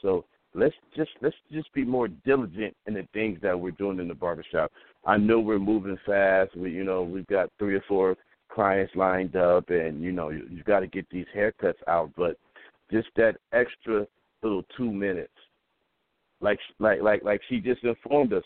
So 0.00 0.24
let's 0.54 0.74
just 0.96 1.10
let's 1.20 1.36
just 1.50 1.72
be 1.72 1.84
more 1.84 2.08
diligent 2.08 2.76
in 2.86 2.94
the 2.94 3.06
things 3.12 3.38
that 3.42 3.58
we're 3.58 3.72
doing 3.72 3.98
in 3.98 4.08
the 4.08 4.14
barbershop. 4.14 4.70
I 5.04 5.16
know 5.16 5.40
we're 5.40 5.58
moving 5.58 5.98
fast. 6.06 6.56
We 6.56 6.70
you 6.70 6.84
know 6.84 7.02
we've 7.02 7.26
got 7.26 7.50
three 7.58 7.74
or 7.74 7.84
four 7.88 8.16
clients 8.50 8.94
lined 8.94 9.36
up, 9.36 9.70
and 9.70 10.02
you 10.02 10.12
know 10.12 10.30
you, 10.30 10.46
you've 10.50 10.64
got 10.64 10.80
to 10.80 10.86
get 10.86 11.08
these 11.10 11.26
haircuts 11.34 11.74
out. 11.88 12.10
But 12.16 12.36
just 12.90 13.08
that 13.16 13.36
extra 13.52 14.06
little 14.42 14.62
two 14.76 14.90
minutes. 14.92 15.32
Like 16.40 16.58
like 16.78 17.02
like 17.02 17.22
like 17.24 17.40
she 17.48 17.60
just 17.60 17.84
informed 17.84 18.32
us, 18.32 18.44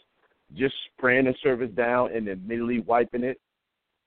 just 0.54 0.74
spraying 0.94 1.24
the 1.24 1.34
surface 1.42 1.70
down 1.74 2.12
and 2.14 2.28
immediately 2.28 2.80
wiping 2.80 3.24
it, 3.24 3.40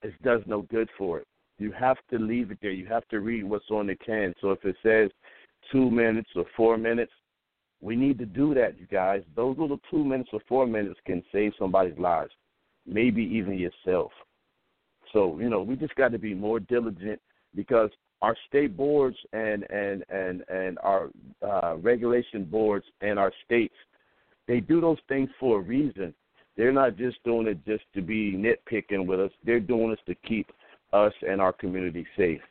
it 0.04 0.14
does 0.24 0.42
no 0.46 0.62
good 0.64 0.90
for 0.98 1.20
it. 1.20 1.28
You 1.58 1.72
have 1.74 1.98
to 2.12 2.18
leave 2.18 2.52
it 2.52 2.60
there. 2.62 2.72
You 2.72 2.86
have 2.86 3.08
to 3.10 3.20
read 3.20 3.44
what's 3.44 3.70
on 3.70 3.88
the 3.88 3.96
can. 3.96 4.34
So 4.40 4.52
if 4.52 4.64
it 4.64 4.76
says 4.82 5.10
two 5.72 5.92
minutes 5.92 6.30
or 6.36 6.46
four 6.56 6.78
minutes, 6.78 7.12
we 7.82 7.96
need 7.96 8.18
to 8.20 8.26
do 8.26 8.54
that, 8.56 8.80
you 8.80 8.86
guys. 8.88 9.22
Those 9.36 9.58
little 9.58 9.80
two 9.90 10.04
minutes 10.04 10.30
or 10.34 10.42
four 10.48 10.68
minutes 10.68 11.00
can 11.06 11.24
save 11.32 11.54
somebody's 11.58 11.98
lives, 11.98 12.32
maybe 12.86 13.24
even 13.24 13.58
yourself. 13.58 14.12
So, 15.14 15.40
you 15.40 15.50
know, 15.50 15.62
we 15.62 15.76
just 15.76 15.96
got 15.96 16.12
to 16.12 16.20
be 16.20 16.34
more 16.34 16.60
diligent 16.60 17.22
because 17.56 17.90
our 18.22 18.36
state 18.48 18.76
boards 18.76 19.18
and 19.32 19.64
and 19.70 20.04
and 20.10 20.44
and 20.50 20.78
our 20.80 21.10
uh, 21.42 21.78
regulation 21.78 22.44
boards 22.44 22.86
and 23.02 23.18
our 23.18 23.32
states, 23.46 23.76
they 24.48 24.60
do 24.60 24.82
those 24.82 24.98
things 25.08 25.30
for 25.40 25.60
a 25.60 25.62
reason. 25.62 26.14
They're 26.58 26.74
not 26.74 26.98
just 26.98 27.24
doing 27.24 27.48
it 27.48 27.66
just 27.66 27.86
to 27.94 28.02
be 28.02 28.34
nitpicking 28.34 29.06
with 29.06 29.22
us. 29.22 29.32
They're 29.46 29.62
doing 29.62 29.92
this 29.92 30.00
to 30.08 30.16
keep 30.28 30.52
us 30.92 31.14
and 31.28 31.40
our 31.40 31.54
community 31.54 32.06
safe. 32.18 32.42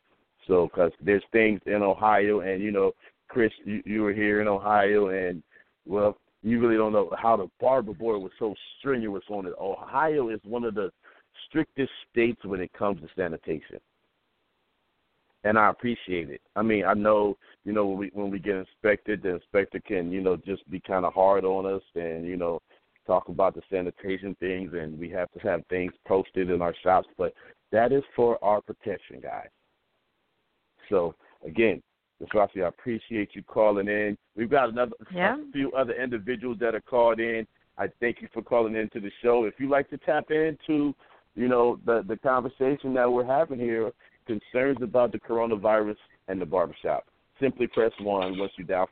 So, 0.47 0.67
because 0.67 0.91
there's 0.99 1.23
things 1.31 1.61
in 1.67 1.83
Ohio, 1.83 2.39
and 2.39 2.63
you 2.63 2.71
know, 2.71 2.93
Chris, 3.29 3.51
you, 3.63 3.81
you 3.85 4.01
were 4.01 4.13
here 4.13 4.41
in 4.41 4.47
Ohio, 4.47 5.09
and 5.09 5.41
well, 5.85 6.17
you 6.43 6.59
really 6.59 6.77
don't 6.77 6.93
know 6.93 7.11
how 7.17 7.37
the 7.37 7.49
barber 7.59 7.93
board 7.93 8.21
was 8.21 8.31
so 8.39 8.53
strenuous 8.79 9.23
on 9.29 9.45
it. 9.45 9.53
Ohio 9.59 10.29
is 10.29 10.39
one 10.43 10.63
of 10.63 10.75
the 10.75 10.91
strictest 11.47 11.91
states 12.11 12.43
when 12.43 12.59
it 12.59 12.71
comes 12.73 12.99
to 13.01 13.07
sanitation 13.15 13.79
and 15.43 15.57
I 15.57 15.69
appreciate 15.69 16.29
it. 16.29 16.41
I 16.55 16.61
mean, 16.61 16.85
I 16.85 16.93
know, 16.93 17.37
you 17.63 17.71
know, 17.71 17.85
when 17.87 17.97
we 17.97 18.11
when 18.13 18.29
we 18.29 18.39
get 18.39 18.55
inspected, 18.55 19.23
the 19.23 19.35
inspector 19.35 19.79
can, 19.79 20.11
you 20.11 20.21
know, 20.21 20.35
just 20.35 20.69
be 20.69 20.79
kind 20.81 21.05
of 21.05 21.13
hard 21.13 21.45
on 21.45 21.65
us 21.65 21.81
and 21.95 22.25
you 22.25 22.35
know, 22.35 22.61
talk 23.07 23.29
about 23.29 23.55
the 23.55 23.61
sanitation 23.71 24.35
things, 24.39 24.71
and 24.73 24.99
we 24.99 25.09
have 25.09 25.31
to 25.31 25.39
have 25.39 25.65
things 25.69 25.93
posted 26.07 26.49
in 26.49 26.61
our 26.61 26.75
shops, 26.83 27.07
but 27.17 27.33
that 27.71 27.91
is 27.91 28.03
for 28.15 28.43
our 28.43 28.61
protection, 28.61 29.19
guys. 29.21 29.47
So 30.89 31.15
again, 31.45 31.81
Roste, 32.33 32.57
I 32.57 32.67
appreciate 32.67 33.29
you 33.33 33.43
calling 33.43 33.87
in. 33.87 34.17
We've 34.35 34.49
got 34.49 34.69
another 34.69 34.91
yeah. 35.13 35.35
a 35.35 35.51
few 35.51 35.71
other 35.71 35.93
individuals 35.93 36.57
that 36.59 36.75
are 36.75 36.81
called 36.81 37.19
in. 37.19 37.47
I 37.77 37.87
thank 37.99 38.21
you 38.21 38.27
for 38.33 38.41
calling 38.41 38.75
into 38.75 38.99
the 38.99 39.11
show. 39.21 39.45
If 39.45 39.53
you'd 39.57 39.69
like 39.69 39.89
to 39.91 39.97
tap 39.99 40.31
into, 40.31 40.93
you 41.35 41.47
know, 41.47 41.79
the 41.85 42.03
the 42.07 42.17
conversation 42.17 42.93
that 42.95 43.11
we're 43.11 43.25
having 43.25 43.59
here, 43.59 43.91
concerns 44.29 44.77
about 44.81 45.11
the 45.11 45.19
coronavirus 45.19 45.97
and 46.27 46.39
the 46.39 46.45
barbershop. 46.45 47.05
Simply 47.39 47.67
press 47.67 47.91
1 48.01 48.37
once 48.37 48.51
you 48.57 48.65
dial 48.65 48.89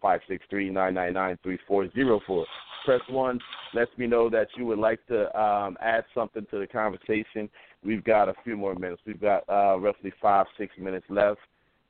563-999-3404. 0.51 2.45
Press 2.85 3.01
1 3.09 3.39
lets 3.73 3.91
me 3.97 4.07
know 4.07 4.29
that 4.29 4.47
you 4.55 4.65
would 4.65 4.79
like 4.79 5.05
to 5.07 5.25
um, 5.39 5.77
add 5.81 6.05
something 6.15 6.47
to 6.49 6.59
the 6.59 6.67
conversation. 6.67 7.49
We've 7.83 8.03
got 8.03 8.29
a 8.29 8.33
few 8.43 8.55
more 8.55 8.73
minutes. 8.75 9.01
We've 9.05 9.19
got 9.19 9.43
uh, 9.49 9.77
roughly 9.77 10.13
five, 10.21 10.45
six 10.57 10.73
minutes 10.79 11.05
left. 11.09 11.41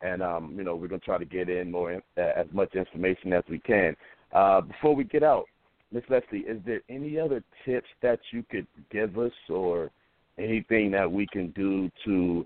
And, 0.01 0.21
um, 0.21 0.53
you 0.55 0.63
know, 0.63 0.75
we're 0.75 0.87
to 0.89 0.99
try 0.99 1.17
to 1.17 1.25
get 1.25 1.49
in 1.49 1.71
more 1.71 1.95
uh, 1.95 2.21
as 2.35 2.45
much 2.51 2.75
information 2.75 3.33
as 3.33 3.43
we 3.49 3.59
can. 3.59 3.95
Uh, 4.31 4.61
before 4.61 4.95
we 4.95 5.03
get 5.03 5.23
out, 5.23 5.45
Miss 5.91 6.03
Leslie, 6.09 6.39
is 6.39 6.59
there 6.65 6.81
any 6.89 7.17
other 7.17 7.43
tips 7.65 7.87
that 8.01 8.19
you 8.31 8.43
could 8.51 8.67
give 8.91 9.17
us 9.17 9.31
or 9.49 9.89
anything 10.37 10.91
that 10.91 11.11
we 11.11 11.25
can 11.27 11.49
do 11.51 11.89
to 12.05 12.45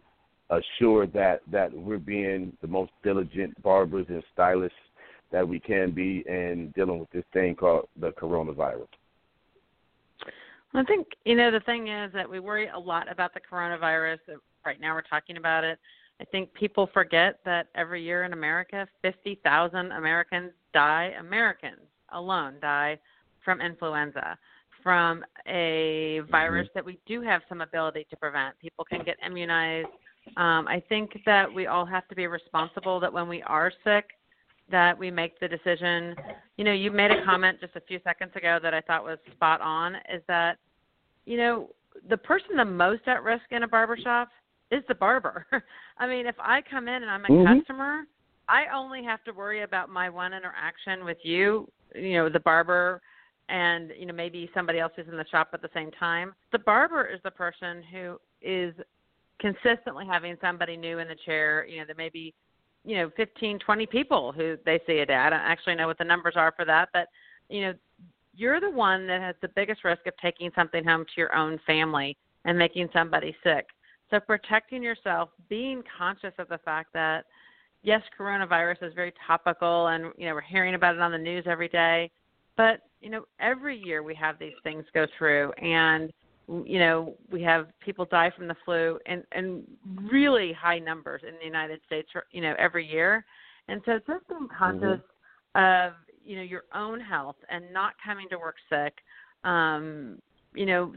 assure 0.50 1.08
that 1.08 1.42
that 1.50 1.72
we're 1.74 1.98
being 1.98 2.56
the 2.62 2.68
most 2.68 2.92
diligent 3.04 3.60
barbers 3.64 4.06
and 4.10 4.24
stylists 4.34 4.78
that 5.32 5.48
we 5.48 5.60
can 5.60 5.92
be 5.92 6.24
in 6.28 6.74
dealing 6.76 7.00
with 7.00 7.10
this 7.12 7.24
thing 7.32 7.56
called 7.56 7.88
the 8.00 8.12
coronavirus. 8.12 8.88
I 10.74 10.84
think 10.84 11.08
you 11.26 11.36
know 11.36 11.52
the 11.52 11.62
thing 11.62 11.88
is 11.88 12.12
that 12.14 12.30
we 12.30 12.40
worry 12.40 12.68
a 12.68 12.80
lot 12.80 13.12
about 13.12 13.34
the 13.34 13.40
coronavirus. 13.40 14.20
Right 14.66 14.80
now, 14.80 14.94
we're 14.94 15.02
talking 15.02 15.38
about 15.38 15.64
it. 15.64 15.80
I 16.22 16.26
think 16.26 16.54
people 16.54 16.90
forget 16.94 17.40
that 17.46 17.68
every 17.76 18.04
year 18.04 18.24
in 18.24 18.34
America, 18.34 18.88
50,000 19.02 19.92
Americans 19.92 20.52
die. 20.74 21.14
Americans 21.20 21.82
alone 22.14 22.56
die 22.62 23.00
from 23.44 23.60
influenza, 23.60 24.38
from 24.84 25.26
a 25.48 26.22
virus 26.30 26.68
mm-hmm. 26.68 26.78
that 26.78 26.86
we 26.86 27.00
do 27.08 27.22
have 27.22 27.42
some 27.50 27.62
ability 27.62 28.06
to 28.12 28.16
prevent. 28.16 28.58
People 28.60 28.86
can 28.86 29.04
get 29.04 29.18
immunized 29.26 29.88
um, 30.38 30.68
I 30.68 30.82
think 30.88 31.20
that 31.26 31.52
we 31.52 31.68
all 31.68 31.86
have 31.86 32.08
to 32.08 32.16
be 32.16 32.28
responsible 32.28 33.00
that 33.00 33.12
when 33.12 33.28
we 33.28 33.42
are 33.44 33.72
sick, 33.84 34.06
that 34.70 34.98
we 34.98 35.12
make 35.12 35.40
the 35.40 35.48
decision. 35.48 36.16
You 36.58 36.64
know, 36.64 36.72
you 36.72 36.92
made 36.92 37.12
a 37.12 37.26
comment 37.26 37.60
just 37.60 37.76
a 37.76 37.82
few 37.82 38.00
seconds 38.04 38.32
ago 38.36 38.60
that 38.62 38.74
I 38.74 38.82
thought 38.82 39.04
was 39.04 39.18
spot 39.34 39.62
on. 39.62 39.96
Is 40.14 40.22
that 40.28 40.58
you 41.26 41.38
know 41.38 41.70
the 42.10 42.18
person 42.18 42.56
the 42.56 42.66
most 42.66 43.02
at 43.08 43.24
risk 43.24 43.44
in 43.52 43.64
a 43.64 43.68
barbershop 43.68 44.30
is 44.72 44.84
the 44.88 44.96
barber. 44.96 45.46
I 45.98 46.08
mean, 46.08 46.26
if 46.26 46.36
I 46.40 46.62
come 46.62 46.88
in 46.88 47.04
and 47.04 47.12
I'm 47.12 47.26
a 47.26 47.30
Mhm. 47.30 47.58
customer, 47.58 48.06
I 48.48 48.66
only 48.68 49.04
have 49.04 49.24
to 49.26 49.34
worry 49.34 49.62
about 49.62 49.90
my 49.90 50.10
one 50.10 50.34
interaction 50.34 51.06
with 51.06 51.24
you, 51.24 51.72
you 51.94 52.14
know, 52.14 52.30
the 52.30 52.40
barber 52.40 53.02
and 53.50 53.92
you 53.98 54.06
know 54.06 54.14
maybe 54.14 54.50
somebody 54.54 54.80
else 54.80 54.94
who's 54.96 55.08
in 55.08 55.18
the 55.18 55.28
shop 55.28 55.50
at 55.54 55.62
the 55.62 55.70
same 55.74 55.92
time. 55.92 56.34
The 56.52 56.60
barber 56.60 57.06
is 57.06 57.22
the 57.24 57.32
person 57.32 57.84
who 57.84 58.20
is 58.42 58.74
consistently 59.40 60.06
having 60.06 60.38
somebody 60.40 60.78
new 60.78 61.00
in 61.00 61.08
the 61.08 61.16
chair, 61.16 61.66
you 61.66 61.80
know, 61.80 61.86
there 61.86 61.96
may 61.96 62.10
be 62.10 62.34
you 62.84 62.98
know 62.98 63.12
15 63.16 63.60
20 63.60 63.86
people 63.86 64.32
who 64.32 64.58
they 64.66 64.80
see 64.88 65.00
a 65.00 65.06
day. 65.06 65.16
I 65.16 65.30
don't 65.30 65.40
actually 65.40 65.76
know 65.76 65.88
what 65.88 65.98
the 65.98 66.04
numbers 66.04 66.36
are 66.36 66.54
for 66.56 66.66
that, 66.66 66.90
but 66.94 67.08
you 67.50 67.62
know 67.62 67.74
you're 68.34 68.62
the 68.62 68.72
one 68.72 69.06
that 69.08 69.22
has 69.22 69.36
the 69.42 69.50
biggest 69.50 69.84
risk 69.84 70.08
of 70.08 70.14
taking 70.22 70.52
something 70.56 70.84
home 70.86 71.06
to 71.06 71.12
your 71.18 71.36
own 71.36 71.60
family 71.68 72.18
and 72.46 72.58
making 72.58 72.90
somebody 72.94 73.36
sick. 73.44 73.68
So 74.12 74.20
protecting 74.20 74.84
yourself, 74.84 75.30
being 75.50 75.82
conscious 75.98 76.34
of 76.38 76.50
the 76.50 76.60
fact 76.60 76.94
that 76.94 77.26
yes, 77.82 78.02
coronavirus 78.20 78.84
is 78.84 78.94
very 78.94 79.14
topical 79.26 79.88
and 79.88 80.12
you 80.18 80.28
know 80.28 80.36
we're 80.36 80.42
hearing 80.42 80.76
about 80.76 80.96
it 80.96 81.02
on 81.02 81.12
the 81.12 81.18
news 81.18 81.46
every 81.48 81.70
day, 81.70 82.12
but 82.58 82.82
you 83.02 83.10
know 83.10 83.24
every 83.40 83.78
year 83.78 84.04
we 84.04 84.14
have 84.16 84.38
these 84.38 84.54
things 84.64 84.86
go 84.94 85.08
through 85.18 85.52
and 85.54 86.12
you 86.66 86.80
know 86.80 87.16
we 87.32 87.42
have 87.42 87.68
people 87.80 88.06
die 88.06 88.32
from 88.36 88.48
the 88.48 88.56
flu 88.66 89.00
and 89.06 89.24
and 89.32 89.64
really 90.12 90.52
high 90.52 90.80
numbers 90.80 91.22
in 91.28 91.34
the 91.40 91.46
United 91.46 91.80
States 91.86 92.10
you 92.32 92.42
know 92.42 92.54
every 92.60 92.86
year. 92.86 93.26
And 93.70 93.82
so 93.86 94.00
just 94.06 94.28
being 94.28 94.50
conscious 94.56 95.00
of 95.56 95.94
you 96.26 96.36
know 96.36 96.44
your 96.44 96.64
own 96.76 97.00
health 97.00 97.38
and 97.50 97.72
not 97.74 97.94
coming 98.04 98.28
to 98.30 98.38
work 98.38 98.56
sick 98.70 98.94
um 99.44 100.20
you 100.54 100.66
know 100.66 100.94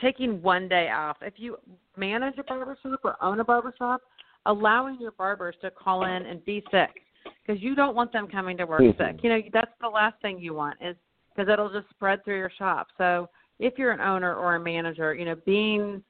taking 0.00 0.40
one 0.42 0.68
day 0.68 0.90
off. 0.90 1.16
If 1.22 1.34
you 1.36 1.58
manage 1.96 2.38
a 2.38 2.44
barbershop 2.44 3.00
or 3.04 3.16
own 3.22 3.40
a 3.40 3.44
barbershop 3.44 4.02
allowing 4.46 5.00
your 5.00 5.12
barbers 5.12 5.56
to 5.60 5.70
call 5.70 6.04
in 6.04 6.26
and 6.26 6.44
be 6.44 6.64
sick 6.70 7.02
because 7.44 7.60
you 7.62 7.74
don't 7.74 7.94
want 7.94 8.12
them 8.12 8.28
coming 8.28 8.56
to 8.56 8.64
work 8.64 8.80
Mhm. 8.80 8.96
sick 8.96 9.22
you 9.22 9.28
know 9.28 9.42
that's 9.52 9.76
the 9.80 9.88
last 9.88 10.18
thing 10.22 10.38
you 10.38 10.54
want 10.54 10.80
is 10.80 10.96
because 11.34 11.48
it'll 11.52 11.68
just 11.68 11.88
spread 11.90 12.24
through 12.24 12.38
your 12.38 12.50
shop. 12.50 12.88
So 12.96 13.28
if 13.58 13.78
you're 13.78 13.92
an 13.92 14.00
owner 14.00 14.34
or 14.34 14.54
a 14.54 14.60
manager 14.60 15.14
you 15.14 15.24
know 15.24 15.34
being 15.34 16.02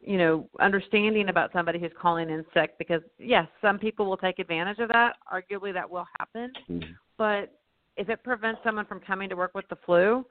you 0.00 0.18
know 0.18 0.48
understanding 0.60 1.28
about 1.28 1.52
somebody 1.52 1.78
who's 1.78 1.92
calling 2.00 2.30
in 2.30 2.44
sick 2.52 2.76
because 2.78 3.02
yes 3.18 3.48
some 3.62 3.78
people 3.78 4.06
will 4.06 4.16
take 4.16 4.38
advantage 4.38 4.80
of 4.80 4.88
that. 4.90 5.16
Arguably 5.32 5.72
that 5.72 5.88
will 5.88 6.06
happen. 6.18 6.52
Mhm. 6.68 6.96
but 7.16 7.54
if 7.96 8.08
it 8.08 8.22
prevents 8.22 8.62
someone 8.62 8.86
from 8.86 9.00
coming 9.00 9.28
to 9.28 9.34
work 9.34 9.54
with 9.54 9.68
the 9.68 9.76
flu, 9.76 10.24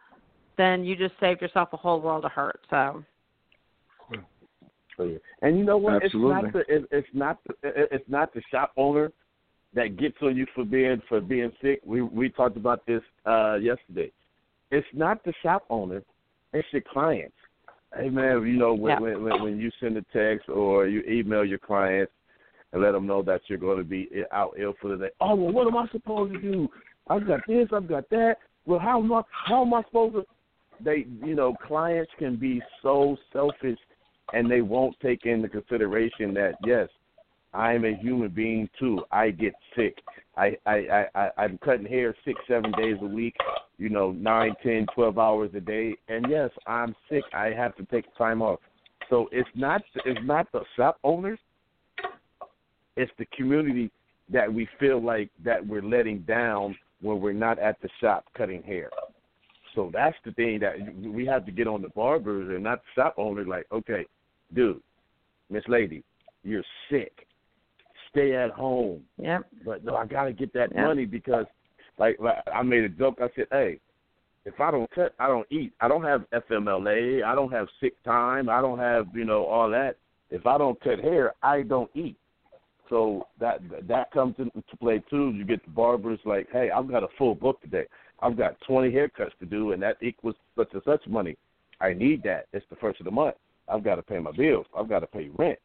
then 0.57 0.83
you 0.83 0.95
just 0.95 1.13
saved 1.19 1.41
yourself 1.41 1.69
a 1.73 1.77
whole 1.77 2.01
world 2.01 2.25
of 2.25 2.31
hurt. 2.31 2.59
So 2.69 3.03
So. 4.97 5.17
And 5.41 5.57
you 5.57 5.63
know 5.63 5.77
what? 5.77 6.03
Absolutely. 6.03 6.49
It's 6.49 6.53
not 6.53 6.53
the 6.53 6.75
it, 6.75 6.85
it's 6.91 7.07
not 7.13 7.39
the, 7.45 7.53
it, 7.69 7.89
it's 7.91 8.09
not 8.09 8.33
the 8.33 8.41
shop 8.51 8.71
owner 8.77 9.11
that 9.73 9.97
gets 9.97 10.17
on 10.21 10.35
you 10.35 10.47
for 10.55 10.65
being 10.65 11.01
for 11.07 11.21
being 11.21 11.51
sick. 11.61 11.81
We 11.85 12.01
we 12.01 12.29
talked 12.29 12.57
about 12.57 12.85
this 12.85 13.01
uh 13.25 13.55
yesterday. 13.55 14.11
It's 14.71 14.87
not 14.93 15.23
the 15.23 15.33
shop 15.43 15.65
owner. 15.69 16.01
It's 16.53 16.67
your 16.71 16.81
clients. 16.81 17.35
Hey 17.95 18.09
man, 18.09 18.45
you 18.45 18.57
know 18.57 18.73
when 18.73 18.93
Yeah. 18.93 18.99
when, 18.99 19.23
when 19.23 19.43
when 19.43 19.59
you 19.59 19.71
send 19.79 19.97
a 19.97 20.05
text 20.11 20.49
or 20.49 20.87
you 20.87 21.03
email 21.07 21.45
your 21.45 21.59
clients 21.59 22.11
and 22.73 22.81
let 22.81 22.91
them 22.91 23.05
know 23.07 23.21
that 23.21 23.41
you're 23.47 23.59
going 23.59 23.77
to 23.77 23.83
be 23.83 24.09
out 24.31 24.55
ill 24.57 24.73
for 24.81 24.89
the 24.89 24.97
day. 24.97 25.11
Oh 25.21 25.35
well, 25.35 25.53
what 25.53 25.67
am 25.67 25.77
I 25.77 25.87
supposed 25.91 26.33
to 26.33 26.41
do? 26.41 26.67
I've 27.07 27.25
got 27.27 27.41
this, 27.47 27.69
I've 27.71 27.87
got 27.87 28.09
that. 28.09 28.37
Well, 28.65 28.79
how 28.79 28.99
am 28.99 29.13
I 29.13 29.21
how 29.29 29.61
am 29.63 29.73
I 29.73 29.83
supposed 29.83 30.15
to? 30.15 30.25
They 30.83 31.05
you 31.23 31.35
know 31.35 31.55
clients 31.65 32.11
can 32.17 32.35
be 32.35 32.61
so 32.81 33.17
selfish 33.33 33.79
and 34.33 34.49
they 34.49 34.61
won't 34.61 34.95
take 34.99 35.25
into 35.25 35.47
consideration 35.47 36.33
that 36.33 36.55
yes, 36.65 36.89
I 37.53 37.73
am 37.73 37.85
a 37.85 37.95
human 37.95 38.29
being 38.29 38.69
too. 38.79 39.01
I 39.11 39.31
get 39.31 39.53
sick. 39.75 39.97
I 40.35 40.57
I 40.65 41.05
I, 41.15 41.29
I'm 41.37 41.57
cutting 41.59 41.85
hair 41.85 42.15
six 42.25 42.39
seven 42.47 42.71
days 42.73 42.97
a 43.01 43.05
week. 43.05 43.35
You 43.77 43.89
know, 43.89 44.11
nine, 44.11 44.53
ten, 44.63 44.85
twelve 44.93 45.19
hours 45.19 45.51
a 45.55 45.59
day, 45.59 45.95
and 46.07 46.25
yes, 46.29 46.49
I'm 46.65 46.95
sick. 47.09 47.23
I 47.33 47.47
have 47.47 47.75
to 47.77 47.85
take 47.85 48.05
time 48.17 48.41
off. 48.41 48.59
So 49.09 49.29
it's 49.31 49.49
not 49.55 49.81
it's 50.05 50.19
not 50.23 50.51
the 50.51 50.61
shop 50.75 50.97
owners. 51.03 51.39
It's 52.95 53.11
the 53.19 53.25
community 53.37 53.91
that 54.29 54.51
we 54.51 54.67
feel 54.79 55.01
like 55.01 55.29
that 55.45 55.65
we're 55.65 55.83
letting 55.83 56.19
down 56.21 56.75
when 57.01 57.21
we're 57.21 57.33
not 57.33 57.59
at 57.59 57.79
the 57.81 57.89
shop 58.01 58.25
cutting 58.35 58.63
hair. 58.63 58.89
So 59.77 59.91
that's 59.93 60.17
the 60.25 60.31
thing 60.31 60.59
that 60.61 60.73
we 61.03 61.23
have 61.27 61.45
to 61.45 61.51
get 61.51 61.67
on 61.67 61.83
the 61.83 61.89
barbers 61.89 62.49
and 62.49 62.63
not 62.63 62.81
shop 62.95 63.13
owners. 63.17 63.45
Like, 63.47 63.67
okay, 63.71 64.07
dude, 64.55 64.81
Miss 65.51 65.63
Lady, 65.67 66.03
you're 66.43 66.63
sick. 66.89 67.27
Stay 68.09 68.35
at 68.35 68.49
home. 68.49 69.03
yep. 69.21 69.45
But 69.63 69.85
no, 69.85 69.95
I 69.95 70.07
gotta 70.07 70.33
get 70.33 70.51
that 70.53 70.71
Yeah. 70.73 70.83
money 70.83 71.05
because, 71.05 71.45
like, 71.99 72.19
like, 72.19 72.41
I 72.51 72.63
made 72.63 72.85
a 72.85 72.89
joke. 72.89 73.21
I 73.21 73.29
said, 73.35 73.45
hey, 73.51 73.79
if 74.45 74.59
I 74.59 74.71
don't 74.71 74.89
cut, 74.89 75.13
I 75.19 75.27
don't 75.27 75.45
eat. 75.51 75.73
I 75.79 75.87
don't 75.87 76.03
have 76.03 76.25
FMLA. 76.31 77.23
I 77.23 77.35
don't 77.35 77.51
have 77.51 77.67
sick 77.79 78.01
time. 78.01 78.49
I 78.49 78.61
don't 78.61 78.79
have 78.79 79.15
you 79.15 79.25
know 79.25 79.45
all 79.45 79.69
that. 79.69 79.97
If 80.31 80.47
I 80.47 80.57
don't 80.57 80.81
cut 80.81 80.99
hair, 80.99 81.35
I 81.43 81.61
don't 81.61 81.91
eat. 81.93 82.17
So 82.89 83.27
that 83.39 83.59
that 83.87 84.09
comes 84.09 84.33
into 84.39 84.77
play 84.79 85.03
too. 85.07 85.31
You 85.35 85.43
get 85.45 85.63
the 85.63 85.69
barbers 85.71 86.19
like, 86.25 86.47
hey, 86.51 86.71
I've 86.71 86.89
got 86.89 87.03
a 87.03 87.09
full 87.19 87.35
book 87.35 87.61
today. 87.61 87.85
I've 88.19 88.37
got 88.37 88.59
20 88.67 88.91
haircuts 88.91 89.37
to 89.39 89.45
do, 89.45 89.71
and 89.73 89.81
that 89.83 89.97
equals 90.01 90.35
such 90.57 90.69
and 90.73 90.81
such 90.85 91.05
money. 91.07 91.37
I 91.79 91.93
need 91.93 92.23
that. 92.23 92.47
It's 92.53 92.65
the 92.69 92.75
first 92.77 92.99
of 92.99 93.05
the 93.05 93.11
month. 93.11 93.35
I've 93.67 93.83
got 93.83 93.95
to 93.95 94.01
pay 94.01 94.19
my 94.19 94.31
bills. 94.31 94.65
I've 94.77 94.89
got 94.89 94.99
to 94.99 95.07
pay 95.07 95.29
rent. 95.37 95.59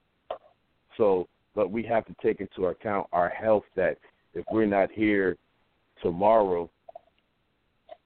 So, 0.96 1.28
but 1.54 1.70
we 1.70 1.82
have 1.84 2.04
to 2.06 2.14
take 2.22 2.40
into 2.40 2.66
account 2.66 3.06
our 3.12 3.30
health. 3.30 3.64
That 3.76 3.96
if 4.34 4.44
we're 4.50 4.66
not 4.66 4.90
here 4.92 5.36
tomorrow 6.02 6.68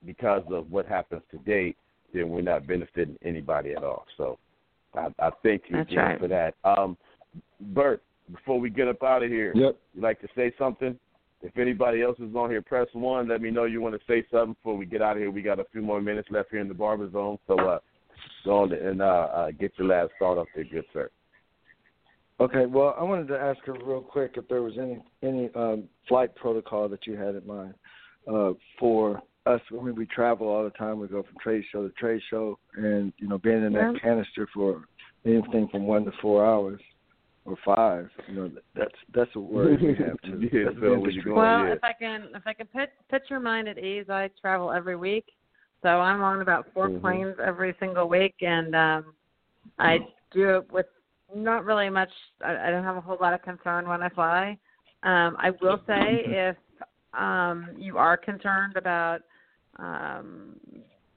because 0.05 0.43
of 0.51 0.71
what 0.71 0.87
happens 0.87 1.23
today, 1.31 1.75
then 2.15 2.29
we're 2.29 2.43
not 2.43 2.67
benefiting 2.67 3.17
anybody 3.25 3.73
at 3.73 3.83
all. 3.83 4.05
So, 4.17 4.39
I, 4.95 5.09
I 5.19 5.31
thank 5.43 5.65
you 5.69 5.79
That's 5.79 5.91
again 5.91 6.05
right. 6.05 6.21
for 6.21 6.29
that. 6.29 6.55
Um, 6.65 6.97
Bert, 7.61 8.03
before 8.33 8.61
we 8.61 8.71
get 8.71 8.89
up 8.89 9.03
out 9.03 9.23
of 9.23 9.31
here, 9.31 9.53
Yep. 9.55 9.77
you 9.95 10.03
like 10.03 10.21
to 10.21 10.29
say 10.37 10.53
something? 10.59 10.99
If 11.47 11.59
anybody 11.59 12.03
else 12.03 12.19
is 12.19 12.35
on 12.35 12.51
here, 12.51 12.61
press 12.61 12.89
one. 12.93 13.29
Let 13.29 13.41
me 13.41 13.53
know 13.53 13.65
you 13.65 13.81
want 13.81 13.95
to 13.95 14.01
say 14.09 14.27
something 14.33 14.55
before 14.55 14.77
we 14.77 14.85
get 14.85 15.01
out 15.01 15.13
of 15.13 15.19
here. 15.19 15.31
We 15.31 15.43
got 15.43 15.61
a 15.61 15.65
few 15.71 15.81
more 15.81 16.01
minutes 16.01 16.29
left 16.31 16.51
here 16.51 16.59
in 16.59 16.67
the 16.67 16.75
barber 16.75 17.09
zone, 17.13 17.39
so 17.47 17.57
uh, 17.57 17.79
go 18.45 18.63
on 18.63 18.73
and 18.73 19.01
uh, 19.01 19.05
uh, 19.05 19.51
get 19.53 19.73
your 19.79 19.87
last 19.87 20.11
thought 20.19 20.39
up 20.39 20.49
there, 20.57 20.65
good 20.65 20.85
sir. 20.93 21.09
Okay, 22.41 22.67
well, 22.67 22.97
I 22.99 23.05
wanted 23.05 23.29
to 23.29 23.39
ask 23.39 23.61
her 23.65 23.75
real 23.75 24.01
quick 24.01 24.33
if 24.37 24.49
there 24.49 24.63
was 24.63 24.75
any 24.77 25.01
any 25.23 25.49
um, 25.55 25.85
flight 26.09 26.35
protocol 26.35 26.89
that 26.89 27.07
you 27.07 27.17
had 27.17 27.37
in 27.37 27.47
mind 27.47 27.75
uh, 28.27 28.51
for 28.81 29.23
us. 29.47 29.61
I 29.71 29.83
mean, 29.83 29.95
we 29.95 30.07
travel 30.07 30.49
all 30.49 30.65
the 30.65 30.71
time. 30.71 30.99
We 30.99 31.07
go 31.07 31.23
from 31.23 31.37
trade 31.41 31.63
show 31.71 31.87
to 31.87 31.95
trade 31.95 32.21
show, 32.29 32.59
and 32.77 33.13
you 33.19 33.29
know, 33.29 33.39
being 33.39 33.65
in 33.65 33.73
Yeah. 33.73 33.93
that 33.93 34.03
canister 34.03 34.49
for 34.53 34.83
anything 35.25 35.69
from 35.69 35.87
one 35.87 36.05
to 36.07 36.13
four 36.21 36.45
hours 36.45 36.81
or 37.47 37.57
five, 37.65 38.11
you 38.29 38.35
know, 38.35 38.51
that's 38.75 38.95
that's 39.15 39.31
a 39.37 39.41
worry 39.41 39.77
we 39.77 39.95
have 40.05 40.21
too. 40.23 40.49
Yeah, 40.53 40.65
That's 40.65 40.75
the 40.77 40.81
Phil, 40.81 40.91
where 40.99 41.11
you 41.11 41.23
industry. 41.23 41.23
going? 41.33 41.37
Well, 41.37 41.67
yeah. 41.67 41.73
if 41.73 41.85
I 41.85 41.93
can 41.93 42.29
if 42.35 42.43
I 42.47 42.53
can 42.53 42.67
put 42.67 42.91
put 43.09 43.23
your 43.31 43.41
mind 43.41 43.69
at 43.69 43.79
ease, 43.79 44.07
I 44.09 44.31
travel 44.41 44.73
every 44.73 44.97
week. 44.97 45.25
So 45.83 45.89
I'm 45.89 46.23
on 46.23 46.41
about 46.41 46.67
4 46.75 46.89
Mhm. 46.89 47.01
planes 47.01 47.37
every 47.43 47.75
single 47.79 48.09
week 48.09 48.35
and 48.41 48.75
um 48.75 49.15
I 49.79 49.99
do 50.33 50.57
it 50.57 50.73
with 50.73 50.87
not 51.35 51.65
really 51.65 51.91
much 51.91 52.11
I, 52.45 52.69
I 52.69 52.71
don't 52.71 52.85
have 52.85 52.97
a 52.97 53.01
whole 53.01 53.19
lot 53.21 53.35
of 53.35 53.43
concern 53.43 53.89
when 53.89 54.03
I 54.03 54.09
fly. 54.09 54.59
Um 55.03 55.37
I 55.39 55.51
will 55.61 55.81
say 55.87 56.23
if 56.25 56.57
um 57.15 57.69
you 57.77 57.99
are 57.99 58.17
concerned 58.17 58.77
about 58.77 59.21
um 59.79 60.59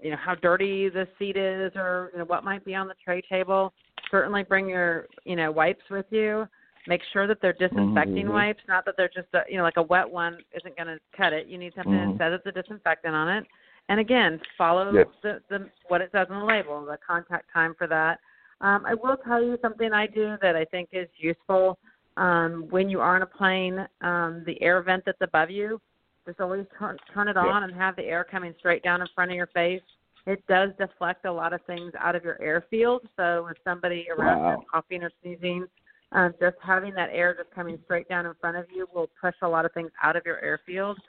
you 0.01 0.11
know 0.11 0.17
how 0.17 0.35
dirty 0.35 0.89
the 0.89 1.07
seat 1.17 1.37
is 1.37 1.71
or 1.75 2.09
you 2.13 2.19
know 2.19 2.25
what 2.25 2.43
might 2.43 2.63
be 2.63 2.75
on 2.75 2.87
the 2.87 2.95
tray 3.03 3.21
table, 3.21 3.73
certainly 4.11 4.43
bring 4.43 4.67
your 4.67 5.07
you 5.25 5.35
know 5.35 5.51
wipes 5.51 5.83
with 5.89 6.05
you. 6.09 6.47
Make 6.87 7.01
sure 7.13 7.27
that 7.27 7.41
they're 7.41 7.53
disinfecting 7.53 8.25
Mhm. 8.25 8.31
wipes, 8.31 8.63
not 8.67 8.85
that 8.85 8.95
they're 8.97 9.09
just 9.09 9.27
a, 9.33 9.43
you 9.49 9.57
know 9.57 9.63
like 9.63 9.77
a 9.77 9.83
wet 9.83 10.09
one 10.09 10.37
isn't 10.53 10.75
going 10.75 10.87
to 10.87 10.99
cut 11.15 11.33
it. 11.33 11.47
You 11.47 11.57
need 11.57 11.73
something 11.75 11.93
Mhm. 11.93 12.17
that 12.17 12.31
says 12.31 12.41
it's 12.45 12.57
a 12.57 12.61
disinfectant 12.61 13.13
on 13.13 13.29
it. 13.29 13.45
And 13.89 13.99
again, 13.99 14.39
follow 14.57 14.91
Yes. 14.93 15.07
the, 15.21 15.41
the 15.49 15.69
what 15.87 16.01
it 16.01 16.11
says 16.11 16.27
on 16.29 16.39
the 16.39 16.45
label, 16.45 16.85
the 16.85 16.97
contact 16.97 17.51
time 17.51 17.73
for 17.75 17.87
that. 17.87 18.19
Um, 18.61 18.85
I 18.85 18.93
will 18.93 19.17
tell 19.17 19.41
you 19.41 19.57
something 19.61 19.93
I 19.93 20.05
do 20.05 20.37
that 20.41 20.55
I 20.55 20.65
think 20.65 20.89
is 20.91 21.09
useful. 21.17 21.77
Um, 22.17 22.67
when 22.69 22.89
you 22.89 22.99
are 23.01 23.15
on 23.15 23.21
a 23.21 23.25
plane, 23.25 23.87
um, 24.01 24.43
the 24.45 24.61
air 24.61 24.81
vent 24.81 25.05
that's 25.05 25.21
above 25.21 25.49
you, 25.49 25.79
just 26.25 26.39
always 26.39 26.65
turn 26.77 26.97
turn 27.13 27.27
it 27.27 27.35
Yeah. 27.35 27.43
on 27.47 27.63
and 27.63 27.73
have 27.73 27.95
the 27.95 28.03
air 28.05 28.23
coming 28.23 28.53
straight 28.59 28.83
down 28.83 29.01
in 29.01 29.07
front 29.15 29.31
of 29.31 29.37
your 29.37 29.47
face. 29.47 29.81
It 30.29 30.45
does 30.45 30.69
deflect 30.77 31.25
a 31.25 31.31
lot 31.31 31.53
of 31.53 31.61
things 31.65 31.91
out 31.99 32.15
of 32.15 32.23
your 32.23 32.39
airfield. 32.39 33.01
So 33.17 33.47
if 33.47 33.57
somebody 33.63 34.07
around 34.11 34.43
Wow. 34.43 34.51
you 34.51 34.59
is 34.59 34.67
coughing 34.71 35.01
or 35.01 35.11
sneezing, 35.23 35.67
um, 36.11 36.35
just 36.39 36.55
having 36.61 36.93
that 36.93 37.09
air 37.11 37.33
just 37.33 37.49
coming 37.49 37.79
straight 37.85 38.07
down 38.07 38.27
in 38.27 38.35
front 38.35 38.55
of 38.55 38.69
you 38.69 38.87
will 38.93 39.09
push 39.19 39.33
a 39.41 39.47
lot 39.47 39.65
of 39.65 39.73
things 39.73 39.89
out 40.03 40.15
of 40.15 40.23
your 40.27 40.39
airfield. 40.41 40.99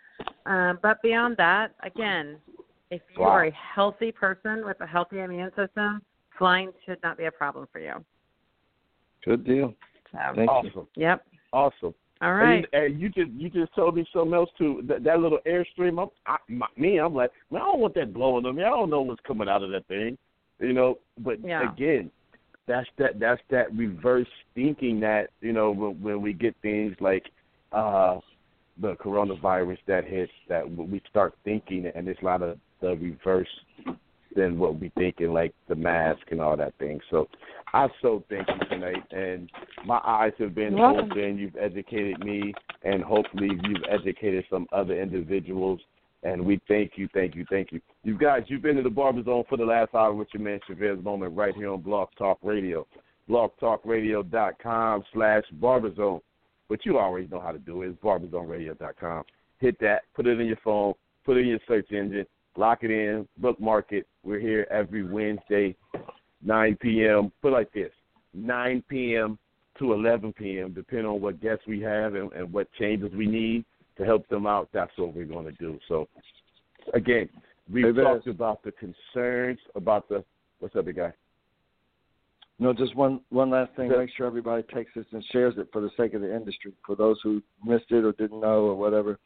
Um, 0.46 0.78
but 0.80 1.02
beyond 1.02 1.36
that, 1.36 1.74
again, 1.80 2.40
if 2.90 3.02
you 3.14 3.22
Wow. 3.22 3.28
are 3.28 3.44
a 3.44 3.50
healthy 3.50 4.10
person 4.10 4.64
with 4.64 4.80
a 4.80 4.86
healthy 4.86 5.20
immune 5.20 5.54
system, 5.54 6.02
flying 6.38 6.72
should 6.86 7.02
not 7.02 7.18
be 7.18 7.26
a 7.26 7.30
problem 7.30 7.66
for 7.70 7.78
you. 7.78 8.02
Good 9.22 9.44
deal. 9.44 9.74
So, 10.12 10.32
Thank 10.34 10.64
you. 10.64 10.88
Yep. 10.96 11.26
awesome. 11.52 11.94
All 12.22 12.34
And 12.34 12.66
you, 12.72 12.78
and 12.80 13.00
you 13.00 13.08
just 13.08 13.30
you 13.30 13.48
just 13.48 13.74
told 13.74 13.96
me 13.96 14.06
something 14.12 14.34
else 14.34 14.50
too. 14.58 14.82
That 14.86 15.04
that 15.04 15.20
little 15.20 15.38
airstream. 15.46 16.02
I'm, 16.02 16.08
I, 16.26 16.36
my, 16.48 16.66
me, 16.76 16.98
I'm 16.98 17.14
like, 17.14 17.30
man, 17.50 17.62
I 17.62 17.66
don't 17.66 17.80
want 17.80 17.94
that 17.94 18.12
blowing 18.12 18.44
on 18.44 18.56
me. 18.56 18.62
I 18.62 18.68
don't 18.68 18.90
know 18.90 19.00
what's 19.00 19.20
coming 19.26 19.48
out 19.48 19.62
of 19.62 19.70
that 19.70 19.86
thing, 19.86 20.18
you 20.58 20.72
know. 20.72 20.98
But 21.18 21.40
Yeah. 21.42 21.72
again, 21.72 22.10
that's 22.66 22.88
that 22.98 23.18
that's 23.18 23.42
that 23.50 23.74
reverse 23.74 24.28
thinking 24.54 25.00
that 25.00 25.30
you 25.40 25.52
know 25.52 25.70
when, 25.70 26.02
when 26.02 26.22
we 26.22 26.32
get 26.32 26.54
things 26.62 26.94
like 27.00 27.24
uh 27.72 28.18
the 28.80 28.94
coronavirus 28.96 29.78
that 29.86 30.04
hits 30.04 30.32
that 30.48 30.68
we 30.70 31.02
start 31.08 31.34
thinking 31.44 31.90
and 31.94 32.08
it's 32.08 32.20
a 32.22 32.24
lot 32.24 32.42
of 32.42 32.58
the 32.80 32.96
reverse 32.96 33.48
than 34.34 34.58
what 34.58 34.78
we 34.78 34.90
thinking 34.96 35.32
like 35.32 35.54
the 35.68 35.74
mask 35.74 36.22
and 36.30 36.40
all 36.40 36.56
that 36.56 36.74
thing. 36.78 37.00
So 37.10 37.28
I 37.72 37.88
so 38.02 38.24
thank 38.28 38.48
you 38.48 38.68
tonight 38.68 39.02
and 39.10 39.50
my 39.84 40.00
eyes 40.04 40.32
have 40.38 40.54
been 40.54 40.76
welcome. 40.76 41.10
open. 41.10 41.38
You've 41.38 41.56
educated 41.56 42.24
me 42.24 42.52
and 42.84 43.02
hopefully 43.02 43.50
you've 43.64 43.84
educated 43.90 44.44
some 44.50 44.66
other 44.72 45.00
individuals 45.00 45.80
and 46.22 46.44
we 46.44 46.60
thank 46.68 46.92
you, 46.96 47.08
thank 47.14 47.34
you, 47.34 47.46
thank 47.48 47.72
you. 47.72 47.80
You 48.04 48.16
guys, 48.18 48.42
you've 48.48 48.62
been 48.62 48.76
to 48.76 48.82
the 48.82 48.90
Barber 48.90 49.22
Zone 49.24 49.44
for 49.48 49.56
the 49.56 49.64
last 49.64 49.94
hour 49.94 50.12
with 50.12 50.28
your 50.34 50.42
man 50.42 50.60
Chavez 50.66 51.02
Moment 51.02 51.34
right 51.34 51.54
here 51.54 51.72
on 51.72 51.80
Blog 51.80 52.08
Talk 52.18 52.38
Radio. 52.42 52.86
blogtalkradio.com 53.28 55.04
slash 55.12 55.44
barberzone. 55.60 56.20
But 56.68 56.84
you 56.84 56.98
already 56.98 57.26
know 57.26 57.40
how 57.40 57.52
to 57.52 57.58
do 57.58 57.82
it. 57.82 57.88
It's 57.88 58.02
barberzoneradio.com. 58.02 59.24
Hit 59.58 59.78
that, 59.80 60.02
put 60.14 60.26
it 60.26 60.40
in 60.40 60.46
your 60.46 60.58
phone, 60.62 60.94
put 61.24 61.36
it 61.36 61.40
in 61.40 61.48
your 61.48 61.58
search 61.66 61.90
engine, 61.90 62.26
lock 62.56 62.80
it 62.82 62.90
in, 62.90 63.26
bookmark 63.38 63.92
it. 63.92 64.06
We're 64.22 64.40
here 64.40 64.66
every 64.70 65.02
Wednesday, 65.02 65.76
9 66.42 66.78
p.m. 66.80 67.32
Put 67.42 67.48
it 67.48 67.52
like 67.52 67.72
this 67.72 67.90
9 68.34 68.84
p.m. 68.88 69.38
to 69.78 69.92
11 69.92 70.32
p.m., 70.34 70.72
depending 70.72 71.06
on 71.06 71.20
what 71.20 71.40
guests 71.40 71.64
we 71.66 71.80
have 71.80 72.14
and, 72.14 72.32
and 72.32 72.52
what 72.52 72.72
changes 72.78 73.12
we 73.14 73.26
need 73.26 73.64
to 73.98 74.04
help 74.04 74.28
them 74.28 74.46
out. 74.46 74.68
That's 74.72 74.92
what 74.96 75.14
we're 75.14 75.24
going 75.24 75.46
to 75.46 75.52
do. 75.52 75.78
So, 75.88 76.08
again, 76.94 77.28
we've 77.70 77.94
Hey, 77.94 78.02
talked 78.02 78.26
about 78.26 78.62
the 78.62 78.72
concerns 78.72 79.58
about 79.74 80.08
the. 80.08 80.24
What's 80.58 80.76
up, 80.76 80.84
big 80.84 80.96
guy? 80.96 81.12
No, 82.58 82.74
just 82.74 82.94
one 82.94 83.20
one 83.30 83.48
last 83.48 83.74
thing. 83.74 83.88
Make 83.88 84.10
sure 84.14 84.26
everybody 84.26 84.62
takes 84.74 84.90
this 84.94 85.06
and 85.12 85.24
shares 85.32 85.54
it 85.56 85.68
for 85.72 85.80
the 85.80 85.90
sake 85.96 86.12
of 86.12 86.20
the 86.20 86.34
industry. 86.34 86.72
For 86.86 86.94
those 86.94 87.18
who 87.22 87.42
missed 87.64 87.90
it 87.90 88.04
or 88.04 88.12
didn't 88.12 88.40
know 88.40 88.66
or 88.66 88.74
whatever, 88.74 89.18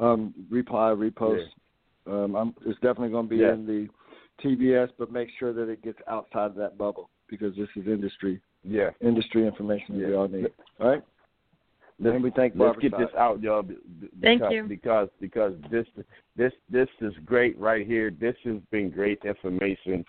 um, 0.00 0.34
reply, 0.50 0.90
repost. 0.90 1.46
Um, 2.06 2.34
I'm, 2.34 2.54
it's 2.66 2.78
definitely 2.80 3.10
going 3.10 3.26
to 3.26 3.30
be 3.30 3.36
Yeah. 3.42 3.52
in 3.54 3.66
the 3.66 3.88
TBS, 4.42 4.90
but 4.98 5.12
make 5.12 5.28
sure 5.38 5.52
that 5.52 5.68
it 5.68 5.82
gets 5.82 5.98
outside 6.08 6.46
of 6.46 6.54
that 6.56 6.78
bubble 6.78 7.10
because 7.28 7.54
this 7.56 7.68
is 7.76 7.86
industry 7.86 8.40
Yeah. 8.64 8.90
industry 9.00 9.46
information 9.46 9.98
that 10.00 10.08
we 10.08 10.14
all 10.14 10.28
need. 10.28 10.50
All 10.80 10.88
right. 10.88 11.02
Let's, 12.02 12.14
And 12.14 12.24
we 12.24 12.30
thank 12.30 12.54
let's 12.56 12.78
get 12.78 12.96
this 12.96 13.10
out, 13.16 13.42
y'all. 13.42 13.62
be- 13.62 13.74
be- 14.00 14.08
Thank 14.22 14.42
you. 14.50 14.64
Because 14.64 15.10
because 15.20 15.54
this 15.70 15.86
this 16.34 16.52
this 16.70 16.88
is 17.02 17.12
great 17.26 17.58
right 17.58 17.86
here. 17.86 18.10
This 18.10 18.36
has 18.44 18.56
been 18.70 18.88
great 18.88 19.22
information. 19.26 20.04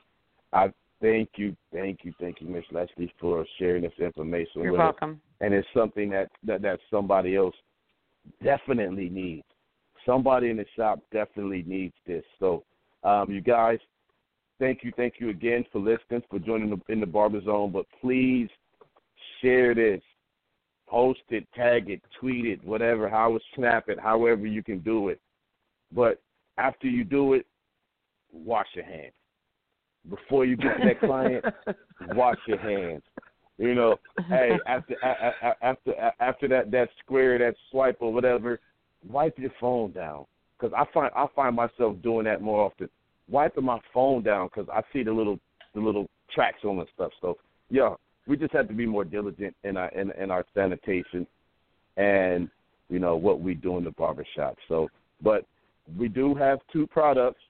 I 0.54 0.72
thank 1.02 1.32
you, 1.36 1.56
thank 1.74 2.06
you, 2.06 2.14
thank 2.20 2.40
you, 2.40 2.48
Miss 2.48 2.64
Leslie, 2.72 3.14
for 3.20 3.46
sharing 3.60 3.82
this 3.84 3.92
information 4.00 4.62
You're 4.64 4.72
with 4.72 4.80
us. 4.82 4.86
welcome. 4.86 5.20
And 5.42 5.54
it's 5.54 5.68
something 5.74 6.10
that, 6.12 6.32
that 6.46 6.62
that 6.62 6.80
somebody 6.90 7.36
else 7.36 7.56
definitely 8.42 9.10
needs. 9.10 9.44
Somebody 10.06 10.50
in 10.50 10.58
the 10.58 10.66
shop 10.76 11.00
definitely 11.12 11.64
needs 11.68 11.94
this. 12.06 12.24
So, 12.40 12.64
um, 13.04 13.32
you 13.32 13.42
guys, 13.42 13.80
thank 14.60 14.84
you, 14.84 14.92
thank 14.96 15.16
you 15.20 15.30
again 15.30 15.66
for 15.72 15.80
listening, 15.80 16.24
for 16.30 16.40
joining 16.40 16.70
the, 16.70 16.94
in 16.94 17.00
the 17.00 17.06
Barber 17.06 17.42
Zone. 17.44 17.72
But 17.72 17.86
please 18.00 18.50
share 19.42 19.76
this, 19.76 20.02
post 20.88 21.22
it, 21.30 21.48
tag 21.54 21.90
it, 21.90 22.02
tweet 22.20 22.46
it, 22.46 22.64
whatever, 22.64 23.10
how 23.10 23.36
it, 23.36 23.42
snap 23.56 23.90
it, 23.90 24.00
however 24.00 24.46
you 24.46 24.64
can 24.64 24.80
do 24.80 25.10
it. 25.10 25.20
But 25.94 26.22
after 26.58 26.88
you 26.88 27.04
do 27.04 27.34
it, 27.34 27.46
wash 28.32 28.68
your 28.76 28.86
hands. 28.86 29.14
Before 30.10 30.46
you 30.46 30.58
get 30.58 30.78
to 30.78 30.86
that 30.86 31.00
client, 31.00 31.46
wash 32.16 32.38
your 32.48 32.58
hands. 32.58 33.04
You 33.58 33.76
know, 33.76 33.98
hey, 34.28 34.58
after 34.66 34.96
after 35.62 36.14
after 36.20 36.48
that 36.48 36.72
that 36.72 36.90
square, 37.04 37.38
that 37.38 37.54
swipe 37.70 37.98
or 38.00 38.12
whatever, 38.12 38.60
wipe 39.08 39.38
your 39.38 39.52
phone 39.60 39.92
down. 39.92 40.26
Because 40.60 40.74
I 40.78 40.92
find 40.94 41.12
I 41.16 41.26
find 41.36 41.56
myself 41.56 41.96
doing 42.04 42.26
that 42.26 42.42
more 42.42 42.66
often. 42.66 42.90
Wiping 43.30 43.66
my 43.66 43.80
phone 43.94 44.24
down 44.24 44.48
because 44.48 44.70
I 44.72 44.82
see 44.94 45.04
the 45.04 45.12
little 45.12 45.40
the 45.74 45.82
little 45.82 46.08
tracks 46.34 46.64
on 46.64 46.80
and 46.80 46.88
stuff. 46.94 47.12
So 47.22 47.38
yeah, 47.70 47.96
we 48.28 48.38
just 48.38 48.54
have 48.54 48.68
to 48.68 48.74
be 48.74 48.86
more 48.86 49.04
diligent 49.04 49.56
in 49.64 49.78
our 49.78 49.90
in, 49.90 50.12
in 50.12 50.32
our 50.32 50.46
sanitation 50.54 51.26
and 51.98 52.50
you 52.90 53.00
know 53.00 53.16
what 53.16 53.42
we 53.42 53.54
do 53.54 53.78
in 53.78 53.84
the 53.84 53.92
barbershop. 53.92 54.58
So, 54.68 54.90
but 55.22 55.46
we 55.98 56.08
do 56.08 56.36
have 56.36 56.60
two 56.72 56.86
products 56.88 57.42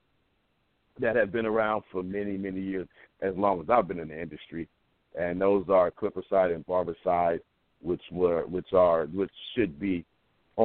that 0.99 1.15
have 1.15 1.31
been 1.31 1.45
around 1.45 1.83
for 1.91 2.03
many 2.03 2.37
many 2.37 2.61
years, 2.61 2.87
as 3.21 3.35
long 3.35 3.59
as 3.59 3.69
I've 3.69 3.87
been 3.87 3.99
in 3.99 4.07
the 4.07 4.21
industry 4.21 4.69
and 5.17 5.41
those 5.41 5.65
are 5.69 5.91
Clippercide 5.91 6.53
and 6.53 6.65
Barbicide, 6.65 7.39
which 7.81 8.01
were 8.11 8.45
which 8.45 8.73
are 8.73 9.05
which 9.07 9.31
should 9.55 9.79
be 9.79 10.05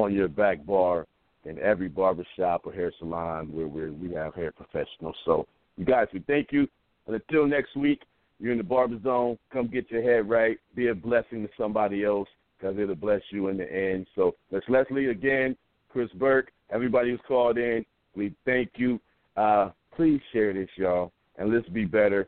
on 0.03 0.13
your 0.13 0.27
back 0.27 0.65
bar 0.65 1.05
in 1.45 1.57
every 1.59 1.87
barber 1.87 2.25
shop 2.37 2.61
or 2.65 2.73
hair 2.73 2.91
salon 2.99 3.51
where 3.51 3.67
we 3.67 3.89
we 3.89 4.13
have 4.13 4.35
hair 4.35 4.51
professionals. 4.51 5.15
So 5.25 5.47
you 5.77 5.85
guys, 5.85 6.07
we 6.13 6.19
thank 6.27 6.51
you. 6.51 6.67
And 7.05 7.15
until 7.15 7.47
next 7.47 7.75
week, 7.75 8.01
you're 8.39 8.51
in 8.51 8.57
the 8.57 8.63
barber 8.63 8.99
zone. 9.01 9.37
Come 9.51 9.67
get 9.67 9.89
your 9.89 10.01
head 10.01 10.29
right. 10.29 10.57
Be 10.75 10.87
a 10.87 10.95
blessing 10.95 11.43
to 11.43 11.49
somebody 11.57 12.03
else 12.03 12.27
because 12.57 12.77
it'll 12.77 12.95
bless 12.95 13.21
you 13.31 13.47
in 13.47 13.57
the 13.57 13.71
end. 13.71 14.07
So 14.15 14.35
Miss 14.51 14.63
Leslie 14.67 15.07
again, 15.07 15.55
Chris 15.89 16.09
Burke, 16.15 16.51
everybody 16.69 17.11
who's 17.11 17.19
called 17.27 17.57
in, 17.57 17.85
we 18.15 18.35
thank 18.45 18.71
you. 18.75 18.99
Uh, 19.35 19.69
please 19.95 20.21
share 20.33 20.53
this, 20.53 20.69
y'all, 20.75 21.11
and 21.37 21.53
let's 21.53 21.69
be 21.69 21.85
better 21.85 22.27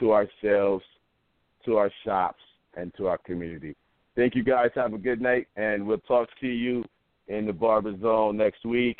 to 0.00 0.12
ourselves 0.12 0.84
to 1.64 1.76
our 1.76 1.90
shops 2.04 2.42
and 2.76 2.92
to 2.96 3.06
our 3.06 3.18
community. 3.18 3.74
Thank 4.16 4.34
you 4.34 4.42
guys. 4.42 4.70
Have 4.74 4.94
a 4.94 4.98
good 4.98 5.20
night, 5.20 5.46
and 5.56 5.86
we'll 5.86 5.98
talk 5.98 6.28
to 6.40 6.46
you 6.46 6.84
in 7.28 7.46
the 7.46 7.52
Barber 7.52 7.98
Zone 8.00 8.36
next 8.36 8.64
week. 8.64 8.98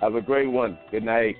Have 0.00 0.14
a 0.14 0.20
great 0.20 0.46
one. 0.46 0.78
Good 0.90 1.04
night. 1.04 1.36